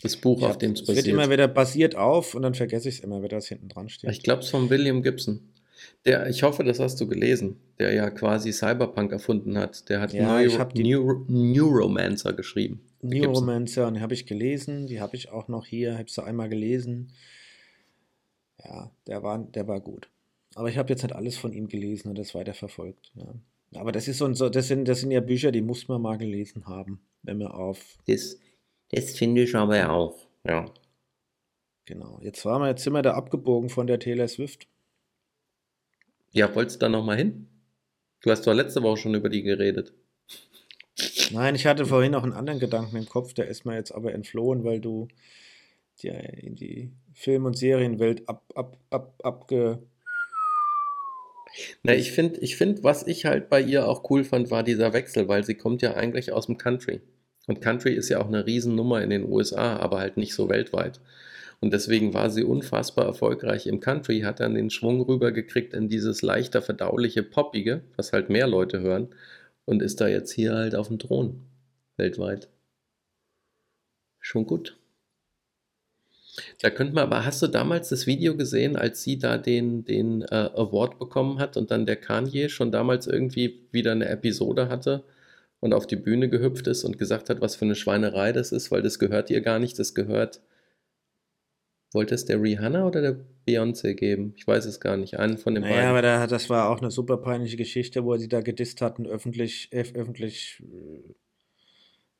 Das 0.02 0.16
Buch, 0.16 0.42
auf 0.42 0.58
dem 0.58 0.72
es 0.72 0.82
es 0.82 0.88
wird 0.88 1.06
immer 1.06 1.22
basiert. 1.22 1.32
wieder 1.32 1.48
basiert 1.48 1.96
auf 1.96 2.34
und 2.34 2.42
dann 2.42 2.54
vergesse 2.54 2.88
ich 2.88 2.96
es 2.96 3.00
immer, 3.00 3.22
wieder, 3.22 3.36
das 3.36 3.48
hinten 3.48 3.68
dran 3.68 3.88
steht. 3.88 4.10
Ich 4.10 4.22
glaube, 4.22 4.42
es 4.42 4.50
von 4.50 4.68
William 4.70 5.02
Gibson. 5.02 5.40
Der, 6.04 6.28
ich 6.28 6.42
hoffe, 6.42 6.64
das 6.64 6.78
hast 6.80 7.00
du 7.00 7.06
gelesen. 7.06 7.56
Der 7.78 7.92
ja 7.92 8.10
quasi 8.10 8.52
Cyberpunk 8.52 9.12
erfunden 9.12 9.58
hat. 9.58 9.88
Der 9.88 10.00
hat 10.00 10.12
Ja, 10.12 10.38
Neuro, 10.40 10.64
die- 10.64 10.84
Neuro, 10.84 11.24
Neuromancer 11.28 12.32
geschrieben. 12.32 12.80
Neuromancer, 13.02 13.90
die 13.92 14.00
habe 14.00 14.14
ich 14.14 14.26
gelesen, 14.26 14.86
die 14.86 15.00
habe 15.00 15.16
ich 15.16 15.30
auch 15.30 15.48
noch 15.48 15.66
hier, 15.66 15.96
habe 15.98 16.10
sie 16.10 16.22
einmal 16.22 16.48
gelesen. 16.48 17.12
Ja, 18.64 18.90
der 19.06 19.22
war, 19.22 19.38
der 19.38 19.68
war 19.68 19.80
gut. 19.80 20.08
Aber 20.56 20.70
ich 20.70 20.78
habe 20.78 20.88
jetzt 20.88 21.02
nicht 21.02 21.14
alles 21.14 21.36
von 21.36 21.52
ihm 21.52 21.68
gelesen 21.68 22.08
und 22.08 22.16
das 22.16 22.34
weiterverfolgt. 22.34 23.12
Ja. 23.14 23.26
Aber 23.78 23.92
das 23.92 24.08
ist 24.08 24.16
so, 24.16 24.32
so 24.32 24.48
das, 24.48 24.68
sind, 24.68 24.88
das 24.88 25.00
sind 25.00 25.10
ja 25.10 25.20
Bücher, 25.20 25.52
die 25.52 25.60
muss 25.60 25.86
man 25.86 26.00
mal 26.00 26.16
gelesen 26.16 26.66
haben, 26.66 26.98
wenn 27.22 27.36
man 27.36 27.48
auf. 27.48 27.98
Das, 28.06 28.38
das 28.90 29.18
finde 29.18 29.42
ich 29.42 29.54
aber 29.54 29.90
auch. 29.90 30.16
Ja. 30.44 30.64
Genau. 31.84 32.18
Jetzt 32.22 32.42
waren 32.46 32.62
wir, 32.62 32.68
jetzt 32.68 32.84
sind 32.84 32.94
wir 32.94 33.02
da 33.02 33.12
abgebogen 33.12 33.68
von 33.68 33.86
der 33.86 33.98
Taylor 33.98 34.28
Swift. 34.28 34.66
Ja, 36.32 36.52
wolltest 36.54 36.80
du 36.80 36.86
da 36.86 36.88
nochmal 36.88 37.18
hin? 37.18 37.48
Du 38.22 38.30
hast 38.30 38.46
doch 38.46 38.54
letzte 38.54 38.82
Woche 38.82 38.96
schon 38.96 39.14
über 39.14 39.28
die 39.28 39.42
geredet. 39.42 39.92
Nein, 41.32 41.54
ich 41.54 41.66
hatte 41.66 41.84
vorhin 41.84 42.12
noch 42.12 42.22
einen 42.22 42.32
anderen 42.32 42.60
Gedanken 42.60 42.96
im 42.96 43.06
Kopf, 43.06 43.34
der 43.34 43.46
ist 43.48 43.66
mir 43.66 43.74
jetzt 43.74 43.92
aber 43.92 44.14
entflohen, 44.14 44.64
weil 44.64 44.80
du 44.80 45.08
ja 45.98 46.14
in 46.14 46.54
die 46.54 46.92
Film- 47.12 47.44
und 47.44 47.58
Serienwelt 47.58 48.26
ab, 48.26 48.42
ab, 48.54 48.78
ab, 48.88 49.20
abge. 49.22 49.82
Na, 51.82 51.94
ich 51.94 52.12
finde, 52.12 52.40
ich 52.40 52.56
find, 52.56 52.84
was 52.84 53.06
ich 53.06 53.24
halt 53.24 53.48
bei 53.48 53.60
ihr 53.60 53.88
auch 53.88 54.08
cool 54.10 54.24
fand, 54.24 54.50
war 54.50 54.62
dieser 54.62 54.92
Wechsel, 54.92 55.28
weil 55.28 55.44
sie 55.44 55.54
kommt 55.54 55.82
ja 55.82 55.94
eigentlich 55.94 56.32
aus 56.32 56.46
dem 56.46 56.58
Country. 56.58 57.00
Und 57.46 57.60
Country 57.60 57.94
ist 57.94 58.08
ja 58.08 58.20
auch 58.20 58.28
eine 58.28 58.46
Riesennummer 58.46 59.02
in 59.02 59.10
den 59.10 59.24
USA, 59.24 59.76
aber 59.76 60.00
halt 60.00 60.16
nicht 60.16 60.34
so 60.34 60.48
weltweit. 60.48 61.00
Und 61.60 61.72
deswegen 61.72 62.12
war 62.12 62.30
sie 62.30 62.44
unfassbar 62.44 63.06
erfolgreich 63.06 63.66
im 63.66 63.80
Country, 63.80 64.20
hat 64.20 64.40
dann 64.40 64.54
den 64.54 64.70
Schwung 64.70 65.00
rübergekriegt 65.00 65.72
in 65.72 65.88
dieses 65.88 66.22
leichter 66.22 66.60
verdauliche 66.60 67.22
Poppige, 67.22 67.82
was 67.96 68.12
halt 68.12 68.28
mehr 68.28 68.46
Leute 68.46 68.80
hören, 68.80 69.08
und 69.64 69.82
ist 69.82 70.00
da 70.00 70.08
jetzt 70.08 70.32
hier 70.32 70.54
halt 70.54 70.74
auf 70.74 70.88
dem 70.88 70.98
Thron 70.98 71.46
weltweit. 71.96 72.48
Schon 74.20 74.46
gut. 74.46 74.76
Da 76.60 76.70
könnte 76.70 76.94
man, 76.94 77.04
aber 77.04 77.24
hast 77.24 77.40
du 77.42 77.46
damals 77.46 77.88
das 77.88 78.06
Video 78.06 78.36
gesehen, 78.36 78.76
als 78.76 79.02
sie 79.02 79.18
da 79.18 79.38
den, 79.38 79.84
den 79.84 80.22
äh, 80.22 80.50
Award 80.54 80.98
bekommen 80.98 81.38
hat 81.38 81.56
und 81.56 81.70
dann 81.70 81.86
der 81.86 81.96
Kanye 81.96 82.48
schon 82.48 82.70
damals 82.70 83.06
irgendwie 83.06 83.66
wieder 83.72 83.92
eine 83.92 84.08
Episode 84.08 84.68
hatte 84.68 85.04
und 85.60 85.72
auf 85.72 85.86
die 85.86 85.96
Bühne 85.96 86.28
gehüpft 86.28 86.66
ist 86.66 86.84
und 86.84 86.98
gesagt 86.98 87.30
hat, 87.30 87.40
was 87.40 87.56
für 87.56 87.64
eine 87.64 87.74
Schweinerei 87.74 88.32
das 88.32 88.52
ist, 88.52 88.70
weil 88.70 88.82
das 88.82 88.98
gehört 88.98 89.30
ihr 89.30 89.40
gar 89.40 89.58
nicht, 89.58 89.78
das 89.78 89.94
gehört. 89.94 90.40
Wollte 91.92 92.14
es 92.14 92.24
der 92.26 92.42
Rihanna 92.42 92.86
oder 92.86 93.00
der 93.00 93.16
Beyoncé 93.48 93.94
geben? 93.94 94.34
Ich 94.36 94.46
weiß 94.46 94.66
es 94.66 94.80
gar 94.80 94.96
nicht. 94.96 95.18
Einen 95.18 95.38
von 95.38 95.54
den 95.54 95.62
Naja, 95.62 95.76
beiden. 95.76 95.88
aber 95.90 96.02
da, 96.02 96.26
das 96.26 96.50
war 96.50 96.68
auch 96.68 96.80
eine 96.82 96.90
super 96.90 97.16
peinliche 97.16 97.56
Geschichte, 97.56 98.04
wo 98.04 98.16
sie 98.16 98.28
da 98.28 98.40
gedisst 98.42 98.82
hat 98.82 98.98
und 98.98 99.06
öffentlich, 99.06 99.70
öf- 99.72 99.94
öffentlich 99.94 100.62
äh, 100.62 101.14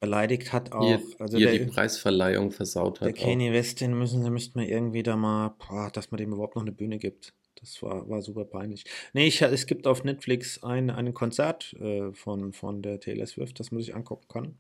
beleidigt 0.06 0.52
hat 0.52 0.72
auch. 0.72 0.88
ihr, 0.88 1.02
also 1.18 1.36
ihr 1.36 1.50
der, 1.50 1.58
die 1.58 1.64
Preisverleihung 1.66 2.52
versaut 2.52 3.00
der 3.00 3.08
hat. 3.08 3.18
Auch. 3.18 3.22
Kanye 3.22 3.52
West, 3.52 3.80
den 3.80 3.98
müssen, 3.98 4.22
den 4.22 4.32
müssten 4.32 4.60
wir 4.60 4.68
irgendwie 4.68 5.02
da 5.02 5.16
mal, 5.16 5.54
boah, 5.58 5.90
dass 5.92 6.10
man 6.10 6.18
dem 6.18 6.32
überhaupt 6.32 6.54
noch 6.54 6.62
eine 6.62 6.72
Bühne 6.72 6.98
gibt. 6.98 7.34
Das 7.56 7.82
war, 7.82 8.08
war 8.08 8.22
super 8.22 8.44
peinlich. 8.44 8.84
Nee, 9.12 9.26
ich, 9.26 9.42
es 9.42 9.66
gibt 9.66 9.86
auf 9.86 10.04
Netflix 10.04 10.62
ein, 10.62 10.90
ein 10.90 11.12
Konzert 11.12 11.74
äh, 11.80 12.12
von, 12.12 12.52
von 12.52 12.82
der 12.82 13.00
Taylor 13.00 13.26
Swift, 13.26 13.58
das 13.58 13.72
muss 13.72 13.88
ich 13.88 13.94
angucken 13.94 14.28
können. 14.28 14.58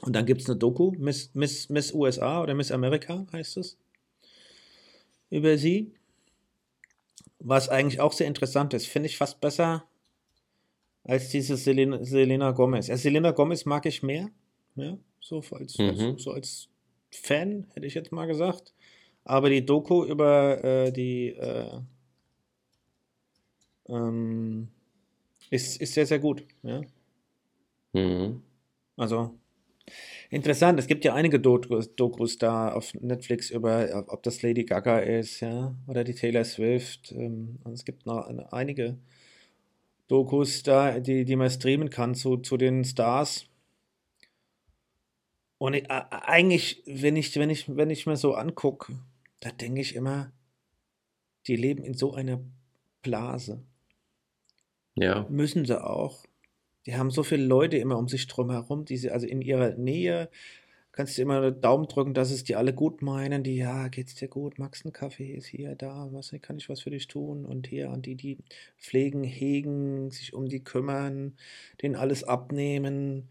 Und 0.00 0.14
dann 0.14 0.26
gibt 0.26 0.42
es 0.42 0.48
eine 0.48 0.58
Doku, 0.58 0.92
Miss, 0.98 1.30
Miss, 1.34 1.68
Miss 1.68 1.92
USA 1.92 2.42
oder 2.42 2.54
Miss 2.54 2.70
America 2.70 3.26
heißt 3.32 3.56
es, 3.56 3.78
über 5.30 5.58
sie. 5.58 5.92
Was 7.38 7.68
eigentlich 7.68 8.00
auch 8.00 8.12
sehr 8.12 8.26
interessant 8.26 8.72
ist, 8.74 8.86
finde 8.86 9.08
ich 9.08 9.16
fast 9.18 9.40
besser 9.40 9.84
als 11.04 11.28
diese 11.28 11.56
Selena, 11.56 12.02
Selena 12.02 12.52
Gomez. 12.52 12.88
Ja, 12.88 12.96
Selena 12.96 13.32
Gomez 13.32 13.64
mag 13.66 13.84
ich 13.86 14.02
mehr, 14.02 14.30
ja, 14.76 14.98
so 15.20 15.42
als, 15.52 15.78
Mhm. 15.78 15.88
als, 15.88 16.22
so 16.22 16.32
als 16.32 16.68
Fan, 17.10 17.66
hätte 17.74 17.86
ich 17.86 17.94
jetzt 17.94 18.12
mal 18.12 18.26
gesagt. 18.26 18.74
Aber 19.24 19.50
die 19.50 19.64
Doku 19.64 20.04
über 20.04 20.62
äh, 20.64 20.92
die 20.92 21.28
äh, 21.30 21.80
ähm, 23.88 24.68
ist, 25.50 25.80
ist 25.80 25.94
sehr, 25.94 26.06
sehr 26.06 26.18
gut, 26.18 26.44
ja. 26.62 26.82
Mhm. 27.92 28.42
Also 28.96 29.38
interessant, 30.30 30.78
es 30.80 30.86
gibt 30.86 31.04
ja 31.04 31.14
einige 31.14 31.40
Dokus, 31.40 31.94
Dokus 31.96 32.38
da 32.38 32.72
auf 32.72 32.94
Netflix 32.94 33.50
über, 33.50 34.04
ob 34.08 34.22
das 34.22 34.42
Lady 34.42 34.64
Gaga 34.64 34.98
ist, 35.00 35.40
ja, 35.40 35.74
oder 35.86 36.04
die 36.04 36.14
Taylor 36.14 36.44
Swift. 36.44 37.12
Ähm, 37.12 37.58
es 37.72 37.84
gibt 37.84 38.06
noch 38.06 38.26
einige 38.52 38.98
Dokus 40.08 40.62
da, 40.62 41.00
die, 41.00 41.24
die 41.24 41.36
man 41.36 41.50
streamen 41.50 41.90
kann 41.90 42.14
zu, 42.14 42.38
zu 42.38 42.56
den 42.56 42.84
Stars. 42.84 43.46
Und 45.58 45.74
ich, 45.74 45.90
eigentlich, 45.90 46.82
wenn 46.86 47.16
ich, 47.16 47.34
wenn 47.36 47.50
ich, 47.50 47.76
wenn 47.76 47.90
ich 47.90 48.06
mir 48.06 48.16
so 48.16 48.34
angucke, 48.34 48.98
da 49.40 49.50
denke 49.50 49.80
ich 49.80 49.94
immer, 49.94 50.32
die 51.46 51.56
leben 51.56 51.84
in 51.84 51.94
so 51.94 52.14
einer 52.14 52.40
Blase. 53.02 53.62
Ja. 54.94 55.26
Müssen 55.28 55.64
sie 55.64 55.82
auch. 55.82 56.24
Die 56.86 56.96
haben 56.96 57.10
so 57.10 57.22
viele 57.22 57.44
Leute 57.44 57.76
immer 57.78 57.98
um 57.98 58.08
sich 58.08 58.26
drum 58.26 58.50
herum, 58.50 58.84
die 58.84 58.96
sie, 58.96 59.10
also 59.10 59.26
in 59.26 59.40
ihrer 59.40 59.74
Nähe 59.74 60.28
kannst 60.94 61.18
du 61.18 61.22
immer 61.22 61.38
einen 61.38 61.60
Daumen 61.60 61.88
drücken, 61.88 62.14
dass 62.14 62.30
es 62.30 62.44
die 62.44 62.54
alle 62.54 62.72
gut 62.72 63.02
meinen, 63.02 63.42
die, 63.42 63.56
ja, 63.56 63.88
geht's 63.88 64.14
dir 64.14 64.28
gut, 64.28 64.60
magst 64.60 64.84
einen 64.84 64.92
Kaffee, 64.92 65.32
ist 65.32 65.46
hier, 65.46 65.74
da, 65.74 66.08
was, 66.12 66.32
kann 66.40 66.56
ich 66.56 66.68
was 66.68 66.82
für 66.82 66.90
dich 66.90 67.08
tun? 67.08 67.44
Und 67.44 67.66
hier, 67.66 67.90
und 67.90 68.06
die, 68.06 68.14
die 68.14 68.38
pflegen, 68.78 69.24
hegen, 69.24 70.10
sich 70.10 70.34
um 70.34 70.48
die 70.48 70.62
kümmern, 70.62 71.36
denen 71.82 71.96
alles 71.96 72.22
abnehmen. 72.22 73.28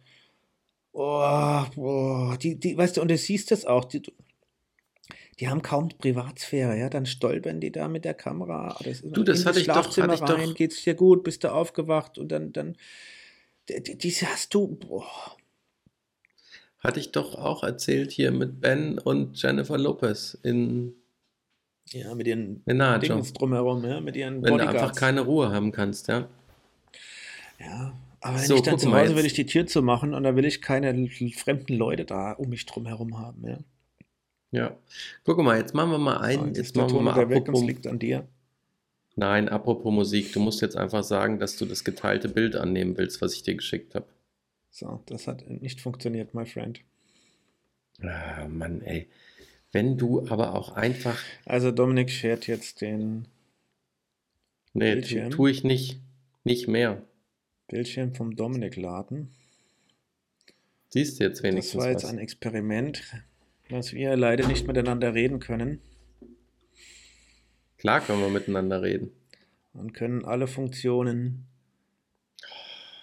Oh, 0.93 1.65
oh, 1.75 2.35
die, 2.39 2.59
die, 2.59 2.77
weißt 2.77 2.97
du, 2.97 3.01
und 3.01 3.09
du 3.09 3.17
siehst 3.17 3.49
das 3.49 3.65
auch, 3.65 3.85
die, 3.85 4.03
die 5.39 5.49
haben 5.49 5.63
kaum 5.63 5.89
Privatsphäre, 5.89 6.77
ja, 6.77 6.89
dann 6.89 7.07
stolpern 7.07 7.59
die 7.59 7.71
da 7.71 7.87
mit 7.87 8.05
der 8.05 8.13
Kamera. 8.13 8.77
Das 8.83 9.01
du, 9.01 9.23
das 9.23 9.45
hatte 9.45 9.59
ich 9.59 9.67
doch, 9.67 9.97
hatte 9.97 10.13
ich 10.13 10.21
rein, 10.21 10.49
doch. 10.49 10.55
geht's 10.55 10.83
dir 10.83 10.93
gut, 10.93 11.23
bist 11.23 11.43
du 11.43 11.51
aufgewacht 11.51 12.19
und 12.19 12.31
dann, 12.31 12.53
dann, 12.53 12.77
die, 13.69 13.97
die 13.97 14.11
hast 14.11 14.53
du, 14.53 14.67
boah. 14.67 15.35
Hatte 16.77 16.99
ich 16.99 17.11
doch 17.11 17.35
auch 17.35 17.63
erzählt 17.63 18.11
hier 18.11 18.31
mit 18.31 18.61
Ben 18.61 18.99
und 18.99 19.41
Jennifer 19.41 19.77
Lopez 19.77 20.37
in 20.43 20.93
ja, 21.89 22.13
mit 22.15 22.27
ihren 22.27 22.63
Dingens 22.65 23.33
drumherum, 23.33 23.83
ja, 23.83 23.99
mit 23.99 24.15
ihren 24.15 24.41
Wenn 24.41 24.51
Bodyguards. 24.51 24.73
du 24.73 24.79
einfach 24.83 24.95
keine 24.95 25.21
Ruhe 25.21 25.51
haben 25.51 25.71
kannst, 25.71 26.07
ja. 26.07 26.27
Ja, 27.59 27.93
aber 28.23 28.37
wenn 28.39 28.45
so, 28.45 28.55
ich 28.55 28.61
dann 28.61 28.79
zu 28.79 28.93
Hause 28.93 29.15
will 29.15 29.25
ich 29.25 29.33
die 29.33 29.45
Tür 29.45 29.67
zu 29.67 29.81
machen 29.81 30.13
und 30.13 30.23
da 30.23 30.35
will 30.35 30.45
ich 30.45 30.61
keine 30.61 31.09
fremden 31.31 31.73
Leute 31.73 32.05
da 32.05 32.31
um 32.31 32.49
mich 32.49 32.65
drum 32.65 32.85
herum 32.85 33.19
haben, 33.19 33.47
ja. 33.47 33.59
Ja. 34.51 34.77
Guck 35.23 35.39
mal, 35.39 35.57
jetzt 35.57 35.73
machen 35.73 35.91
wir 35.91 35.97
mal 35.97 36.17
ein. 36.17 36.39
So, 36.39 36.45
jetzt, 36.45 36.57
jetzt 36.57 36.75
machen 36.77 36.93
wir 36.93 37.01
mal 37.01 37.19
apropos, 37.19 37.63
liegt 37.63 37.87
an 37.87 37.97
dir. 37.97 38.27
Nein, 39.15 39.49
apropos 39.49 39.91
Musik, 39.91 40.31
du 40.31 40.39
musst 40.39 40.61
jetzt 40.61 40.77
einfach 40.77 41.03
sagen, 41.03 41.39
dass 41.39 41.57
du 41.57 41.65
das 41.65 41.83
geteilte 41.83 42.29
Bild 42.29 42.55
annehmen 42.55 42.97
willst, 42.97 43.21
was 43.21 43.33
ich 43.33 43.43
dir 43.43 43.55
geschickt 43.55 43.95
habe. 43.95 44.05
So, 44.69 45.01
das 45.07 45.27
hat 45.27 45.47
nicht 45.49 45.81
funktioniert, 45.81 46.33
my 46.33 46.45
friend. 46.45 46.81
Ah, 48.01 48.47
Mann, 48.47 48.81
ey. 48.81 49.07
Wenn 49.71 49.97
du 49.97 50.27
aber 50.27 50.53
auch 50.55 50.75
einfach. 50.75 51.19
Also 51.45 51.71
Dominik 51.71 52.11
schert 52.11 52.47
jetzt 52.47 52.81
den. 52.81 53.25
Nee, 54.73 55.01
tu, 55.01 55.29
tue 55.29 55.51
ich 55.51 55.63
nicht. 55.63 55.99
Nicht 56.43 56.67
mehr. 56.67 57.01
Bildschirm 57.67 58.13
vom 58.13 58.35
Dominik 58.35 58.75
laden. 58.75 59.33
Siehst 60.89 61.19
du 61.19 61.23
jetzt 61.23 61.41
wenigstens. 61.43 61.73
Das 61.73 61.81
war 61.81 61.89
jetzt 61.89 62.03
was. 62.03 62.11
ein 62.11 62.19
Experiment, 62.19 63.01
dass 63.69 63.93
wir 63.93 64.15
leider 64.15 64.47
nicht 64.47 64.67
miteinander 64.67 65.13
reden 65.13 65.39
können. 65.39 65.81
Klar 67.77 68.01
können 68.01 68.21
wir 68.21 68.29
miteinander 68.29 68.81
reden. 68.81 69.11
Und 69.73 69.93
können 69.93 70.23
alle 70.23 70.47
Funktionen, 70.47 71.47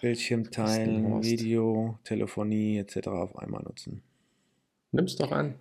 Bildschirm 0.00 0.50
teilen, 0.50 1.22
Video, 1.22 1.98
Telefonie 2.04 2.78
etc. 2.78 3.08
auf 3.08 3.36
einmal 3.36 3.62
nutzen. 3.62 4.02
Nimm's 4.92 5.16
doch 5.16 5.32
an. 5.32 5.56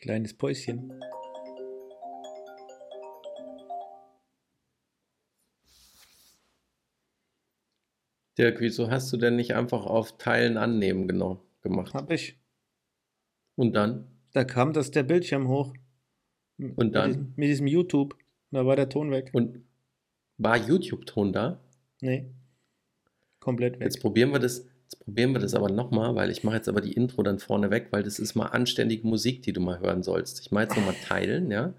Kleines 0.00 0.34
Päuschen. 0.34 0.92
Dirk, 8.38 8.60
wieso 8.60 8.90
hast 8.90 9.12
du 9.12 9.16
denn 9.16 9.36
nicht 9.36 9.54
einfach 9.54 9.86
auf 9.86 10.18
Teilen 10.18 10.56
annehmen 10.56 11.08
genau 11.08 11.42
gemacht? 11.62 11.94
Hab 11.94 12.10
ich. 12.10 12.38
Und 13.56 13.74
dann? 13.74 14.06
Da 14.32 14.44
kam 14.44 14.72
das 14.72 14.90
der 14.90 15.02
Bildschirm 15.02 15.48
hoch. 15.48 15.74
Und 16.58 16.94
dann? 16.94 17.10
Mit 17.10 17.16
diesem, 17.16 17.32
mit 17.36 17.48
diesem 17.48 17.66
YouTube. 17.66 18.16
Da 18.50 18.66
war 18.66 18.76
der 18.76 18.88
Ton 18.88 19.10
weg. 19.10 19.30
Und 19.32 19.64
war 20.38 20.56
YouTube-Ton 20.56 21.32
da? 21.32 21.60
Nee. 22.00 22.26
Komplett 23.40 23.74
weg. 23.74 23.82
Jetzt 23.82 24.00
probieren 24.00 24.32
wir 24.32 24.38
das, 24.38 24.66
jetzt 24.82 25.00
probieren 25.00 25.32
wir 25.32 25.40
das 25.40 25.54
aber 25.54 25.70
nochmal, 25.70 26.14
weil 26.14 26.30
ich 26.30 26.44
mache 26.44 26.56
jetzt 26.56 26.68
aber 26.68 26.80
die 26.80 26.92
Intro 26.92 27.22
dann 27.22 27.38
vorne 27.38 27.70
weg, 27.70 27.88
weil 27.90 28.02
das 28.02 28.18
ist 28.18 28.34
mal 28.34 28.46
anständige 28.46 29.06
Musik, 29.06 29.42
die 29.42 29.52
du 29.52 29.60
mal 29.60 29.80
hören 29.80 30.02
sollst. 30.02 30.40
Ich 30.40 30.50
mache 30.50 30.64
jetzt 30.64 30.76
nochmal 30.76 30.96
teilen, 31.02 31.50
ja. 31.50 31.72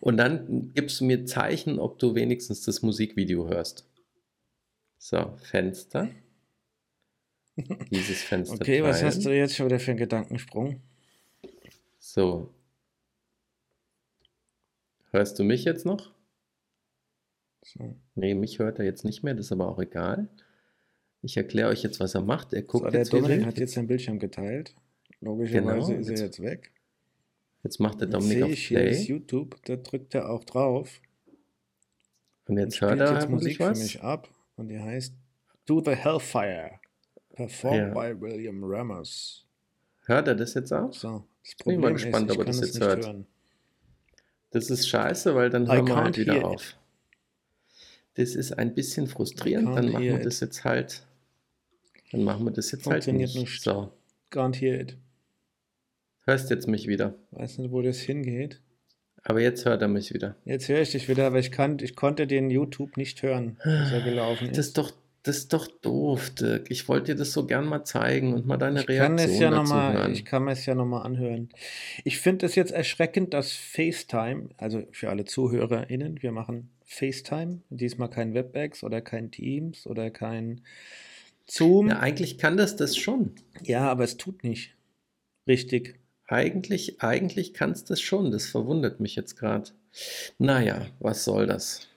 Und 0.00 0.16
dann 0.16 0.72
gibst 0.74 1.00
du 1.00 1.04
mir 1.04 1.24
Zeichen, 1.24 1.80
ob 1.80 1.98
du 1.98 2.14
wenigstens 2.14 2.62
das 2.62 2.82
Musikvideo 2.82 3.48
hörst. 3.48 3.87
So, 4.98 5.36
Fenster. 5.38 6.10
Dieses 7.90 8.22
Fenster. 8.22 8.56
Okay, 8.56 8.78
teilen. 8.78 8.84
was 8.84 9.02
hast 9.02 9.24
du 9.24 9.30
jetzt 9.30 9.56
schon 9.56 9.66
wieder 9.66 9.80
für 9.80 9.92
einen 9.92 9.98
Gedankensprung? 9.98 10.80
So. 11.98 12.52
Hörst 15.10 15.38
du 15.38 15.44
mich 15.44 15.64
jetzt 15.64 15.86
noch? 15.86 16.12
So. 17.62 17.96
Nee, 18.14 18.34
mich 18.34 18.58
hört 18.58 18.78
er 18.78 18.84
jetzt 18.84 19.04
nicht 19.04 19.22
mehr, 19.22 19.34
das 19.34 19.46
ist 19.46 19.52
aber 19.52 19.68
auch 19.68 19.78
egal. 19.78 20.28
Ich 21.22 21.36
erkläre 21.36 21.70
euch 21.70 21.82
jetzt, 21.82 22.00
was 22.00 22.14
er 22.14 22.22
macht. 22.22 22.52
Er 22.52 22.62
guckt 22.62 22.84
so, 22.84 22.90
der 22.90 23.00
jetzt 23.00 23.12
Dominik 23.12 23.44
hat 23.44 23.58
jetzt 23.58 23.74
sein 23.74 23.86
Bildschirm 23.86 24.18
geteilt. 24.18 24.74
Logischerweise 25.20 25.92
genau, 25.92 26.00
ist 26.00 26.10
er 26.10 26.26
jetzt 26.26 26.42
weg. 26.42 26.72
Jetzt 27.64 27.80
macht 27.80 28.00
der 28.00 28.08
Dominik 28.08 28.44
auf 28.44 28.50
ich 28.50 28.68
Play. 28.68 28.94
Hier 28.94 29.16
YouTube, 29.16 29.56
da 29.64 29.76
drückt 29.76 30.14
er 30.14 30.30
auch 30.30 30.44
drauf. 30.44 31.00
Und 32.46 32.58
jetzt 32.58 32.80
und 32.80 32.88
hört 32.88 33.00
er 33.00 33.14
jetzt 33.14 33.28
Musik 33.28 33.58
was? 33.58 33.78
für 33.78 33.84
mich 33.84 34.02
ab 34.02 34.28
und 34.58 34.68
die 34.68 34.78
heißt 34.78 35.14
Do 35.66 35.82
the 35.84 35.94
Hellfire. 35.94 36.80
Performed 37.34 37.94
ja. 37.94 37.94
by 37.94 38.20
William 38.20 38.62
Ramos. 38.64 39.46
Hört 40.06 40.28
er 40.28 40.34
das 40.34 40.54
jetzt 40.54 40.72
auch? 40.72 40.92
So, 40.92 41.24
das 41.44 41.54
Problem 41.56 41.80
Bin 41.80 41.90
mal 41.90 41.92
gespannt, 41.92 42.30
ist, 42.30 42.36
ob 42.36 42.42
er 42.42 42.46
das 42.46 42.60
jetzt 42.60 42.80
hört. 42.80 43.04
Hören. 43.04 43.26
Das 44.50 44.70
ist 44.70 44.88
scheiße, 44.88 45.34
weil 45.34 45.50
dann 45.50 45.70
hören 45.70 45.86
wir 45.86 45.96
halt 45.96 46.18
wieder 46.18 46.44
auf. 46.44 46.76
Das 48.14 48.34
ist 48.34 48.58
ein 48.58 48.74
bisschen 48.74 49.06
frustrierend. 49.06 49.76
Dann 49.76 49.92
machen 49.92 50.04
wir 50.04 50.18
das 50.18 50.40
jetzt 50.40 50.64
halt. 50.64 51.06
Dann 52.10 52.24
machen 52.24 52.44
wir 52.46 52.50
das 52.50 52.72
jetzt 52.72 52.86
halt 52.86 53.06
nicht. 53.06 53.36
nicht. 53.36 53.62
So. 53.62 53.92
Can't 54.32 54.56
hear 54.56 54.80
it. 54.80 54.96
Hörst 56.24 56.50
jetzt 56.50 56.66
mich 56.66 56.88
wieder. 56.88 57.14
Weißt 57.30 57.58
du, 57.58 57.70
wo 57.70 57.82
das 57.82 57.98
hingeht? 57.98 58.60
Aber 59.28 59.42
jetzt 59.42 59.66
hört 59.66 59.82
er 59.82 59.88
mich 59.88 60.14
wieder. 60.14 60.36
Jetzt 60.46 60.70
höre 60.70 60.80
ich 60.80 60.92
dich 60.92 61.06
wieder, 61.06 61.26
aber 61.26 61.38
ich, 61.38 61.52
kann, 61.52 61.78
ich 61.82 61.94
konnte 61.94 62.26
den 62.26 62.48
YouTube 62.48 62.96
nicht 62.96 63.22
hören, 63.22 63.58
als 63.62 63.92
er 63.92 64.00
gelaufen 64.00 64.48
ist. 64.48 64.56
Das 64.56 64.66
ist 64.68 64.78
doch, 64.78 64.90
das 65.22 65.36
ist 65.36 65.52
doch 65.52 65.68
doof, 65.82 66.30
Dirk. 66.30 66.70
Ich 66.70 66.88
wollte 66.88 67.12
dir 67.12 67.18
das 67.18 67.34
so 67.34 67.44
gern 67.46 67.66
mal 67.66 67.84
zeigen 67.84 68.32
und 68.32 68.46
mal 68.46 68.56
deine 68.56 68.80
ich 68.80 68.88
Reaktion 68.88 69.16
kann 69.18 69.28
es 69.28 69.38
ja 69.38 69.50
dazu 69.50 69.74
mal, 69.74 69.92
hören. 69.92 70.12
Ich 70.12 70.24
kann 70.24 70.44
mir 70.44 70.52
es 70.52 70.64
ja 70.64 70.74
nochmal 70.74 71.04
anhören. 71.04 71.50
Ich 72.04 72.16
finde 72.18 72.46
es 72.46 72.54
jetzt 72.54 72.72
erschreckend, 72.72 73.34
dass 73.34 73.52
FaceTime, 73.52 74.48
also 74.56 74.84
für 74.92 75.10
alle 75.10 75.26
ZuhörerInnen, 75.26 76.22
wir 76.22 76.32
machen 76.32 76.70
FaceTime, 76.86 77.60
diesmal 77.68 78.08
kein 78.08 78.32
WebEx 78.32 78.82
oder 78.82 79.02
kein 79.02 79.30
Teams 79.30 79.86
oder 79.86 80.10
kein 80.10 80.62
Zoom. 81.46 81.88
Ja, 81.88 81.98
eigentlich 81.98 82.38
kann 82.38 82.56
das 82.56 82.76
das 82.76 82.96
schon. 82.96 83.32
Ja, 83.62 83.90
aber 83.90 84.04
es 84.04 84.16
tut 84.16 84.42
nicht. 84.42 84.74
Richtig. 85.46 85.98
Eigentlich, 86.28 87.00
eigentlich 87.00 87.54
kann 87.54 87.72
es 87.72 87.84
das 87.84 88.02
schon. 88.02 88.30
Das 88.30 88.46
verwundert 88.46 89.00
mich 89.00 89.16
jetzt 89.16 89.36
gerade. 89.36 89.70
Naja, 90.38 90.86
was 91.00 91.24
soll 91.24 91.46
das? 91.46 91.88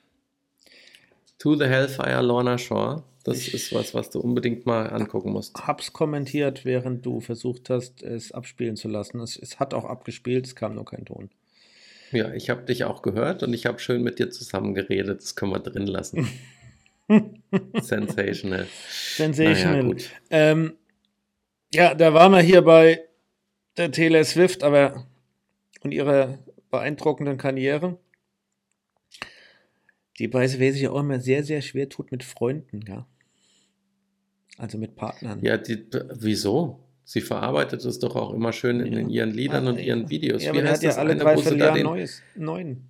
To 1.38 1.56
the 1.56 1.66
Hellfire 1.66 2.22
Lorna 2.22 2.58
Shore. 2.58 3.04
Das 3.24 3.38
ich 3.38 3.54
ist 3.54 3.74
was, 3.74 3.94
was 3.94 4.10
du 4.10 4.20
unbedingt 4.20 4.66
mal 4.66 4.88
angucken 4.88 5.32
musst. 5.32 5.56
Hab's 5.68 5.94
kommentiert, 5.94 6.66
während 6.66 7.06
du 7.06 7.20
versucht 7.20 7.70
hast, 7.70 8.02
es 8.02 8.32
abspielen 8.32 8.78
zu 8.78 8.88
lassen. 8.88 9.20
Es, 9.20 9.38
es 9.38 9.60
hat 9.60 9.74
auch 9.74 9.86
abgespielt, 9.86 10.48
es 10.48 10.56
kam 10.56 10.76
nur 10.76 10.86
kein 10.86 11.06
Ton. 11.06 11.30
Ja, 12.12 12.34
ich 12.34 12.50
habe 12.50 12.64
dich 12.64 12.86
auch 12.86 13.02
gehört 13.02 13.44
und 13.44 13.54
ich 13.54 13.66
habe 13.66 13.80
schön 13.80 14.02
mit 14.02 14.18
dir 14.18 14.32
zusammen 14.32 14.74
geredet. 14.74 15.22
Das 15.22 15.36
können 15.36 15.52
wir 15.52 15.60
drin 15.60 15.88
lassen. 15.88 16.28
Sensational. 17.82 18.66
Sensational. 18.90 19.84
Naja, 19.84 19.98
ähm, 20.30 20.74
ja, 21.74 21.94
da 21.94 22.14
waren 22.14 22.32
wir 22.32 22.42
hier 22.42 22.62
bei 22.62 23.02
der 23.78 23.92
Taylor 23.92 24.24
Swift, 24.24 24.64
aber 24.64 25.06
und 25.82 25.92
ihrer 25.92 26.40
beeindruckenden 26.70 27.38
Karriere. 27.38 27.98
Die 30.20 30.28
bei 30.28 30.48
sich 30.48 30.88
auch 30.88 31.00
immer 31.00 31.20
sehr, 31.20 31.44
sehr 31.44 31.62
schwer 31.62 31.90
tut 31.90 32.12
mit 32.12 32.24
Freunden, 32.24 32.82
ja. 32.88 33.08
Also 34.58 34.78
mit 34.78 34.96
Partnern. 34.96 35.44
Ja, 35.44 35.58
die, 35.58 35.88
wieso? 36.14 36.80
Sie 37.04 37.22
verarbeitet 37.22 37.84
es 37.84 38.00
doch 38.00 38.16
auch 38.16 38.34
immer 38.34 38.54
schön 38.54 38.80
in, 38.80 38.94
ja. 38.94 39.24
ihren 39.24 39.32
Liedern 39.32 39.68
ah, 39.68 39.72
und 39.72 39.80
ihren 39.80 40.10
Videos. 40.10 40.44
Ja, 40.44 40.54
Wie 40.54 40.62
heißt 40.62 40.84
hat 40.84 40.84
ja 40.84 40.96
alle 40.98 41.12
eine, 41.12 41.22
drei 41.22 41.38
Vierteljahr 41.38 41.74
den... 41.74 41.84
neues, 41.84 42.22
neuen. 42.36 42.90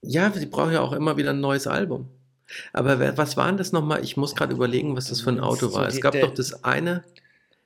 Ja, 0.00 0.30
sie 0.32 0.46
braucht 0.46 0.72
ja 0.72 0.80
auch 0.80 0.92
immer 0.92 1.16
wieder 1.16 1.30
ein 1.30 1.40
neues 1.40 1.66
Album. 1.66 2.08
Aber 2.72 3.16
was 3.16 3.36
war 3.36 3.46
denn 3.46 3.56
das 3.56 3.72
nochmal? 3.72 4.04
Ich 4.04 4.16
muss 4.16 4.36
gerade 4.36 4.54
überlegen, 4.54 4.96
was 4.96 5.08
das 5.08 5.22
für 5.22 5.30
ein 5.30 5.40
Auto 5.40 5.72
war. 5.72 5.88
Es 5.88 6.00
gab 6.00 6.18
doch 6.20 6.32
das 6.32 6.62
eine, 6.62 7.02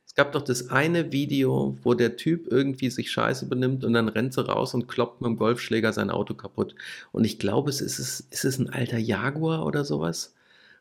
es 0.08 0.14
gab 0.14 0.32
doch 0.32 0.42
das 0.42 0.70
eine 0.70 1.12
Video, 1.12 1.76
wo 1.82 1.92
der 1.92 2.16
Typ 2.16 2.50
irgendwie 2.50 2.88
sich 2.88 3.10
scheiße 3.12 3.46
benimmt 3.46 3.84
und 3.84 3.92
dann 3.92 4.08
rennt 4.08 4.32
sie 4.32 4.44
raus 4.44 4.72
und 4.72 4.88
kloppt 4.88 5.20
mit 5.20 5.28
dem 5.28 5.36
Golfschläger 5.36 5.92
sein 5.92 6.10
Auto 6.10 6.34
kaputt. 6.34 6.74
Und 7.12 7.24
ich 7.24 7.38
glaube, 7.38 7.68
es 7.68 7.82
ist, 7.82 7.98
ist 7.98 8.44
es 8.44 8.58
ein 8.58 8.70
alter 8.70 8.96
Jaguar 8.96 9.66
oder 9.66 9.84
sowas? 9.84 10.34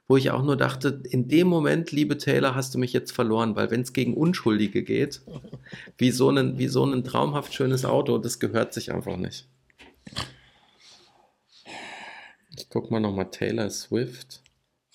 Wo 0.08 0.16
ich 0.16 0.32
auch 0.32 0.44
nur 0.44 0.56
dachte, 0.56 1.02
in 1.10 1.28
dem 1.28 1.48
Moment, 1.48 1.92
liebe 1.92 2.18
Taylor, 2.18 2.56
hast 2.56 2.74
du 2.74 2.80
mich 2.80 2.94
jetzt 2.94 3.12
verloren, 3.12 3.58
weil 3.58 3.70
wenn 3.70 3.82
es 3.82 3.92
gegen 3.92 4.14
Unschuldige 4.14 4.82
geht, 4.82 5.22
wie 5.98 6.12
so, 6.12 6.30
ein, 6.30 6.58
wie 6.58 6.70
so 6.70 6.86
ein 6.86 7.04
traumhaft 7.04 7.54
schönes 7.54 7.84
Auto, 7.84 8.18
das 8.20 8.40
gehört 8.40 8.74
sich 8.74 8.94
einfach 8.94 9.18
nicht. 9.18 9.46
Ich 12.58 12.70
guck 12.70 12.90
mal 12.90 13.02
nochmal 13.02 13.30
Taylor 13.30 13.70
Swift. 13.70 14.42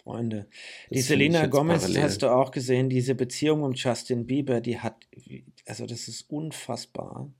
Freunde. 0.02 0.48
Die 0.90 0.96
Das 0.96 1.06
Selena 1.06 1.46
Gomez, 1.46 1.82
parallel. 1.82 2.02
hast 2.02 2.22
du 2.22 2.32
auch 2.32 2.50
gesehen, 2.50 2.88
diese 2.88 3.14
Beziehung 3.14 3.62
um 3.62 3.72
Justin 3.72 4.26
Bieber, 4.26 4.60
die 4.60 4.78
hat, 4.80 5.06
also 5.66 5.86
das 5.86 6.08
ist 6.08 6.28
unfassbar. 6.30 7.32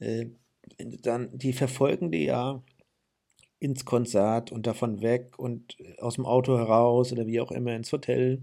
Äh, 0.00 0.26
dann, 0.78 1.30
die 1.36 1.52
verfolgen 1.52 2.10
die 2.10 2.24
ja 2.24 2.62
ins 3.58 3.84
Konzert 3.84 4.52
und 4.52 4.66
davon 4.66 5.00
weg 5.00 5.38
und 5.38 5.76
aus 5.98 6.16
dem 6.16 6.26
Auto 6.26 6.58
heraus 6.58 7.12
oder 7.12 7.26
wie 7.26 7.40
auch 7.40 7.50
immer 7.50 7.74
ins 7.74 7.92
Hotel. 7.92 8.42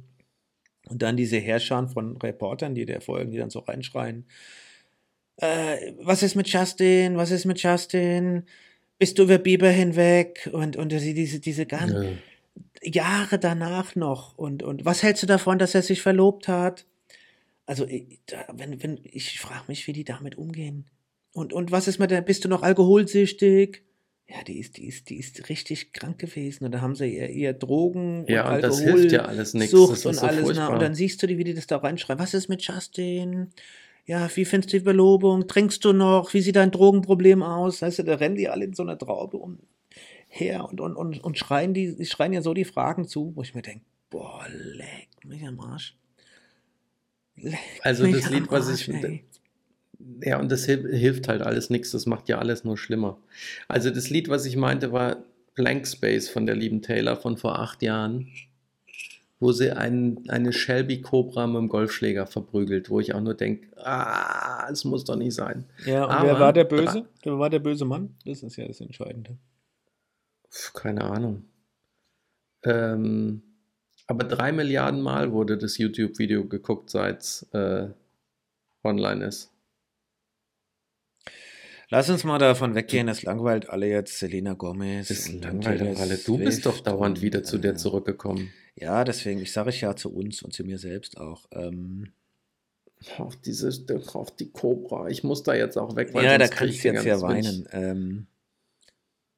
Und 0.90 1.02
dann 1.02 1.16
diese 1.16 1.38
Herrscher 1.38 1.88
von 1.88 2.18
Reportern, 2.18 2.76
die 2.76 2.86
der 2.86 3.00
folgen, 3.00 3.32
die 3.32 3.38
dann 3.38 3.50
so 3.50 3.60
reinschreien. 3.60 4.26
Äh, 5.38 5.94
was 6.00 6.24
ist 6.24 6.36
mit 6.36 6.48
Justin? 6.48 7.16
Was 7.16 7.32
ist 7.32 7.46
mit 7.46 7.62
Justin? 7.62 8.44
Bist 8.98 9.18
du 9.18 9.24
über 9.24 9.38
Bieber 9.38 9.70
hinweg? 9.70 10.50
Und, 10.52 10.76
und 10.76 10.92
diese, 10.92 11.40
diese 11.40 11.66
ganzen, 11.66 12.04
Ja. 12.04 12.12
Jahre 12.86 13.40
danach 13.40 13.96
noch. 13.96 14.38
Und, 14.38 14.64
und 14.64 14.86
was 14.86 15.04
hältst 15.04 15.24
du 15.24 15.28
davon, 15.28 15.60
dass 15.60 15.76
er 15.76 15.82
sich 15.82 16.02
verlobt 16.02 16.48
hat? 16.48 16.86
Also, 17.66 17.86
ich, 17.88 18.20
wenn, 18.54 18.84
wenn, 18.84 19.00
ich 19.04 19.40
frage 19.40 19.66
mich, 19.68 19.88
wie 19.88 19.94
die 19.94 20.04
damit 20.04 20.38
umgehen. 20.38 20.86
Und, 21.34 21.54
und 21.54 21.72
was 21.72 21.88
ist 21.88 22.00
mit 22.00 22.12
der, 22.12 22.22
bist 22.22 22.46
du 22.46 22.50
noch 22.50 22.62
alkoholsüchtig? 22.62 23.84
Ja, 24.28 24.44
die 24.44 24.60
ist, 24.60 24.78
die 24.78 24.88
ist, 24.88 25.10
die 25.10 25.18
ist 25.18 25.50
richtig 25.50 25.94
krank 25.94 26.20
gewesen. 26.20 26.66
Und 26.66 26.72
da 26.72 26.82
haben 26.82 26.96
sie 26.96 27.16
ihr, 27.18 27.30
ihr 27.30 27.54
Drogen 27.54 28.26
Ja, 28.28 28.48
und 28.50 28.56
und 28.56 28.64
das 28.64 28.80
Alkohol, 28.80 29.00
hilft 29.00 29.14
ja 29.14 29.26
alles 29.26 29.54
nichts. 29.54 29.72
Sucht 29.72 29.92
Das 29.94 30.06
und 30.06 30.14
so 30.16 30.26
alles. 30.26 30.40
Na, 30.40 30.46
furchtbar. 30.46 30.70
und 30.74 30.82
dann 30.82 30.96
siehst 30.96 31.22
du 31.22 31.28
die, 31.28 31.38
wie 31.38 31.44
die 31.44 31.54
das 31.54 31.68
da 31.68 31.78
reinschreiben. 31.78 32.24
Was 32.24 32.34
ist 32.34 32.50
mit 32.50 32.62
Justin? 32.62 33.50
Ja, 34.06 34.30
wie 34.36 34.46
findest 34.46 34.74
du 34.74 34.78
die 34.80 34.84
Verlobung? 34.84 35.48
Trinkst 35.48 35.84
du 35.86 35.94
noch? 35.94 36.34
Wie 36.34 36.42
sieht 36.42 36.56
dein 36.58 36.72
Drogenproblem 36.72 37.42
aus? 37.42 37.82
Weißt 37.82 38.00
du, 38.00 38.04
da 38.04 38.16
rennen 38.16 38.36
die 38.36 38.50
alle 38.50 38.66
in 38.66 38.74
so 38.74 38.84
einer 38.84 38.98
Traube 38.98 39.38
umher 40.34 40.66
und, 40.70 40.82
und, 40.82 40.96
und, 40.96 41.24
und 41.24 41.38
schreien 41.38 41.74
die, 41.74 42.06
schreien 42.06 42.34
ja 42.34 42.42
so 42.42 42.54
die 42.54 42.66
Fragen 42.66 43.08
zu, 43.08 43.32
wo 43.36 43.42
ich 43.42 43.54
mir 43.56 43.62
denke, 43.62 43.86
boah, 44.10 44.46
leck 44.50 45.10
mich 45.26 45.46
am 45.46 45.60
Arsch. 45.60 45.96
Leck 47.36 47.60
Also 47.82 48.06
das 48.12 48.30
Lied, 48.30 48.44
am 48.44 48.52
was 48.52 48.70
Arsch, 48.70 48.88
ich- 48.88 49.04
ey. 49.04 49.24
Ja, 50.22 50.38
und 50.40 50.52
das 50.52 50.66
hil- 50.68 50.94
hilft 50.94 51.30
halt 51.30 51.42
alles 51.42 51.70
nichts, 51.70 51.92
das 51.92 52.06
macht 52.06 52.28
ja 52.28 52.38
alles 52.40 52.66
nur 52.66 52.78
schlimmer. 52.78 53.18
Also 53.70 53.90
das 53.90 54.10
Lied, 54.10 54.28
was 54.28 54.46
ich 54.46 54.58
meinte, 54.58 54.92
war 54.92 55.24
Blank 55.56 55.88
Space 55.88 56.28
von 56.28 56.46
der 56.46 56.56
lieben 56.56 56.82
Taylor 56.82 57.16
von 57.16 57.38
vor 57.38 57.58
acht 57.60 57.82
Jahren, 57.82 58.28
wo 59.40 59.54
sie 59.54 59.72
einen, 59.72 60.30
eine 60.30 60.52
Shelby 60.52 61.02
Cobra 61.02 61.48
mit 61.48 61.56
dem 61.58 61.70
Golfschläger 61.70 62.28
verprügelt, 62.28 62.90
wo 62.90 63.00
ich 63.00 63.14
auch 63.14 63.22
nur 63.22 63.34
denke, 63.34 63.68
ah, 63.78 64.68
es 64.70 64.84
muss 64.84 65.06
doch 65.06 65.16
nicht 65.16 65.36
sein. 65.36 65.66
Ja, 65.86 66.04
und 66.06 66.12
Aber- 66.12 66.28
wer 66.28 66.40
war 66.40 66.54
der 66.54 66.64
Böse? 66.66 67.06
Wer 67.24 67.40
war 67.40 67.50
der 67.50 67.60
böse 67.60 67.86
Mann? 67.86 68.14
Das 68.26 68.44
ist 68.44 68.58
ja 68.58 68.68
das 68.68 68.82
Entscheidende. 68.82 69.38
Keine 70.74 71.04
Ahnung. 71.04 71.46
Ähm, 72.64 73.42
aber 74.08 74.24
drei 74.26 74.52
Milliarden 74.52 75.02
Mal 75.02 75.32
wurde 75.32 75.58
das 75.58 75.78
YouTube-Video 75.78 76.48
geguckt, 76.48 76.90
seit 76.90 77.22
es 77.22 77.48
äh, 77.54 77.90
online 78.84 79.26
ist. 79.26 79.52
Lass 81.90 82.10
uns 82.10 82.24
mal 82.24 82.40
davon 82.40 82.76
weggehen, 82.76 83.08
es 83.08 83.24
langweilt 83.24 83.70
alle 83.70 83.88
jetzt 83.88 84.18
Selena 84.18 84.54
Gomez. 84.54 85.30
Und 85.30 85.44
langweilt 85.44 85.80
Taylor 85.80 86.00
alle. 86.00 86.18
Du 86.18 86.38
bist 86.38 86.66
doch 86.66 86.80
dauernd 86.80 87.18
und, 87.18 87.22
wieder 87.22 87.44
zu 87.44 87.58
der 87.58 87.74
äh, 87.74 87.76
zurückgekommen. 87.76 88.52
Ja, 88.76 89.04
deswegen, 89.04 89.40
ich 89.40 89.52
sage 89.52 89.70
ich 89.70 89.82
ja 89.82 89.96
zu 89.96 90.12
uns 90.14 90.42
und 90.42 90.54
zu 90.54 90.64
mir 90.64 90.80
selbst 90.80 91.18
auch. 91.18 91.46
Ähm, 91.52 92.14
Auf, 93.18 93.36
dieses, 93.36 93.86
auf 94.14 94.36
die 94.36 94.50
Cobra. 94.52 95.10
Ich 95.10 95.24
muss 95.24 95.44
da 95.44 95.54
jetzt 95.54 95.78
auch 95.78 95.96
weg, 95.96 96.14
weil 96.14 96.26
ja, 96.26 96.38
da 96.38 96.48
kannst 96.48 96.76
ich 96.76 96.82
du 96.82 96.88
jetzt 96.90 97.06
ja 97.06 97.22
weinen. 97.22 97.68
Ähm, 97.72 98.28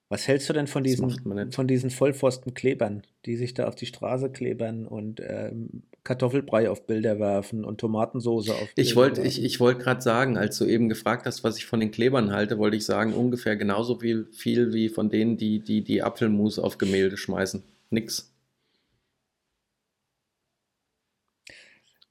was 0.09 0.27
hältst 0.27 0.47
du 0.49 0.53
denn 0.53 0.67
von 0.67 0.83
diesen, 0.83 1.51
von 1.51 1.67
diesen 1.67 1.89
Vollpfosten-Klebern, 1.89 3.03
die 3.25 3.35
sich 3.35 3.53
da 3.53 3.67
auf 3.67 3.75
die 3.75 3.87
Straße 3.87 4.29
klebern 4.29 4.85
und 4.85 5.19
ähm, 5.25 5.83
Kartoffelbrei 6.03 6.69
auf 6.69 6.85
Bilder 6.85 7.19
werfen 7.19 7.65
und 7.65 7.79
Tomatensauce 7.79 8.49
auf 8.51 8.69
Ich 8.75 8.89
Bilder 8.89 8.95
wollte 8.95 9.21
ich, 9.21 9.37
werfen? 9.37 9.45
ich 9.45 9.59
wollt 9.59 9.79
gerade 9.79 10.01
sagen, 10.01 10.37
als 10.37 10.57
du 10.59 10.65
eben 10.65 10.89
gefragt 10.89 11.25
hast, 11.25 11.43
was 11.43 11.57
ich 11.57 11.65
von 11.65 11.79
den 11.79 11.89
Klebern 11.89 12.31
halte, 12.31 12.59
wollte 12.59 12.77
ich 12.77 12.85
sagen, 12.85 13.13
ungefähr 13.13 13.55
genauso 13.55 13.99
viel, 13.99 14.27
viel 14.31 14.73
wie 14.73 14.89
von 14.89 15.09
denen, 15.09 15.37
die, 15.37 15.59
die 15.59 15.83
die 15.83 16.03
Apfelmus 16.03 16.59
auf 16.59 16.77
Gemälde 16.77 17.17
schmeißen. 17.17 17.63
Nix. 17.89 18.34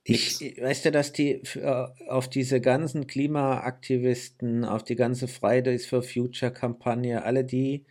Ich, 0.07 0.41
ich- 0.43 0.61
weißt 0.61 0.85
du, 0.87 0.91
dass 0.93 1.13
die 1.13 1.41
für, 1.45 1.95
auf 2.09 2.29
diese 2.29 2.61
ganzen 2.61 3.07
Klimaaktivisten, 3.07 4.65
auf 4.65 4.85
die 4.85 4.97
ganze 4.97 5.29
Fridays 5.29 5.87
for 5.87 6.03
Future 6.03 6.53
Kampagne, 6.53 7.23
alle 7.25 7.45
die, 7.45 7.87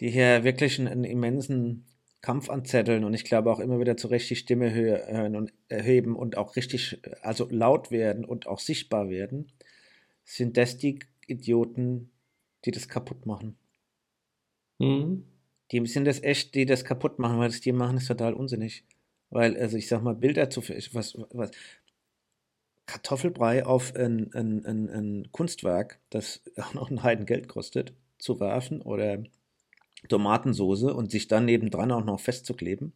die 0.00 0.10
hier 0.10 0.44
wirklich 0.44 0.78
einen, 0.78 0.88
einen 0.88 1.04
immensen 1.04 1.86
Kampf 2.22 2.50
anzetteln 2.50 3.04
und 3.04 3.14
ich 3.14 3.24
glaube 3.24 3.50
auch 3.52 3.60
immer 3.60 3.80
wieder 3.80 3.96
zu 3.96 4.08
Recht 4.08 4.30
die 4.30 4.36
Stimme 4.36 4.70
hö- 4.72 5.06
hören 5.08 5.36
und 5.36 5.52
erheben 5.68 6.16
und 6.16 6.36
auch 6.38 6.56
richtig, 6.56 7.00
also 7.22 7.48
laut 7.50 7.90
werden 7.90 8.24
und 8.24 8.46
auch 8.46 8.58
sichtbar 8.60 9.10
werden, 9.10 9.52
sind 10.24 10.56
das 10.56 10.78
die 10.78 11.00
Idioten, 11.28 12.10
die 12.64 12.72
das 12.72 12.88
kaputt 12.88 13.26
machen. 13.26 13.56
Hm? 14.80 15.24
Die 15.70 15.86
sind 15.86 16.04
das 16.06 16.22
echt, 16.24 16.54
die 16.56 16.66
das 16.66 16.84
kaputt 16.84 17.18
machen, 17.20 17.38
weil 17.38 17.48
das 17.50 17.60
die 17.60 17.72
machen, 17.72 17.96
ist 17.98 18.08
total 18.08 18.34
unsinnig. 18.34 18.84
Weil, 19.30 19.56
also 19.56 19.76
ich 19.76 19.88
sag 19.88 20.02
mal, 20.02 20.14
Bilder 20.14 20.50
zu 20.50 20.62
was, 20.92 21.16
was 21.32 21.50
Kartoffelbrei 22.86 23.64
auf 23.64 23.94
ein, 23.94 24.32
ein, 24.34 24.66
ein, 24.66 24.88
ein 24.88 25.32
Kunstwerk, 25.32 26.00
das 26.10 26.42
auch 26.56 26.74
noch 26.74 26.90
ein 26.90 27.02
Heidengeld 27.02 27.48
kostet, 27.48 27.94
zu 28.18 28.40
werfen 28.40 28.82
oder 28.82 29.22
Tomatensoße 30.08 30.92
und 30.92 31.10
sich 31.10 31.28
dann 31.28 31.44
nebendran 31.44 31.92
auch 31.92 32.04
noch 32.04 32.20
festzukleben. 32.20 32.92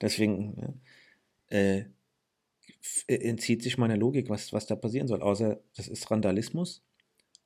Deswegen 0.00 0.80
äh, 1.48 1.84
äh, 3.06 3.14
entzieht 3.14 3.62
sich 3.62 3.78
meiner 3.78 3.96
Logik, 3.96 4.28
was, 4.28 4.52
was 4.52 4.66
da 4.66 4.76
passieren 4.76 5.08
soll, 5.08 5.22
außer 5.22 5.60
das 5.76 5.88
ist 5.88 6.10
Randalismus. 6.10 6.82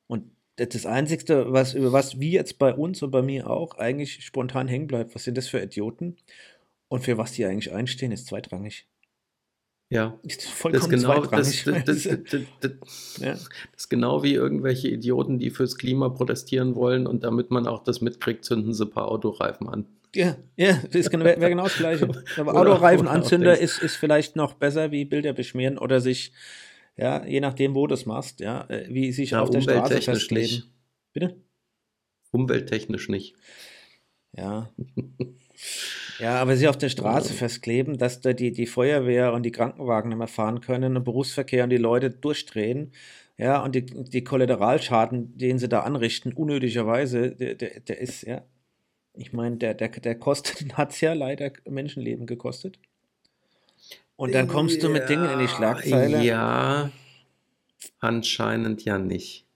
Und 0.06 0.30
das 0.56 0.68
das 0.70 0.86
Einzige, 0.86 1.52
was, 1.52 1.74
über 1.74 1.92
was 1.92 2.20
wie 2.20 2.32
jetzt 2.32 2.58
bei 2.58 2.72
uns 2.74 3.02
und 3.02 3.10
bei 3.10 3.22
mir 3.22 3.50
auch 3.50 3.76
eigentlich 3.78 4.24
spontan 4.24 4.68
hängen 4.68 4.86
bleibt, 4.86 5.14
was 5.14 5.24
sind 5.24 5.36
das 5.36 5.48
für 5.48 5.60
Idioten? 5.60 6.16
Und 6.94 7.00
für 7.00 7.18
was 7.18 7.32
die 7.32 7.44
eigentlich 7.44 7.72
einstehen, 7.72 8.12
ist 8.12 8.28
zweitrangig. 8.28 8.86
Ja. 9.90 10.16
Ist 10.22 10.38
Das 10.38 10.44
ist 10.44 10.52
vollkommen 10.52 10.90
genau, 10.90 11.26
das, 11.26 11.50
zweitrangig. 11.50 11.84
das, 11.86 12.08
das, 12.60 13.18
ja. 13.20 13.32
ist 13.76 13.90
genau 13.90 14.22
wie 14.22 14.34
irgendwelche 14.34 14.86
Idioten, 14.90 15.40
die 15.40 15.50
fürs 15.50 15.76
Klima 15.76 16.10
protestieren 16.10 16.76
wollen 16.76 17.08
und 17.08 17.24
damit 17.24 17.50
man 17.50 17.66
auch 17.66 17.82
das 17.82 18.00
mitkriegt, 18.00 18.44
zünden 18.44 18.72
sie 18.72 18.84
ein 18.84 18.90
paar 18.90 19.08
Autoreifen 19.08 19.68
an. 19.68 19.86
ja, 20.14 20.36
ja, 20.54 20.74
das 20.84 20.94
ist 20.94 21.10
genau, 21.10 21.24
wäre 21.24 21.40
wär 21.40 21.48
genau 21.48 21.64
das 21.64 21.74
Gleiche. 21.78 22.08
Aber 22.36 22.54
Autoreifenanzünder 22.54 23.58
ist, 23.58 23.82
ist 23.82 23.96
vielleicht 23.96 24.36
noch 24.36 24.54
besser 24.54 24.92
wie 24.92 25.04
Bilder 25.04 25.32
beschmieren 25.32 25.78
oder 25.78 26.00
sich, 26.00 26.30
ja, 26.96 27.26
je 27.26 27.40
nachdem, 27.40 27.74
wo 27.74 27.88
du 27.88 27.94
es 27.94 28.06
machst, 28.06 28.38
ja, 28.38 28.70
äh, 28.70 28.86
wie 28.88 29.10
sich 29.10 29.30
Ja, 29.30 29.42
auf 29.42 29.50
der 29.50 29.62
Straße 29.62 30.32
nicht. 30.32 30.70
Bitte? 31.12 31.42
Umwelttechnisch 32.30 33.08
nicht. 33.08 33.34
Ja. 34.36 34.70
Ja, 36.18 36.40
aber 36.40 36.56
sie 36.56 36.68
auf 36.68 36.78
der 36.78 36.88
Straße 36.88 37.30
Ja. 37.30 37.38
festkleben, 37.38 37.98
dass 37.98 38.20
da 38.20 38.32
die, 38.32 38.52
die 38.52 38.66
Feuerwehr 38.66 39.32
und 39.32 39.42
die 39.42 39.52
Krankenwagen 39.52 40.08
nicht 40.08 40.18
mehr 40.18 40.28
fahren 40.28 40.60
können 40.60 40.96
und 40.96 41.04
Berufsverkehr 41.04 41.64
und 41.64 41.70
die 41.70 41.76
Leute 41.76 42.10
durchdrehen. 42.10 42.92
Ja, 43.36 43.62
und 43.64 43.74
die, 43.74 43.84
die 43.84 44.22
Kollateralschaden, 44.22 45.36
den 45.36 45.58
sie 45.58 45.68
da 45.68 45.80
anrichten, 45.80 46.32
unnötigerweise, 46.32 47.32
der, 47.32 47.54
der, 47.56 47.80
der 47.80 48.00
ist, 48.00 48.22
ja, 48.22 48.42
ich 49.14 49.32
meine, 49.32 49.56
der, 49.56 49.74
der, 49.74 49.88
der 49.88 50.14
kostet, 50.14 50.72
hat 50.76 50.92
es 50.92 51.00
ja 51.00 51.12
leider 51.14 51.52
Menschenleben 51.68 52.26
gekostet. 52.26 52.78
Und 54.16 54.34
dann 54.34 54.46
kommst 54.46 54.82
du 54.82 54.88
mit 54.88 55.08
Dingen 55.08 55.28
in 55.28 55.40
die 55.40 55.48
Schlagzeile. 55.48 56.22
Ja, 56.22 56.90
anscheinend 57.98 58.84
ja 58.84 58.98
nicht. 58.98 59.46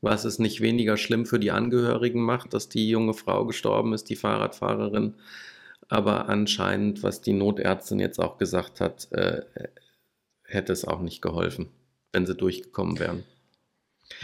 Was 0.00 0.24
es 0.24 0.38
nicht 0.38 0.60
weniger 0.60 0.96
schlimm 0.96 1.24
für 1.24 1.38
die 1.38 1.52
Angehörigen 1.52 2.20
macht, 2.20 2.52
dass 2.52 2.68
die 2.68 2.88
junge 2.88 3.14
Frau 3.14 3.46
gestorben 3.46 3.92
ist, 3.92 4.10
die 4.10 4.16
Fahrradfahrerin. 4.16 5.14
Aber 5.88 6.28
anscheinend, 6.28 7.02
was 7.02 7.20
die 7.20 7.32
Notärztin 7.32 8.00
jetzt 8.00 8.18
auch 8.18 8.38
gesagt 8.38 8.80
hat, 8.80 9.08
äh, 9.12 9.42
hätte 10.44 10.72
es 10.72 10.84
auch 10.84 11.00
nicht 11.00 11.22
geholfen, 11.22 11.68
wenn 12.12 12.26
sie 12.26 12.34
durchgekommen 12.34 12.98
wären. 12.98 13.24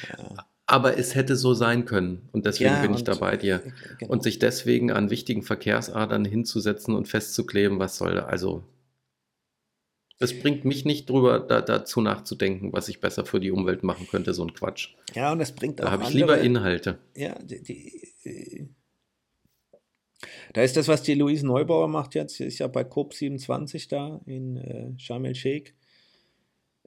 Ja. 0.09 0.47
Aber 0.67 0.97
es 0.97 1.15
hätte 1.15 1.37
so 1.37 1.55
sein 1.55 1.85
können. 1.85 2.29
Und 2.33 2.47
deswegen 2.47 2.71
Ja, 2.73 2.83
bin 2.83 2.95
ich 2.95 3.05
da 3.05 3.15
bei 3.15 3.37
dir. 3.37 3.61
Genau. 3.99 4.13
Und 4.13 4.23
sich 4.23 4.39
deswegen 4.39 4.91
an 4.91 5.11
wichtigen 5.11 5.43
Verkehrsadern 5.43 6.25
hinzusetzen 6.25 6.95
und 6.95 7.09
festzukleben, 7.09 7.79
was 7.79 7.99
soll 7.99 8.15
da? 8.15 8.25
Also, 8.27 8.63
es 10.19 10.39
bringt 10.39 10.65
mich 10.65 10.85
nicht 10.85 11.11
drüber, 11.11 11.41
da, 11.41 11.61
dazu 11.61 12.01
nachzudenken, 12.01 12.73
was 12.73 12.89
ich 12.89 13.01
besser 13.01 13.27
für 13.27 13.41
die 13.41 13.51
Umwelt 13.51 13.83
machen 13.83 14.07
könnte, 14.09 14.33
so 14.35 14.45
ein 14.45 14.55
Quatsch. 14.55 14.91
ja, 15.15 15.33
und 15.33 15.41
das 15.41 15.53
bringt 15.53 15.81
auch 15.81 15.87
Da 15.87 15.91
habe 15.91 16.03
ich 16.05 16.09
andere- 16.11 16.21
lieber 16.37 16.39
Inhalte. 16.39 16.99
Ja, 17.17 17.35
die, 17.43 17.61
die, 17.63 18.09
äh, 18.23 18.52
da 20.53 20.63
ist 20.63 20.77
das, 20.77 20.89
was 20.89 21.03
die 21.03 21.15
Luise 21.15 21.47
Neubauer 21.47 21.89
macht 21.89 22.15
jetzt, 22.15 22.37
sie 22.37 22.45
ist 22.45 22.59
ja 22.59 22.67
bei 22.67 22.83
COP27 22.83 23.89
da 23.89 24.21
in 24.27 24.57
äh, 24.57 24.99
Sharm 24.99 25.25
el-Sheikh, 25.25 25.73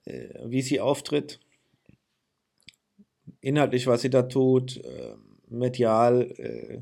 äh, 0.05 0.29
wie 0.45 0.61
sie 0.61 0.79
auftritt, 0.79 1.39
inhaltlich, 3.41 3.87
was 3.87 4.01
sie 4.01 4.09
da 4.09 4.23
tut, 4.23 4.77
äh, 4.83 5.15
medial, 5.47 6.31
äh, 6.37 6.81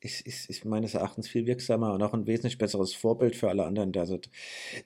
ist, 0.00 0.20
ist, 0.20 0.50
ist 0.50 0.64
meines 0.64 0.94
Erachtens 0.94 1.28
viel 1.28 1.46
wirksamer 1.46 1.94
und 1.94 2.02
auch 2.02 2.12
ein 2.12 2.26
wesentlich 2.26 2.58
besseres 2.58 2.94
Vorbild 2.94 3.36
für 3.36 3.48
alle 3.48 3.64
anderen. 3.64 3.96
Also, 3.96 4.20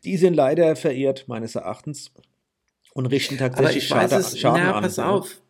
die 0.05 0.17
sind 0.17 0.35
leider 0.35 0.77
verirrt, 0.77 1.27
meines 1.27 1.57
Erachtens, 1.57 2.13
und 2.95 3.07
richten 3.07 3.37
tatsächlich 3.37 3.87
Schade, 3.87 4.17
es, 4.17 4.39
Schaden 4.39 4.63
na, 4.63 4.75
an. 4.75 4.83
pass 4.83 4.99
auf. 4.99 5.41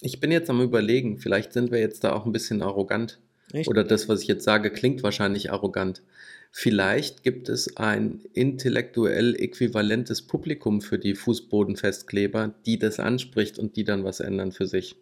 Ich 0.00 0.20
bin 0.20 0.30
jetzt 0.32 0.50
am 0.50 0.60
überlegen, 0.60 1.18
vielleicht 1.18 1.52
sind 1.52 1.70
wir 1.70 1.80
jetzt 1.80 2.04
da 2.04 2.12
auch 2.12 2.26
ein 2.26 2.32
bisschen 2.32 2.62
arrogant. 2.62 3.20
Echt? 3.54 3.68
Oder 3.68 3.84
das, 3.84 4.08
was 4.08 4.22
ich 4.22 4.28
jetzt 4.28 4.44
sage, 4.44 4.70
klingt 4.70 5.04
wahrscheinlich 5.04 5.52
arrogant. 5.52 6.02
Vielleicht 6.50 7.22
gibt 7.22 7.48
es 7.48 7.76
ein 7.76 8.20
intellektuell 8.32 9.36
äquivalentes 9.36 10.22
Publikum 10.22 10.80
für 10.80 10.98
die 10.98 11.14
Fußbodenfestkleber, 11.14 12.54
die 12.66 12.78
das 12.78 12.98
anspricht 12.98 13.58
und 13.60 13.76
die 13.76 13.84
dann 13.84 14.02
was 14.02 14.18
ändern 14.18 14.50
für 14.50 14.66
sich. 14.66 14.96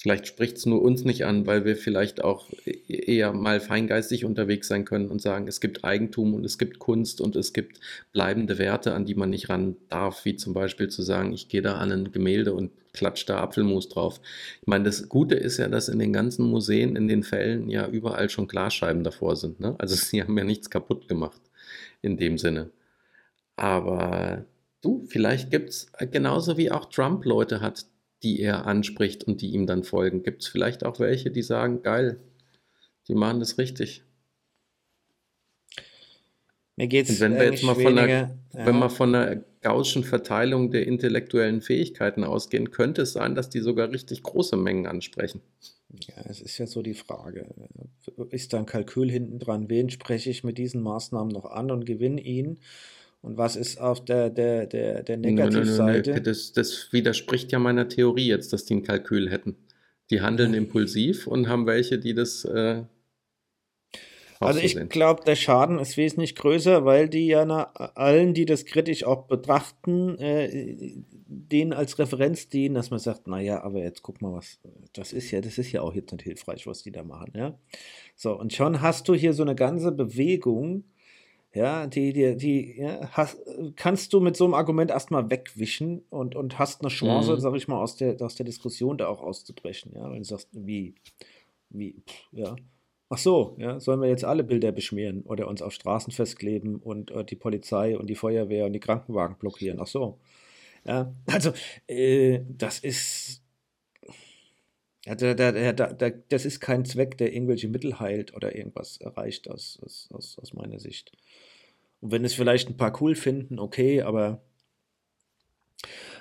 Vielleicht 0.00 0.26
spricht 0.26 0.56
es 0.56 0.64
nur 0.64 0.80
uns 0.80 1.04
nicht 1.04 1.26
an, 1.26 1.46
weil 1.46 1.66
wir 1.66 1.76
vielleicht 1.76 2.24
auch 2.24 2.48
eher 2.88 3.34
mal 3.34 3.60
feingeistig 3.60 4.24
unterwegs 4.24 4.66
sein 4.66 4.86
können 4.86 5.10
und 5.10 5.20
sagen, 5.20 5.46
es 5.46 5.60
gibt 5.60 5.84
Eigentum 5.84 6.32
und 6.32 6.42
es 6.46 6.56
gibt 6.56 6.78
Kunst 6.78 7.20
und 7.20 7.36
es 7.36 7.52
gibt 7.52 7.80
bleibende 8.14 8.56
Werte, 8.56 8.94
an 8.94 9.04
die 9.04 9.14
man 9.14 9.28
nicht 9.28 9.50
ran 9.50 9.76
darf, 9.90 10.24
wie 10.24 10.36
zum 10.36 10.54
Beispiel 10.54 10.88
zu 10.88 11.02
sagen, 11.02 11.34
ich 11.34 11.48
gehe 11.48 11.60
da 11.60 11.76
an 11.76 11.92
ein 11.92 12.12
Gemälde 12.12 12.54
und 12.54 12.70
klatsche 12.94 13.26
da 13.26 13.40
Apfelmus 13.40 13.90
drauf. 13.90 14.22
Ich 14.62 14.66
meine, 14.66 14.84
das 14.84 15.06
Gute 15.10 15.34
ist 15.34 15.58
ja, 15.58 15.68
dass 15.68 15.90
in 15.90 15.98
den 15.98 16.14
ganzen 16.14 16.46
Museen, 16.46 16.96
in 16.96 17.06
den 17.06 17.22
Fällen 17.22 17.68
ja 17.68 17.86
überall 17.86 18.30
schon 18.30 18.48
Glasscheiben 18.48 19.04
davor 19.04 19.36
sind. 19.36 19.60
Ne? 19.60 19.74
Also 19.76 19.96
sie 19.96 20.22
haben 20.22 20.38
ja 20.38 20.44
nichts 20.44 20.70
kaputt 20.70 21.08
gemacht 21.08 21.42
in 22.00 22.16
dem 22.16 22.38
Sinne. 22.38 22.70
Aber 23.56 24.46
du, 24.80 25.04
vielleicht 25.08 25.50
gibt 25.50 25.68
es 25.68 25.92
genauso 26.10 26.56
wie 26.56 26.70
auch 26.70 26.86
Trump 26.86 27.26
Leute 27.26 27.60
hat, 27.60 27.84
die 28.22 28.40
er 28.40 28.66
anspricht 28.66 29.24
und 29.24 29.40
die 29.40 29.50
ihm 29.50 29.66
dann 29.66 29.84
folgen. 29.84 30.22
Gibt 30.22 30.42
es 30.42 30.48
vielleicht 30.48 30.84
auch 30.84 31.00
welche, 31.00 31.30
die 31.30 31.42
sagen, 31.42 31.82
geil, 31.82 32.20
die 33.08 33.14
machen 33.14 33.40
das 33.40 33.58
richtig. 33.58 34.04
Mir 36.76 36.86
geht 36.86 37.08
es 37.08 37.16
Und 37.16 37.20
wenn 37.20 37.34
wir 37.34 37.44
jetzt 37.44 37.62
mal 37.62 37.74
von 37.74 37.98
einer, 37.98 38.02
weniger, 38.02 38.38
wenn 38.52 38.78
wir 38.78 38.90
von 38.90 39.14
einer 39.14 39.44
gaußschen 39.60 40.04
Verteilung 40.04 40.70
der 40.70 40.86
intellektuellen 40.86 41.60
Fähigkeiten 41.60 42.24
ausgehen, 42.24 42.70
könnte 42.70 43.02
es 43.02 43.12
sein, 43.12 43.34
dass 43.34 43.50
die 43.50 43.60
sogar 43.60 43.90
richtig 43.90 44.22
große 44.22 44.56
Mengen 44.56 44.86
ansprechen. 44.86 45.42
Ja, 46.08 46.22
es 46.28 46.40
ist 46.40 46.56
ja 46.58 46.66
so 46.66 46.82
die 46.82 46.94
Frage. 46.94 47.46
Ist 48.30 48.52
da 48.52 48.58
ein 48.58 48.66
Kalkül 48.66 49.10
hinten 49.10 49.38
dran? 49.38 49.68
Wen 49.68 49.90
spreche 49.90 50.30
ich 50.30 50.44
mit 50.44 50.56
diesen 50.56 50.80
Maßnahmen 50.82 51.32
noch 51.32 51.46
an 51.46 51.70
und 51.70 51.84
gewinne 51.84 52.20
ihn? 52.20 52.60
Und 53.22 53.36
was 53.36 53.56
ist 53.56 53.78
auf 53.80 54.04
der, 54.04 54.30
der, 54.30 54.66
der, 54.66 55.02
der 55.02 55.16
Nö, 55.18 55.30
nö, 55.30 55.36
nö, 55.36 55.42
nö, 55.42 55.58
Negativseite? 55.58 56.22
Das, 56.22 56.52
das 56.52 56.92
widerspricht 56.92 57.52
ja 57.52 57.58
meiner 57.58 57.88
Theorie 57.88 58.26
jetzt, 58.26 58.52
dass 58.52 58.64
die 58.64 58.76
ein 58.76 58.82
Kalkül 58.82 59.30
hätten. 59.30 59.56
Die 60.10 60.22
handeln 60.22 60.54
impulsiv 60.54 61.26
und 61.26 61.48
haben 61.48 61.66
welche, 61.66 61.98
die 61.98 62.14
das 62.14 62.44
äh, 62.44 62.82
Also 64.40 64.58
so 64.58 64.64
ich 64.64 64.88
glaube, 64.88 65.22
der 65.24 65.36
Schaden 65.36 65.78
ist 65.78 65.98
wesentlich 65.98 66.34
größer, 66.34 66.86
weil 66.86 67.08
die 67.10 67.26
ja 67.26 67.44
na, 67.44 67.64
allen, 67.74 68.32
die 68.32 68.46
das 68.46 68.64
kritisch 68.64 69.04
auch 69.04 69.26
betrachten, 69.26 70.18
äh, 70.18 70.94
denen 71.26 71.74
als 71.74 71.98
Referenz 71.98 72.48
dienen, 72.48 72.74
dass 72.74 72.90
man 72.90 72.98
sagt, 72.98 73.28
naja, 73.28 73.62
aber 73.62 73.80
jetzt 73.80 74.02
guck 74.02 74.22
mal, 74.22 74.32
was, 74.32 74.58
das 74.94 75.12
ist 75.12 75.30
ja, 75.30 75.42
das 75.42 75.58
ist 75.58 75.70
ja 75.72 75.82
auch 75.82 75.94
jetzt 75.94 76.10
nicht 76.10 76.24
hilfreich, 76.24 76.66
was 76.66 76.82
die 76.82 76.90
da 76.90 77.04
machen, 77.04 77.32
ja. 77.36 77.58
So, 78.16 78.36
und 78.36 78.52
schon 78.54 78.80
hast 78.80 79.08
du 79.08 79.14
hier 79.14 79.34
so 79.34 79.42
eine 79.42 79.54
ganze 79.54 79.92
Bewegung, 79.92 80.84
ja, 81.52 81.86
die, 81.86 82.12
die, 82.12 82.36
die, 82.36 82.80
ja, 82.80 83.08
hast, 83.12 83.38
kannst 83.76 84.12
du 84.12 84.20
mit 84.20 84.36
so 84.36 84.44
einem 84.44 84.54
Argument 84.54 84.90
erstmal 84.90 85.30
wegwischen 85.30 86.02
und, 86.10 86.36
und 86.36 86.58
hast 86.58 86.82
eine 86.82 86.90
Chance, 86.90 87.32
Mhm. 87.34 87.40
sag 87.40 87.54
ich 87.56 87.68
mal, 87.68 87.80
aus 87.82 87.96
der, 87.96 88.20
aus 88.22 88.36
der 88.36 88.46
Diskussion 88.46 88.98
da 88.98 89.08
auch 89.08 89.20
auszubrechen, 89.22 89.92
ja, 89.94 90.10
wenn 90.10 90.18
du 90.18 90.24
sagst, 90.24 90.48
wie, 90.52 90.94
wie, 91.70 92.02
pff, 92.08 92.28
ja. 92.32 92.56
Ach 93.12 93.18
so, 93.18 93.56
ja, 93.58 93.80
sollen 93.80 94.00
wir 94.00 94.08
jetzt 94.08 94.24
alle 94.24 94.44
Bilder 94.44 94.70
beschmieren 94.70 95.22
oder 95.22 95.48
uns 95.48 95.62
auf 95.62 95.72
Straßen 95.72 96.12
festkleben 96.12 96.76
und 96.76 97.10
äh, 97.10 97.24
die 97.24 97.34
Polizei 97.36 97.98
und 97.98 98.08
die 98.08 98.14
Feuerwehr 98.14 98.66
und 98.66 98.72
die 98.72 98.80
Krankenwagen 98.80 99.36
blockieren? 99.36 99.80
Ach 99.80 99.88
so. 99.88 100.18
Ja, 100.84 101.12
also, 101.26 101.52
äh, 101.88 102.40
das 102.48 102.78
ist, 102.80 103.39
ja, 105.06 105.14
da, 105.14 105.34
da, 105.34 105.52
da, 105.52 105.72
da, 105.72 105.92
da- 105.92 106.10
das 106.28 106.44
ist 106.44 106.60
kein 106.60 106.84
Zweck, 106.84 107.16
der 107.18 107.32
irgendwelche 107.32 107.68
Mittel 107.68 108.00
heilt 108.00 108.34
oder 108.34 108.54
irgendwas 108.54 108.98
erreicht, 108.98 109.48
aus, 109.50 109.78
aus, 109.82 110.08
aus, 110.12 110.38
aus 110.38 110.52
meiner 110.54 110.78
Sicht. 110.80 111.12
Und 112.00 112.12
wenn 112.12 112.24
es 112.24 112.34
vielleicht 112.34 112.68
ein 112.70 112.76
paar 112.76 113.00
cool 113.02 113.14
finden, 113.14 113.58
okay, 113.58 114.02
aber 114.02 114.42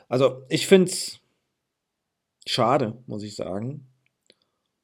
also 0.07 0.43
ich 0.49 0.67
finde 0.67 0.91
es 0.91 1.19
schade, 2.45 3.01
muss 3.07 3.23
ich 3.23 3.35
sagen. 3.37 3.87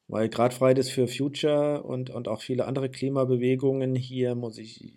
Weil 0.08 0.28
gerade 0.28 0.54
Fridays 0.54 0.90
for 0.90 1.08
Future 1.08 1.82
und, 1.82 2.10
und 2.10 2.28
auch 2.28 2.40
viele 2.42 2.64
andere 2.66 2.90
Klimabewegungen 2.90 3.94
hier, 3.96 4.34
muss 4.34 4.58
ich, 4.58 4.94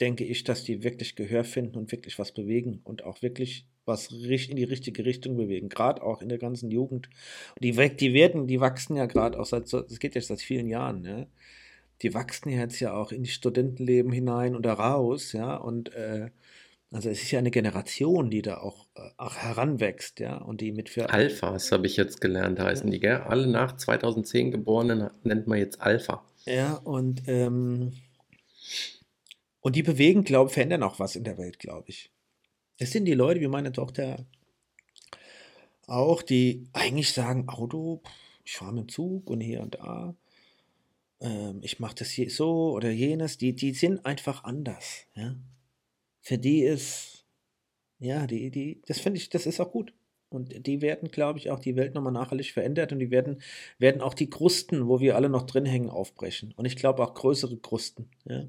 denke 0.00 0.24
ich, 0.24 0.44
dass 0.44 0.64
die 0.64 0.82
wirklich 0.82 1.16
Gehör 1.16 1.44
finden 1.44 1.78
und 1.78 1.92
wirklich 1.92 2.18
was 2.18 2.32
bewegen 2.32 2.80
und 2.84 3.04
auch 3.04 3.22
wirklich 3.22 3.66
was 3.90 4.10
in 4.10 4.56
die 4.56 4.64
richtige 4.64 5.04
Richtung 5.04 5.36
bewegen. 5.36 5.68
Gerade 5.68 6.02
auch 6.02 6.22
in 6.22 6.28
der 6.30 6.38
ganzen 6.38 6.70
Jugend. 6.70 7.10
Die, 7.62 7.76
weg- 7.76 7.98
die 7.98 8.14
werden, 8.14 8.46
die 8.46 8.60
wachsen 8.60 8.96
ja 8.96 9.06
gerade 9.06 9.38
auch 9.38 9.46
seit, 9.46 9.72
das 9.72 9.98
geht 9.98 10.14
jetzt 10.14 10.28
seit 10.28 10.40
vielen 10.40 10.68
Jahren, 10.68 11.02
ne? 11.02 11.26
Die 12.02 12.14
wachsen 12.14 12.48
ja 12.50 12.60
jetzt 12.60 12.80
ja 12.80 12.94
auch 12.94 13.12
in 13.12 13.24
die 13.24 13.30
Studentenleben 13.30 14.10
hinein 14.12 14.56
und 14.56 14.64
da 14.64 14.72
raus, 14.72 15.32
ja. 15.32 15.56
Und 15.56 15.92
äh, 15.94 16.30
also 16.92 17.08
es 17.10 17.22
ist 17.22 17.30
ja 17.30 17.38
eine 17.38 17.50
Generation, 17.50 18.30
die 18.30 18.42
da 18.42 18.58
auch, 18.58 18.86
äh, 18.94 19.02
auch 19.18 19.36
heranwächst, 19.36 20.18
ja, 20.18 20.38
und 20.38 20.60
die 20.60 20.72
mit 20.72 20.88
für 20.88 21.10
Alphas 21.10 21.70
habe 21.72 21.86
ich 21.86 21.96
jetzt 21.96 22.20
gelernt, 22.20 22.58
heißen 22.58 22.90
die, 22.90 23.00
gell? 23.00 23.18
Alle 23.18 23.46
nach 23.46 23.76
2010 23.76 24.50
Geborenen 24.50 25.10
nennt 25.22 25.46
man 25.46 25.58
jetzt 25.58 25.80
Alpha. 25.80 26.24
Ja, 26.46 26.74
und, 26.76 27.22
ähm, 27.26 27.92
und 29.60 29.76
die 29.76 29.82
bewegen, 29.82 30.24
glaube 30.24 30.50
verändern 30.50 30.82
auch 30.82 30.98
was 30.98 31.16
in 31.16 31.24
der 31.24 31.38
Welt, 31.38 31.58
glaube 31.58 31.84
ich. 31.88 32.10
Es 32.80 32.92
sind 32.92 33.04
die 33.04 33.12
Leute, 33.12 33.42
wie 33.42 33.46
meine 33.46 33.72
Tochter 33.72 34.24
auch, 35.86 36.22
die 36.22 36.64
eigentlich 36.72 37.12
sagen, 37.12 37.46
Auto, 37.48 38.00
ich 38.42 38.56
fahre 38.56 38.72
mit 38.72 38.84
dem 38.84 38.88
Zug 38.88 39.28
und 39.28 39.42
hier 39.42 39.60
und 39.60 39.74
da. 39.74 40.14
Ähm, 41.20 41.60
ich 41.62 41.78
mache 41.78 41.96
das 41.96 42.08
hier 42.08 42.30
so 42.30 42.72
oder 42.72 42.90
jenes. 42.90 43.36
Die, 43.36 43.54
die 43.54 43.74
sind 43.74 44.06
einfach 44.06 44.44
anders, 44.44 45.06
ja. 45.14 45.36
Für 46.22 46.38
die 46.38 46.62
ist, 46.62 47.26
ja, 47.98 48.26
die, 48.26 48.50
die, 48.50 48.80
das 48.86 48.98
finde 48.98 49.18
ich, 49.18 49.28
das 49.28 49.44
ist 49.44 49.60
auch 49.60 49.72
gut. 49.72 49.92
Und 50.30 50.66
die 50.66 50.80
werden, 50.80 51.10
glaube 51.10 51.38
ich, 51.38 51.50
auch 51.50 51.60
die 51.60 51.76
Welt 51.76 51.94
nochmal 51.94 52.12
nachhaltig 52.14 52.52
verändert 52.52 52.92
und 52.92 52.98
die 53.00 53.10
werden, 53.10 53.42
werden 53.78 54.00
auch 54.00 54.14
die 54.14 54.30
Krusten, 54.30 54.88
wo 54.88 55.00
wir 55.00 55.16
alle 55.16 55.28
noch 55.28 55.42
drin 55.42 55.66
hängen, 55.66 55.90
aufbrechen. 55.90 56.54
Und 56.56 56.64
ich 56.64 56.76
glaube 56.76 57.02
auch 57.02 57.12
größere 57.12 57.58
Krusten, 57.58 58.10
ja. 58.24 58.48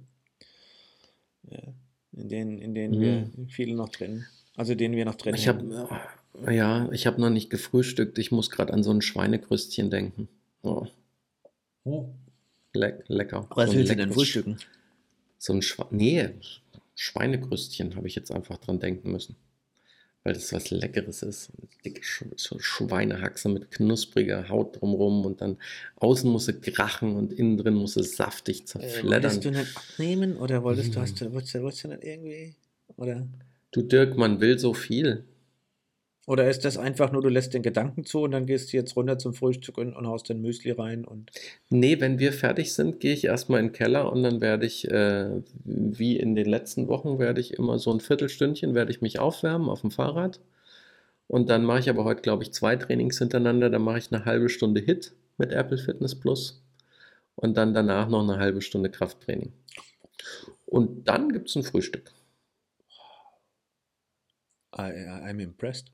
ja 1.49 1.73
in 2.13 2.29
denen, 2.29 2.57
in 2.59 2.73
denen 2.73 2.99
wir 2.99 3.29
viele 3.47 3.75
noch 3.75 3.89
drin, 3.89 4.25
also 4.55 4.75
denen 4.75 4.95
wir 4.95 5.05
noch 5.05 5.15
drin 5.15 5.33
Mhm. 5.33 5.39
Ich 5.39 5.47
habe 5.47 5.89
ja, 6.49 6.89
ich 6.91 7.07
habe 7.07 7.19
noch 7.19 7.29
nicht 7.29 7.49
gefrühstückt. 7.49 8.17
Ich 8.17 8.31
muss 8.31 8.49
gerade 8.49 8.73
an 8.73 8.83
so 8.83 8.91
ein 8.91 9.01
Schweinekrüstchen 9.01 9.89
denken. 9.89 10.27
Oh, 10.63 10.87
leck, 12.73 13.03
lecker. 13.07 13.47
Was 13.51 13.71
so 13.71 13.77
willst 13.77 13.91
du 13.91 13.95
denn 13.95 14.13
frühstücken? 14.13 14.57
So 15.37 15.53
ein 15.53 15.61
Schwe 15.61 15.87
nee, 15.91 16.29
Schweinekrüstchen 16.95 17.95
habe 17.95 18.07
ich 18.07 18.15
jetzt 18.15 18.31
einfach 18.31 18.57
dran 18.57 18.79
denken 18.79 19.11
müssen. 19.11 19.35
Weil 20.23 20.33
das 20.33 20.53
was 20.53 20.69
Leckeres 20.69 21.23
ist. 21.23 21.49
Eine 21.57 21.67
Dicke 21.83 22.01
Schweinehaxe 22.03 23.49
mit 23.49 23.71
knuspriger 23.71 24.49
Haut 24.49 24.79
drumrum 24.79 25.25
und 25.25 25.41
dann 25.41 25.57
außen 25.95 26.29
muss 26.29 26.45
sie 26.45 26.53
krachen 26.53 27.15
und 27.15 27.33
innen 27.33 27.57
drin 27.57 27.73
muss 27.73 27.95
sie 27.95 28.03
saftig 28.03 28.61
Äh, 28.61 28.65
zerfleddern. 28.65 29.23
wolltest 29.23 29.45
du 29.45 29.51
nicht 29.51 29.77
abnehmen 29.77 30.37
oder 30.37 30.63
wolltest 30.63 30.95
du, 30.95 30.99
hast 31.01 31.19
du, 31.21 31.33
wolltest 31.33 31.55
wolltest 31.55 31.83
du 31.85 31.87
nicht 31.87 32.03
irgendwie, 32.03 32.53
oder? 32.97 33.27
Du 33.71 33.81
Dirk, 33.81 34.15
man 34.17 34.41
will 34.41 34.59
so 34.59 34.73
viel. 34.73 35.23
Oder 36.27 36.47
ist 36.47 36.65
das 36.65 36.77
einfach 36.77 37.11
nur, 37.11 37.23
du 37.23 37.29
lässt 37.29 37.53
den 37.53 37.63
Gedanken 37.63 38.05
zu 38.05 38.21
und 38.21 38.31
dann 38.31 38.45
gehst 38.45 38.71
du 38.71 38.77
jetzt 38.77 38.95
runter 38.95 39.17
zum 39.17 39.33
Frühstück 39.33 39.77
und, 39.79 39.95
und 39.95 40.07
haust 40.07 40.29
dein 40.29 40.41
Müsli 40.41 40.71
rein 40.71 41.03
und. 41.03 41.31
Nee, 41.69 41.99
wenn 41.99 42.19
wir 42.19 42.31
fertig 42.31 42.73
sind, 42.73 42.99
gehe 42.99 43.13
ich 43.13 43.25
erstmal 43.25 43.59
in 43.59 43.67
den 43.67 43.73
Keller 43.73 44.11
und 44.11 44.21
dann 44.21 44.39
werde 44.39 44.67
ich, 44.67 44.89
äh, 44.89 45.41
wie 45.63 46.17
in 46.17 46.35
den 46.35 46.45
letzten 46.45 46.87
Wochen, 46.87 47.17
werde 47.17 47.41
ich 47.41 47.55
immer 47.55 47.79
so 47.79 47.91
ein 47.91 47.99
Viertelstündchen, 47.99 48.75
werde 48.75 48.91
ich 48.91 49.01
mich 49.01 49.17
aufwärmen 49.19 49.67
auf 49.67 49.81
dem 49.81 49.89
Fahrrad. 49.89 50.39
Und 51.27 51.49
dann 51.49 51.63
mache 51.63 51.79
ich 51.79 51.89
aber 51.89 52.03
heute, 52.03 52.21
glaube 52.21 52.43
ich, 52.43 52.53
zwei 52.53 52.75
Trainings 52.75 53.17
hintereinander. 53.17 53.69
Dann 53.69 53.81
mache 53.81 53.97
ich 53.97 54.11
eine 54.11 54.25
halbe 54.25 54.49
Stunde 54.49 54.81
Hit 54.81 55.13
mit 55.37 55.51
Apple 55.51 55.77
Fitness 55.77 56.13
Plus 56.13 56.61
und 57.35 57.57
dann 57.57 57.73
danach 57.73 58.09
noch 58.09 58.21
eine 58.21 58.37
halbe 58.37 58.61
Stunde 58.61 58.89
Krafttraining. 58.91 59.53
Und 60.65 61.07
dann 61.07 61.29
gibt 61.29 61.49
es 61.49 61.55
ein 61.55 61.63
Frühstück. 61.63 62.11
I, 64.77 64.91
I'm 65.25 65.41
impressed. 65.41 65.91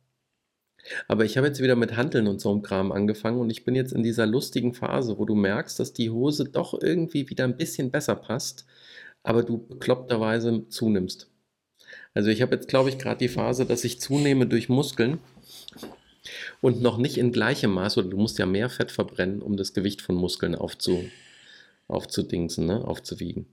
Aber 1.07 1.25
ich 1.25 1.37
habe 1.37 1.47
jetzt 1.47 1.61
wieder 1.61 1.75
mit 1.75 1.95
Hanteln 1.95 2.27
und 2.27 2.39
so 2.39 2.51
einem 2.51 2.61
Kram 2.61 2.91
angefangen 2.91 3.39
und 3.39 3.49
ich 3.49 3.65
bin 3.65 3.75
jetzt 3.75 3.93
in 3.93 4.03
dieser 4.03 4.25
lustigen 4.25 4.73
Phase, 4.73 5.17
wo 5.17 5.25
du 5.25 5.35
merkst, 5.35 5.79
dass 5.79 5.93
die 5.93 6.09
Hose 6.09 6.45
doch 6.45 6.79
irgendwie 6.79 7.29
wieder 7.29 7.43
ein 7.43 7.57
bisschen 7.57 7.91
besser 7.91 8.15
passt, 8.15 8.65
aber 9.23 9.43
du 9.43 9.57
bekloppterweise 9.57 10.67
zunimmst. 10.69 11.29
Also 12.13 12.29
ich 12.29 12.41
habe 12.41 12.55
jetzt, 12.55 12.67
glaube 12.67 12.89
ich, 12.89 12.97
gerade 12.97 13.19
die 13.19 13.27
Phase, 13.27 13.65
dass 13.65 13.83
ich 13.83 13.99
zunehme 14.01 14.47
durch 14.47 14.69
Muskeln 14.69 15.19
und 16.61 16.81
noch 16.81 16.97
nicht 16.97 17.17
in 17.17 17.31
gleichem 17.31 17.71
Maß, 17.71 17.97
oder 17.97 18.09
du 18.09 18.17
musst 18.17 18.39
ja 18.39 18.45
mehr 18.45 18.69
Fett 18.69 18.91
verbrennen, 18.91 19.41
um 19.41 19.57
das 19.57 19.73
Gewicht 19.73 20.01
von 20.01 20.15
Muskeln 20.15 20.55
aufzu, 20.55 21.09
aufzudingsen, 21.87 22.65
ne? 22.65 22.83
aufzuwiegen. 22.85 23.45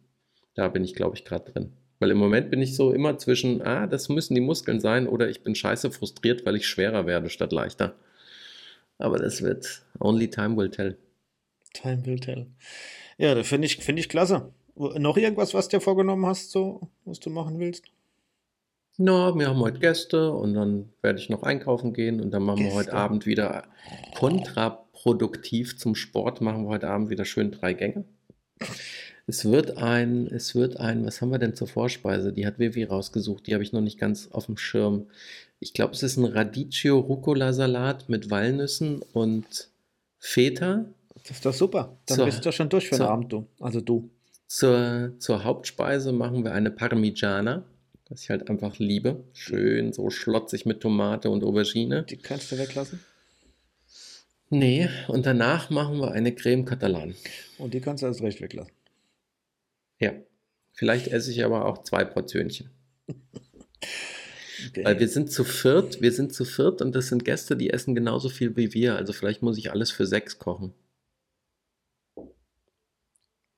Da 0.55 0.69
bin 0.69 0.85
ich, 0.85 0.95
glaube 0.95 1.17
ich, 1.17 1.25
gerade 1.25 1.53
drin. 1.53 1.73
Weil 2.05 2.11
im 2.11 2.19
Moment 2.19 2.51
bin 2.51 2.61
ich 2.61 2.77
so 2.77 2.93
immer 2.93 3.17
zwischen, 3.17 3.63
ah, 3.63 3.87
das 3.87 4.11
müssen 4.11 4.35
die 4.35 4.43
Muskeln 4.43 4.79
sein, 4.79 5.09
oder 5.09 5.31
ich 5.31 5.43
bin 5.43 5.55
scheiße 5.55 5.91
frustriert, 5.91 6.45
weil 6.45 6.55
ich 6.55 6.67
schwerer 6.67 7.07
werde 7.07 7.31
statt 7.31 7.51
leichter. 7.51 7.95
Aber 8.99 9.19
das 9.19 9.41
wird 9.41 9.87
only 10.01 10.29
time 10.29 10.55
will 10.55 10.69
tell. 10.69 10.99
Time 11.73 12.05
will 12.05 12.21
tell. 12.21 12.47
Ja, 13.17 13.35
das 13.35 13.47
finde 13.47 13.65
ich, 13.65 13.79
find 13.79 13.99
ich 13.99 14.11
klasse. 14.11 14.53
Noch 14.77 15.17
irgendwas, 15.17 15.55
was 15.55 15.69
du 15.69 15.79
dir 15.79 15.81
vorgenommen 15.81 16.27
hast, 16.27 16.51
so, 16.51 16.91
was 17.07 17.21
du 17.21 17.31
machen 17.31 17.59
willst? 17.59 17.87
Na, 18.99 19.35
wir 19.35 19.49
haben 19.49 19.61
heute 19.61 19.79
Gäste 19.79 20.31
und 20.31 20.53
dann 20.53 20.91
werde 21.01 21.19
ich 21.19 21.31
noch 21.31 21.43
einkaufen 21.43 21.95
gehen 21.95 22.21
und 22.21 22.33
dann 22.33 22.43
machen 22.43 22.65
wir 22.65 22.75
heute 22.75 22.91
Gäste. 22.91 22.99
Abend 22.99 23.25
wieder 23.25 23.65
kontraproduktiv 24.15 25.79
zum 25.79 25.95
Sport, 25.95 26.43
machen 26.43 26.65
wir 26.65 26.69
heute 26.69 26.89
Abend 26.89 27.09
wieder 27.09 27.25
schön 27.25 27.51
drei 27.51 27.73
Gänge. 27.73 28.05
Es 29.27 29.45
wird 29.47 29.79
ein, 29.79 30.27
es 30.27 30.55
wird 30.55 30.79
ein, 30.79 31.07
was 31.07 31.21
haben 31.21 31.31
wir 31.31 31.39
denn 31.39 31.55
zur 31.55 31.67
Vorspeise? 31.67 32.33
Die 32.33 32.47
hat 32.47 32.59
Vivi 32.59 32.85
rausgesucht, 32.85 33.47
die 33.47 33.55
habe 33.55 33.63
ich 33.65 33.73
noch 33.73 33.81
nicht 33.81 33.99
ganz 33.99 34.29
auf 34.31 34.47
dem 34.47 34.59
Schirm. 34.59 35.07
Ich 35.61 35.73
glaube, 35.73 35.95
es 35.95 36.03
ist 36.03 36.19
ein 36.19 36.27
Radicchio 36.27 36.99
Rucola 36.99 37.53
Salat 37.55 38.09
mit 38.09 38.31
Walnüssen 38.31 39.01
und 39.15 39.71
Feta. 40.19 40.85
Das 41.23 41.31
ist 41.39 41.47
doch 41.47 41.55
super. 41.55 41.97
Dann 42.07 42.19
So. 42.19 42.25
bist 42.27 42.39
du 42.39 42.43
doch 42.51 42.53
schon 42.53 42.69
durch 42.69 42.85
für 42.89 42.97
den 42.97 42.99
So. 42.99 43.05
Abend, 43.07 43.33
du. 43.33 43.47
Also 43.61 43.81
du. 43.81 44.11
Zur, 44.47 45.15
zur 45.19 45.43
Hauptspeise 45.43 46.13
machen 46.13 46.45
wir 46.45 46.53
eine 46.53 46.71
Parmigiana, 46.71 47.65
was 48.11 48.23
ich 48.23 48.31
halt 48.31 48.51
einfach 48.51 48.79
liebe. 48.79 49.25
Schön 49.33 49.95
so 49.95 50.11
schlotzig 50.11 50.67
mit 50.67 50.81
Tomate 50.81 51.31
und 51.31 51.43
Aubergine. 51.45 52.03
Die 52.03 52.19
kannst 52.19 52.53
du 52.53 52.59
weglassen. 52.59 53.01
Nee, 54.51 54.91
und 55.09 55.25
danach 55.25 55.71
machen 55.71 55.99
wir 55.99 56.13
eine 56.13 56.35
Creme 56.35 56.67
Catalan. 56.67 57.15
Und 57.57 57.73
die 57.73 57.81
kannst 57.81 58.03
du 58.03 58.07
erst 58.07 58.21
recht 58.21 58.43
weglassen. 58.43 58.71
Ja, 60.05 60.13
vielleicht 60.73 61.09
esse 61.09 61.31
ich 61.31 61.45
aber 61.45 61.65
auch 61.67 61.83
zwei 61.83 62.05
Portionchen. 62.05 62.71
Okay. 64.69 64.85
Weil 64.85 64.99
wir 64.99 65.09
sind 65.09 65.31
zu 65.31 65.45
viert, 65.45 66.01
wir 66.01 66.13
sind 66.13 66.33
zu 66.33 66.45
viert 66.45 66.81
und 66.83 66.95
das 66.95 67.09
sind 67.09 67.25
Gäste, 67.25 67.57
die 67.57 67.71
essen 67.71 67.95
genauso 67.95 68.29
viel 68.29 68.57
wie 68.57 68.73
wir. 68.73 68.97
Also 68.97 69.13
vielleicht 69.13 69.43
muss 69.43 69.59
ich 69.59 69.71
alles 69.71 69.91
für 69.91 70.07
sechs 70.07 70.39
kochen. 70.39 70.73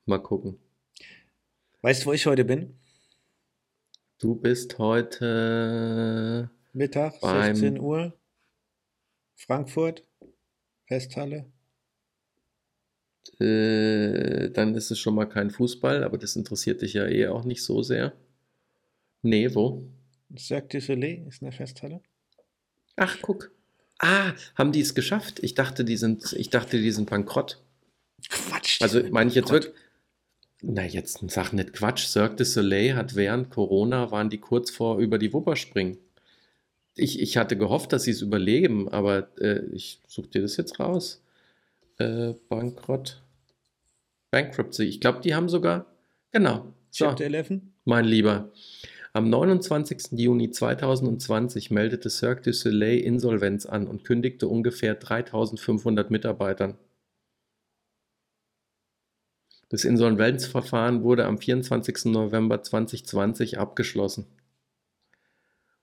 Mal 0.04 0.18
gucken. 0.22 0.58
weißt 1.82 2.02
du, 2.02 2.06
wo 2.06 2.12
ich 2.12 2.26
heute 2.26 2.44
bin? 2.44 2.78
Du 4.18 4.34
bist 4.34 4.78
heute 4.78 6.50
Mittag, 6.72 7.20
Beim- 7.20 7.54
16 7.56 7.80
Uhr. 7.80 8.18
Frankfurt. 9.34 10.04
Festhalle. 10.86 11.52
Äh, 13.40 14.50
dann 14.50 14.74
ist 14.74 14.90
es 14.90 14.98
schon 14.98 15.14
mal 15.14 15.26
kein 15.26 15.50
Fußball, 15.50 16.04
aber 16.04 16.18
das 16.18 16.36
interessiert 16.36 16.82
dich 16.82 16.94
ja 16.94 17.06
eh 17.06 17.28
auch 17.28 17.44
nicht 17.44 17.62
so 17.62 17.82
sehr. 17.82 18.12
Nee, 19.22 19.54
wo? 19.54 19.82
Cirque 20.38 20.68
du 20.68 20.80
Soleil 20.80 21.26
ist 21.28 21.42
eine 21.42 21.52
Festhalle. 21.52 22.00
Ach, 22.96 23.18
guck. 23.22 23.50
Ah, 23.98 24.32
haben 24.54 24.72
die 24.72 24.80
es 24.80 24.94
geschafft? 24.94 25.38
Ich 25.42 25.54
dachte, 25.54 25.84
die 25.84 25.96
sind, 25.96 26.32
ich 26.34 26.50
dachte, 26.50 26.80
die 26.80 26.90
sind 26.90 27.08
bankrott. 27.08 27.62
Quatsch. 28.28 28.82
Also 28.82 29.02
meine 29.10 29.30
ich 29.30 29.36
jetzt 29.36 29.50
wirklich. 29.50 29.74
Na, 30.62 30.84
jetzt 30.84 31.20
sag 31.28 31.52
nicht 31.52 31.72
Quatsch. 31.74 32.06
Cirque 32.06 32.36
du 32.36 32.44
Soleil 32.44 32.96
hat 32.96 33.14
während 33.14 33.50
Corona 33.50 34.10
waren 34.10 34.30
die 34.30 34.38
kurz 34.38 34.70
vor 34.70 34.98
über 34.98 35.18
die 35.18 35.32
Wupper 35.32 35.56
springen. 35.56 35.98
Ich, 36.94 37.20
ich 37.20 37.36
hatte 37.36 37.58
gehofft, 37.58 37.92
dass 37.92 38.04
sie 38.04 38.10
es 38.12 38.22
überleben, 38.22 38.88
aber 38.88 39.28
äh, 39.38 39.64
ich 39.72 40.00
suche 40.06 40.28
dir 40.28 40.42
das 40.42 40.56
jetzt 40.56 40.80
raus. 40.80 41.22
Äh, 41.98 42.34
Bankrott. 42.48 43.22
Bankruptcy. 44.30 44.84
Ich 44.84 45.00
glaube, 45.00 45.20
die 45.20 45.34
haben 45.34 45.48
sogar. 45.48 45.86
Genau. 46.32 46.74
So, 46.90 47.06
Chapter 47.06 47.24
11. 47.24 47.60
mein 47.84 48.04
Lieber. 48.04 48.52
Am 49.12 49.30
29. 49.30 50.12
Juni 50.12 50.50
2020 50.50 51.70
meldete 51.70 52.10
Cirque 52.10 52.42
du 52.42 52.52
Soleil 52.52 52.98
Insolvenz 52.98 53.64
an 53.64 53.86
und 53.86 54.04
kündigte 54.04 54.46
ungefähr 54.46 54.94
3500 54.94 56.10
Mitarbeitern. 56.10 56.76
Das 59.70 59.84
Insolvenzverfahren 59.84 61.02
wurde 61.02 61.24
am 61.24 61.38
24. 61.38 62.04
November 62.12 62.62
2020 62.62 63.58
abgeschlossen. 63.58 64.26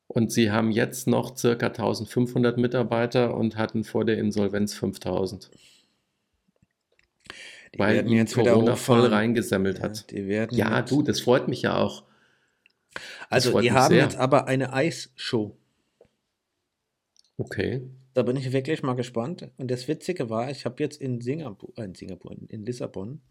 Und 0.07 0.31
sie 0.31 0.51
haben 0.51 0.71
jetzt 0.71 1.07
noch 1.07 1.35
circa 1.35 1.67
1500 1.67 2.57
Mitarbeiter 2.57 3.35
und 3.35 3.57
hatten 3.57 3.83
vor 3.83 4.05
der 4.05 4.19
Insolvenz 4.19 4.75
5000, 4.75 5.49
Die 5.51 5.72
weil 7.77 7.95
werden 7.95 8.07
ihnen 8.07 8.17
jetzt 8.19 8.37
wieder 8.37 8.53
Corona 8.53 8.75
voll 8.75 9.05
reingesammelt 9.07 9.77
Ja, 9.79 9.83
hat. 9.83 10.11
die 10.11 10.17
Ja, 10.21 10.79
jetzt- 10.79 10.91
du, 10.91 11.01
das 11.01 11.19
freut 11.21 11.47
mich 11.47 11.61
ja 11.63 11.77
auch. 11.77 12.03
Also, 13.29 13.51
freut 13.51 13.63
die 13.63 13.71
haben 13.71 13.93
sehr. 13.93 14.03
jetzt 14.03 14.15
aber 14.17 14.45
eine 14.47 14.73
Eisshow. 14.73 15.57
Okay. 17.37 17.81
Da 18.13 18.21
bin 18.21 18.35
ich 18.37 18.51
wirklich 18.53 18.83
mal 18.83 18.93
gespannt. 18.93 19.49
Und 19.57 19.71
das 19.71 19.87
Witzige 19.87 20.29
war, 20.29 20.51
ich 20.51 20.65
habe 20.65 20.81
jetzt 20.83 21.01
in 21.01 21.19
Singapur, 21.19 21.73
äh, 21.77 21.85
in 21.85 21.95
Singapur, 21.95 22.35
in, 22.47 22.63
Lissabon, 22.65 23.21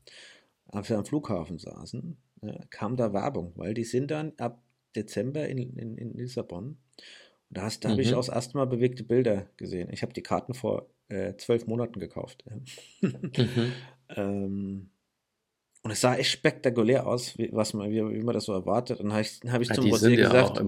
als 0.66 0.88
wir 0.88 0.98
am 0.98 1.04
Flughafen 1.04 1.58
saßen, 1.58 2.16
äh, 2.42 2.58
kam 2.70 2.96
da 2.96 3.12
Werbung, 3.12 3.52
weil 3.54 3.74
die 3.74 3.84
sind 3.84 4.10
dann 4.10 4.32
ab 4.38 4.60
Dezember 4.96 5.48
in, 5.48 5.58
in, 5.58 5.96
in 5.96 6.14
Lissabon. 6.14 6.64
Und 6.66 6.76
da, 7.58 7.68
da 7.80 7.90
habe 7.90 8.02
ich 8.02 8.08
Mhm. 8.10 8.14
auch 8.14 8.26
das 8.26 8.34
erste 8.34 8.56
Mal 8.56 8.64
bewegte 8.66 9.04
Bilder 9.04 9.46
gesehen. 9.56 9.88
Ich 9.92 10.02
habe 10.02 10.12
die 10.12 10.22
Karten 10.22 10.54
vor 10.54 10.88
äh, 11.08 11.36
zwölf 11.36 11.66
Monaten 11.66 12.00
gekauft. 12.00 12.44
ja. 12.50 13.08
Mhm. 13.08 13.72
ähm, 14.16 14.90
und 15.82 15.90
es 15.90 16.00
sah 16.00 16.14
echt 16.14 16.30
spektakulär 16.30 17.06
aus, 17.06 17.36
wie, 17.36 17.48
was 17.52 17.74
man, 17.74 17.90
wie, 17.90 17.96
wie 17.96 18.22
man 18.22 18.34
das 18.34 18.44
so 18.44 18.52
erwartet. 18.52 19.00
Und 19.00 19.06
dann 19.06 19.14
habe 19.14 19.22
ich, 19.22 19.40
dann 19.40 19.52
hab 19.52 19.60
ich 19.60 19.68
Ja, 19.68 19.74
zum 19.74 19.84
Rosé 19.86 20.10
ja 20.10 20.28
gesagt, 20.28 20.62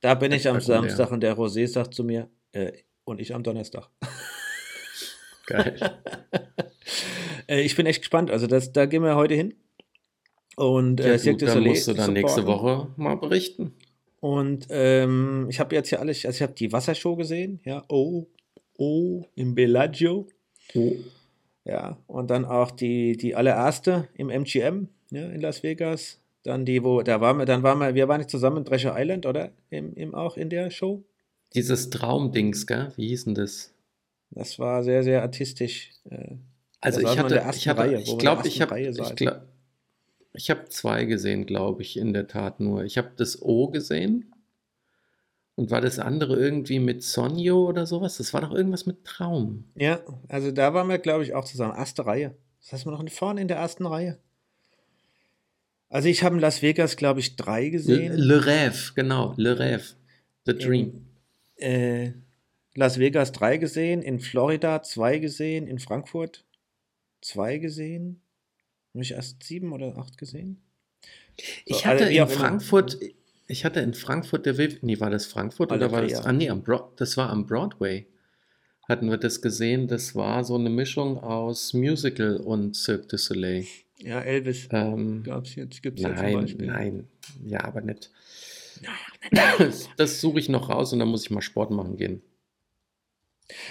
da 0.00 0.14
bin 0.14 0.32
ich 0.32 0.48
am. 0.48 0.60
Samstag 0.60 1.10
und 1.10 1.20
der 1.20 1.36
Rosé 1.36 1.66
sagt 1.66 1.94
zu 1.94 2.02
mir, 2.02 2.28
äh, 2.52 2.72
und 3.04 3.20
ich 3.20 3.34
am 3.34 3.42
Donnerstag. 3.42 3.88
Geil. 5.46 5.76
äh, 7.46 7.60
ich 7.60 7.76
bin 7.76 7.86
echt 7.86 8.00
gespannt. 8.00 8.30
Also 8.30 8.46
das, 8.46 8.72
da 8.72 8.86
gehen 8.86 9.02
wir 9.02 9.16
heute 9.16 9.34
hin. 9.34 9.54
Und 10.56 11.00
Ja, 11.00 11.06
äh, 11.06 11.12
gut, 11.12 11.20
Cirque 11.20 11.38
du 11.38 11.46
Soleil 11.48 11.68
musst 11.68 11.88
du 11.88 11.94
dann 11.94 12.12
nächste 12.12 12.40
supporten. 12.40 12.64
Woche 12.64 12.88
mal 12.96 13.16
berichten. 13.16 13.74
Und 14.20 14.68
ähm, 14.70 15.46
ich 15.50 15.58
habe 15.58 15.74
jetzt 15.74 15.88
hier 15.88 16.00
alles, 16.00 16.24
also 16.24 16.36
ich 16.36 16.42
habe 16.42 16.52
die 16.52 16.70
Wassershow 16.72 17.16
gesehen, 17.16 17.60
ja, 17.64 17.84
oh, 17.88 18.28
oh, 18.78 19.24
im 19.34 19.54
Bellagio, 19.54 20.28
Oh. 20.74 20.96
Ja, 21.64 21.98
und 22.06 22.30
dann 22.30 22.44
auch 22.44 22.70
die, 22.70 23.16
die 23.16 23.34
allererste 23.34 24.08
im 24.14 24.30
MGM, 24.30 24.88
ja, 25.10 25.26
in 25.26 25.40
Las 25.40 25.62
Vegas. 25.62 26.18
Dann 26.44 26.64
die, 26.64 26.82
wo, 26.82 27.02
da 27.02 27.20
waren 27.20 27.38
wir, 27.38 27.46
dann 27.46 27.62
waren 27.62 27.78
wir, 27.78 27.94
wir 27.94 28.08
waren 28.08 28.18
nicht 28.18 28.30
zusammen 28.30 28.58
in 28.58 28.64
Treasure 28.64 28.94
Island, 28.96 29.26
oder? 29.26 29.52
Im, 29.70 29.94
im, 29.94 30.14
auch 30.14 30.36
in 30.36 30.50
der 30.50 30.70
Show. 30.70 31.04
Dieses 31.54 31.90
Traumdings, 31.90 32.66
gell? 32.66 32.92
Wie 32.96 33.08
hieß 33.08 33.26
denn 33.26 33.34
das? 33.36 33.72
Das 34.30 34.58
war 34.58 34.82
sehr, 34.82 35.04
sehr 35.04 35.22
artistisch. 35.22 35.90
Äh, 36.10 36.36
Also 36.80 37.00
ich 37.00 37.16
hatte, 37.16 37.44
ich 37.54 37.68
hatte, 37.68 37.80
Reihe, 37.80 38.00
ich 38.00 38.18
glaube, 38.18 38.48
ich 38.48 38.60
habe, 38.60 38.80
ich 38.80 39.14
glaube, 39.14 39.46
ich 40.32 40.50
habe 40.50 40.68
zwei 40.68 41.04
gesehen, 41.04 41.46
glaube 41.46 41.82
ich, 41.82 41.96
in 41.96 42.12
der 42.12 42.26
Tat 42.26 42.58
nur. 42.58 42.84
Ich 42.84 42.98
habe 42.98 43.12
das 43.16 43.40
O 43.40 43.68
gesehen 43.68 44.32
und 45.54 45.70
war 45.70 45.80
das 45.80 45.98
andere 45.98 46.36
irgendwie 46.36 46.78
mit 46.78 47.02
Sonjo 47.02 47.66
oder 47.68 47.86
sowas? 47.86 48.16
Das 48.16 48.32
war 48.32 48.40
doch 48.40 48.52
irgendwas 48.52 48.86
mit 48.86 49.04
Traum. 49.04 49.64
Ja, 49.74 50.00
also 50.28 50.50
da 50.50 50.72
waren 50.74 50.88
wir, 50.88 50.98
glaube 50.98 51.24
ich, 51.24 51.34
auch 51.34 51.44
zusammen. 51.44 51.76
Erste 51.76 52.06
Reihe. 52.06 52.34
Das 52.60 52.72
heißt, 52.72 52.86
wir 52.86 52.92
noch 52.92 53.10
vorne 53.10 53.40
in 53.40 53.48
der 53.48 53.58
ersten 53.58 53.86
Reihe. 53.86 54.18
Also 55.88 56.08
ich 56.08 56.22
habe 56.22 56.36
in 56.36 56.40
Las 56.40 56.62
Vegas, 56.62 56.96
glaube 56.96 57.20
ich, 57.20 57.36
drei 57.36 57.64
Le, 57.64 57.70
gesehen. 57.70 58.12
Le 58.14 58.40
Rêve, 58.40 58.94
genau, 58.94 59.34
Le 59.36 59.58
Rêve, 59.58 59.94
The 60.46 60.56
Dream. 60.56 61.06
äh, 61.56 62.12
Las 62.74 62.98
Vegas 62.98 63.32
drei 63.32 63.58
gesehen, 63.58 64.00
in 64.00 64.18
Florida 64.18 64.82
zwei 64.82 65.18
gesehen, 65.18 65.66
in 65.66 65.78
Frankfurt 65.78 66.46
zwei 67.20 67.58
gesehen. 67.58 68.22
Habe 68.94 69.02
ich 69.04 69.12
erst 69.12 69.42
sieben 69.42 69.72
oder 69.72 69.98
acht 69.98 70.16
gesehen? 70.16 70.62
So, 71.38 71.44
Ich 71.66 71.86
hatte 71.86 72.04
also 72.04 72.16
in 72.16 72.22
auch 72.22 72.30
immer. 72.30 72.38
Ich 73.46 73.64
hatte 73.64 73.80
in 73.80 73.94
Frankfurt 73.94 74.46
der 74.46 74.56
Viv, 74.56 74.78
nee, 74.82 75.00
war 75.00 75.10
das 75.10 75.26
Frankfurt 75.26 75.72
oder 75.72 75.90
war 75.92 76.02
das, 76.02 76.24
ah 76.24 76.32
nee, 76.32 76.48
am 76.48 76.62
Bro 76.62 76.92
das 76.96 77.16
war 77.16 77.30
am 77.30 77.46
Broadway. 77.46 78.06
Hatten 78.88 79.10
wir 79.10 79.16
das 79.16 79.42
gesehen, 79.42 79.88
das 79.88 80.14
war 80.14 80.44
so 80.44 80.56
eine 80.56 80.70
Mischung 80.70 81.18
aus 81.18 81.72
Musical 81.72 82.36
und 82.38 82.74
Cirque 82.76 83.06
du 83.08 83.16
Soleil. 83.16 83.66
Ja, 83.98 84.20
Elvis 84.20 84.68
Ähm, 84.72 85.22
gab 85.22 85.44
es 85.44 85.54
jetzt, 85.54 85.82
gibt's 85.82 86.02
ja 86.02 86.14
zum 86.14 86.24
nein, 86.24 86.34
Beispiel. 86.34 86.66
nein, 86.66 87.08
ja, 87.44 87.64
aber 87.64 87.80
nicht. 87.80 88.10
Das, 89.30 89.88
das 89.96 90.20
suche 90.20 90.40
ich 90.40 90.48
noch 90.48 90.68
raus 90.68 90.92
und 90.92 90.98
dann 90.98 91.08
muss 91.08 91.24
ich 91.24 91.30
mal 91.30 91.42
Sport 91.42 91.70
machen 91.70 91.96
gehen. 91.96 92.22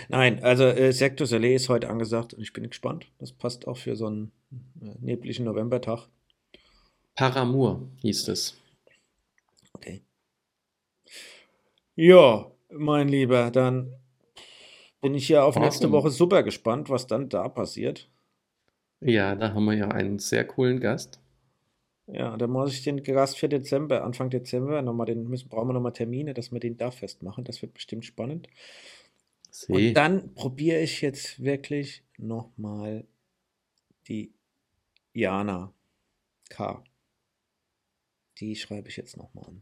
Nein, 0.09 0.43
also 0.43 0.65
äh, 0.65 0.93
Cirque 0.93 1.15
du 1.15 1.25
Soleil 1.25 1.55
ist 1.55 1.69
heute 1.69 1.89
angesagt 1.89 2.33
und 2.33 2.41
ich 2.41 2.53
bin 2.53 2.67
gespannt. 2.67 3.07
Das 3.19 3.31
passt 3.31 3.67
auch 3.67 3.77
für 3.77 3.95
so 3.95 4.07
einen 4.07 4.31
äh, 4.81 4.93
nebligen 4.99 5.45
Novembertag. 5.45 6.07
Paramour 7.15 7.89
hieß 8.01 8.27
es. 8.29 8.55
Okay. 9.73 10.01
Ja, 11.95 12.51
mein 12.69 13.07
Lieber, 13.07 13.51
dann 13.51 13.93
bin 15.01 15.15
ich 15.15 15.29
ja 15.29 15.43
auf 15.43 15.55
nächste 15.55 15.87
Awesome. 15.87 15.97
Woche 15.97 16.09
super 16.11 16.43
gespannt, 16.43 16.89
was 16.89 17.07
dann 17.07 17.29
da 17.29 17.49
passiert. 17.49 18.09
Ja, 19.01 19.35
da 19.35 19.53
haben 19.53 19.65
wir 19.65 19.73
ja 19.73 19.89
einen 19.89 20.19
sehr 20.19 20.45
coolen 20.45 20.79
Gast. 20.79 21.19
Ja, 22.07 22.35
dann 22.37 22.51
muss 22.51 22.73
ich 22.73 22.83
den 22.83 23.01
Gast 23.03 23.37
für 23.37 23.49
Dezember, 23.49 24.03
Anfang 24.03 24.29
Dezember, 24.29 24.81
nochmal 24.81 25.05
den 25.05 25.27
müssen, 25.27 25.49
brauchen 25.49 25.69
wir 25.69 25.73
nochmal 25.73 25.93
Termine, 25.93 26.33
dass 26.33 26.51
wir 26.51 26.59
den 26.59 26.77
da 26.77 26.91
festmachen. 26.91 27.43
Das 27.43 27.61
wird 27.61 27.73
bestimmt 27.73 28.05
spannend. 28.05 28.47
See. 29.49 29.89
Und 29.89 29.93
dann 29.95 30.33
probiere 30.33 30.79
ich 30.81 31.01
jetzt 31.01 31.43
wirklich 31.43 32.03
nochmal 32.17 33.05
die 34.07 34.33
Jana 35.13 35.73
K. 36.49 36.83
Die 38.39 38.55
schreibe 38.55 38.89
ich 38.89 38.97
jetzt 38.97 39.17
nochmal 39.17 39.45
an. 39.45 39.61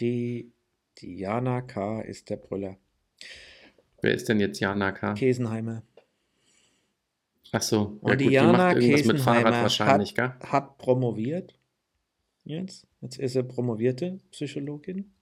Die, 0.00 0.52
die 0.98 1.18
Jana 1.18 1.62
K. 1.62 2.00
ist 2.00 2.30
der 2.30 2.36
Brüller. 2.36 2.76
Wer 4.02 4.14
ist 4.14 4.28
denn 4.28 4.40
jetzt 4.40 4.60
Jana 4.60 4.92
K? 4.92 5.14
Kesenheimer. 5.14 5.82
Ach 7.52 7.62
so, 7.62 7.98
Und 8.00 8.10
ja 8.10 8.16
die 8.16 8.24
gut, 8.24 8.30
die 8.30 8.34
Jana 8.34 8.52
macht 8.52 8.76
irgendwas 8.76 9.06
mit 9.06 9.20
Fahrrad 9.20 9.44
Kesenheimer 9.44 9.62
wahrscheinlich, 9.62 10.18
hat, 10.18 10.52
hat 10.52 10.76
promoviert. 10.78 11.58
Jetzt. 12.44 12.86
Jetzt 13.00 13.18
ist 13.18 13.32
sie 13.32 13.42
promovierte 13.42 14.20
Psychologin. 14.30 15.12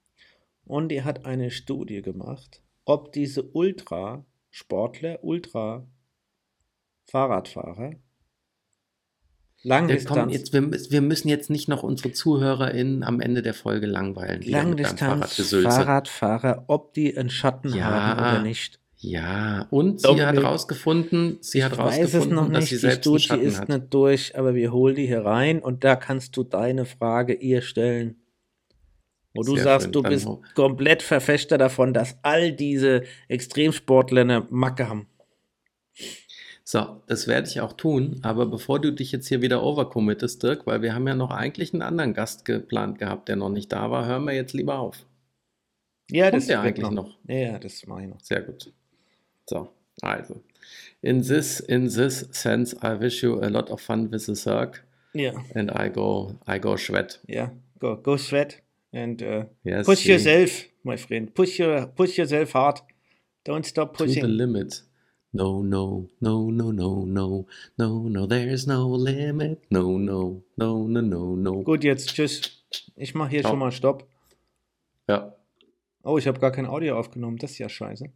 Und 0.65 0.89
die 0.89 1.03
hat 1.03 1.27
eine 1.27 1.51
Studie 1.51 2.03
gemacht, 2.03 2.63
ob 2.85 3.13
diese 3.13 3.43
Ultrasportler, 3.43 5.23
Ultra-Fahrradfahrer 5.23 7.95
Langdistanz, 9.65 10.33
jetzt, 10.33 10.53
wir, 10.53 10.61
müssen- 10.61 10.91
wir 10.91 11.01
müssen 11.03 11.29
jetzt 11.29 11.51
nicht 11.51 11.69
noch 11.69 11.83
unsere 11.83 12.13
ZuhörerInnen 12.13 13.05
am 13.05 13.21
Ende 13.21 13.43
der 13.43 13.55
Folge 13.55 13.87
langweilen. 13.87 14.43
Langdistanz. 14.43 15.37
Fahrradfahrer, 15.63 16.65
ob 16.67 16.95
die 16.95 17.17
einen 17.17 17.31
Schatten 17.31 17.73
Ja. 17.75 17.85
haben 17.85 18.21
oder 18.21 18.43
nicht. 18.43 18.81
Ja, 18.99 19.67
und 19.71 20.01
sie 20.01 20.07
Dominik, 20.07 20.27
hat 20.29 20.45
rausgefunden, 20.45 21.39
sie 21.41 21.65
hat 21.65 21.73
ich 21.73 21.79
weiß 21.79 21.95
es 21.99 22.01
rausgefunden, 22.05 22.37
noch 22.37 22.49
dass 22.53 22.61
nicht, 22.61 22.69
sie 22.71 22.75
die 22.77 22.81
selbst 22.81 23.07
einen 23.09 23.19
Studie 23.19 23.25
Schatten 23.27 23.43
ist 23.47 23.61
hat. 23.61 23.69
nicht 23.69 23.95
durch, 23.95 24.39
aber 24.39 24.55
wir 24.55 24.73
holen 24.73 24.95
die 24.95 25.07
hier 25.07 25.25
rein 25.25 25.59
und 25.61 25.83
da 25.83 25.97
kannst 25.97 26.37
du 26.37 26.45
deine 26.45 26.85
Frage 26.85 27.33
ihr 27.35 27.63
stellen. 27.63 28.17
Wo 29.35 29.43
du 29.43 29.55
Sehr 29.55 29.65
sagst, 29.65 29.85
schön, 29.87 29.93
du 29.93 30.03
bist 30.03 30.29
komplett 30.55 31.03
Verfechter 31.03 31.57
davon, 31.59 31.95
dass 31.95 32.17
all 32.23 32.53
diese 32.53 33.03
Extremsportler 33.29 34.21
eine 34.21 34.47
Macke 34.51 34.89
haben. 34.89 35.07
So, 36.65 37.03
das 37.09 37.27
werde 37.27 37.49
ich 37.49 37.61
auch 37.61 37.73
tun, 37.73 38.21
aber 38.23 38.47
bevor 38.47 38.81
du 38.81 38.93
dich 38.93 39.11
jetzt 39.13 39.27
hier 39.29 39.43
wieder 39.43 39.63
overcommittest, 39.65 40.43
Dirk, 40.43 40.67
weil 40.67 40.81
wir 40.81 40.95
haben 40.95 41.09
ja 41.09 41.15
noch 41.15 41.31
eigentlich 41.33 41.73
einen 41.73 41.83
anderen 41.83 42.15
Gast 42.15 42.45
geplant 42.45 42.99
gehabt, 42.99 43.29
der 43.29 43.37
noch 43.37 43.49
nicht 43.49 43.73
da 43.73 43.91
war, 43.91 44.07
hören 44.07 44.25
wir 44.25 44.33
jetzt 44.33 44.53
lieber 44.53 44.79
auf. 44.79 45.05
Ja, 46.11 46.31
Kommt 46.31 46.43
das 46.43 46.49
wird 46.49 46.59
eigentlich 46.61 46.91
noch? 46.91 47.19
Ja, 47.27 47.35
ja, 47.37 47.59
das 47.59 47.85
mache 47.87 48.03
ich 48.03 48.09
noch. 48.09 48.21
Sehr 48.21 48.43
gut. 48.43 48.73
So, 49.49 49.69
also. 50.03 50.41
In 51.01 51.23
this, 51.23 51.59
in 51.59 51.89
this 51.89 52.29
sense, 52.31 52.77
I 52.83 53.01
wish 53.01 53.23
you 53.25 53.41
a 53.41 53.49
lot 53.49 53.69
of 53.71 53.81
fun 53.81 54.13
with 54.13 54.27
the 54.27 54.37
circ 54.37 54.85
Ja, 55.15 55.33
and 55.55 55.71
I 55.73 55.89
go, 55.91 56.37
I 56.49 56.59
go 56.61 56.77
sweat. 56.77 57.21
ja. 57.27 57.51
Go, 57.81 57.97
go 57.97 58.17
sweat 58.17 58.63
and 58.93 59.21
uh, 59.21 59.45
Yes, 59.65 59.87
push 59.87 60.07
yeah. 60.07 60.15
yourself, 60.15 60.69
my 60.85 60.97
friend. 60.97 61.35
Push 61.35 61.59
your, 61.59 61.87
push 61.89 62.17
yourself 62.17 62.53
hard. 62.53 62.81
Don't 63.45 63.67
stop 63.67 63.97
to 63.97 64.05
the 64.07 64.15
pushing. 64.15 64.25
limit. 64.37 64.83
No, 65.35 65.63
no, 65.63 66.09
no, 66.21 66.51
no, 66.51 66.73
no, 66.73 67.07
no, 67.07 67.47
no, 67.79 68.09
no, 68.09 68.27
there's 68.27 68.67
no 68.67 68.95
limit. 68.95 69.63
No, 69.71 69.99
no, 69.99 70.43
no, 70.57 70.87
no, 70.87 71.01
no, 71.01 71.37
no. 71.37 71.63
Gut, 71.63 71.85
jetzt 71.85 72.11
tschüss. 72.15 72.65
Ich 72.97 73.15
mache 73.15 73.31
hier 73.31 73.41
Ciao. 73.41 73.53
schon 73.53 73.59
mal 73.59 73.73
Stopp. 73.73 74.07
Ja. 75.09 75.35
Oh, 76.03 76.19
ich 76.19 76.27
habe 76.27 76.39
gar 76.39 76.53
kein 76.53 76.67
Audio 76.67 76.99
aufgenommen. 76.99 77.39
Das 77.39 77.53
ist 77.53 77.59
ja 77.59 77.71
scheiße. 77.71 78.13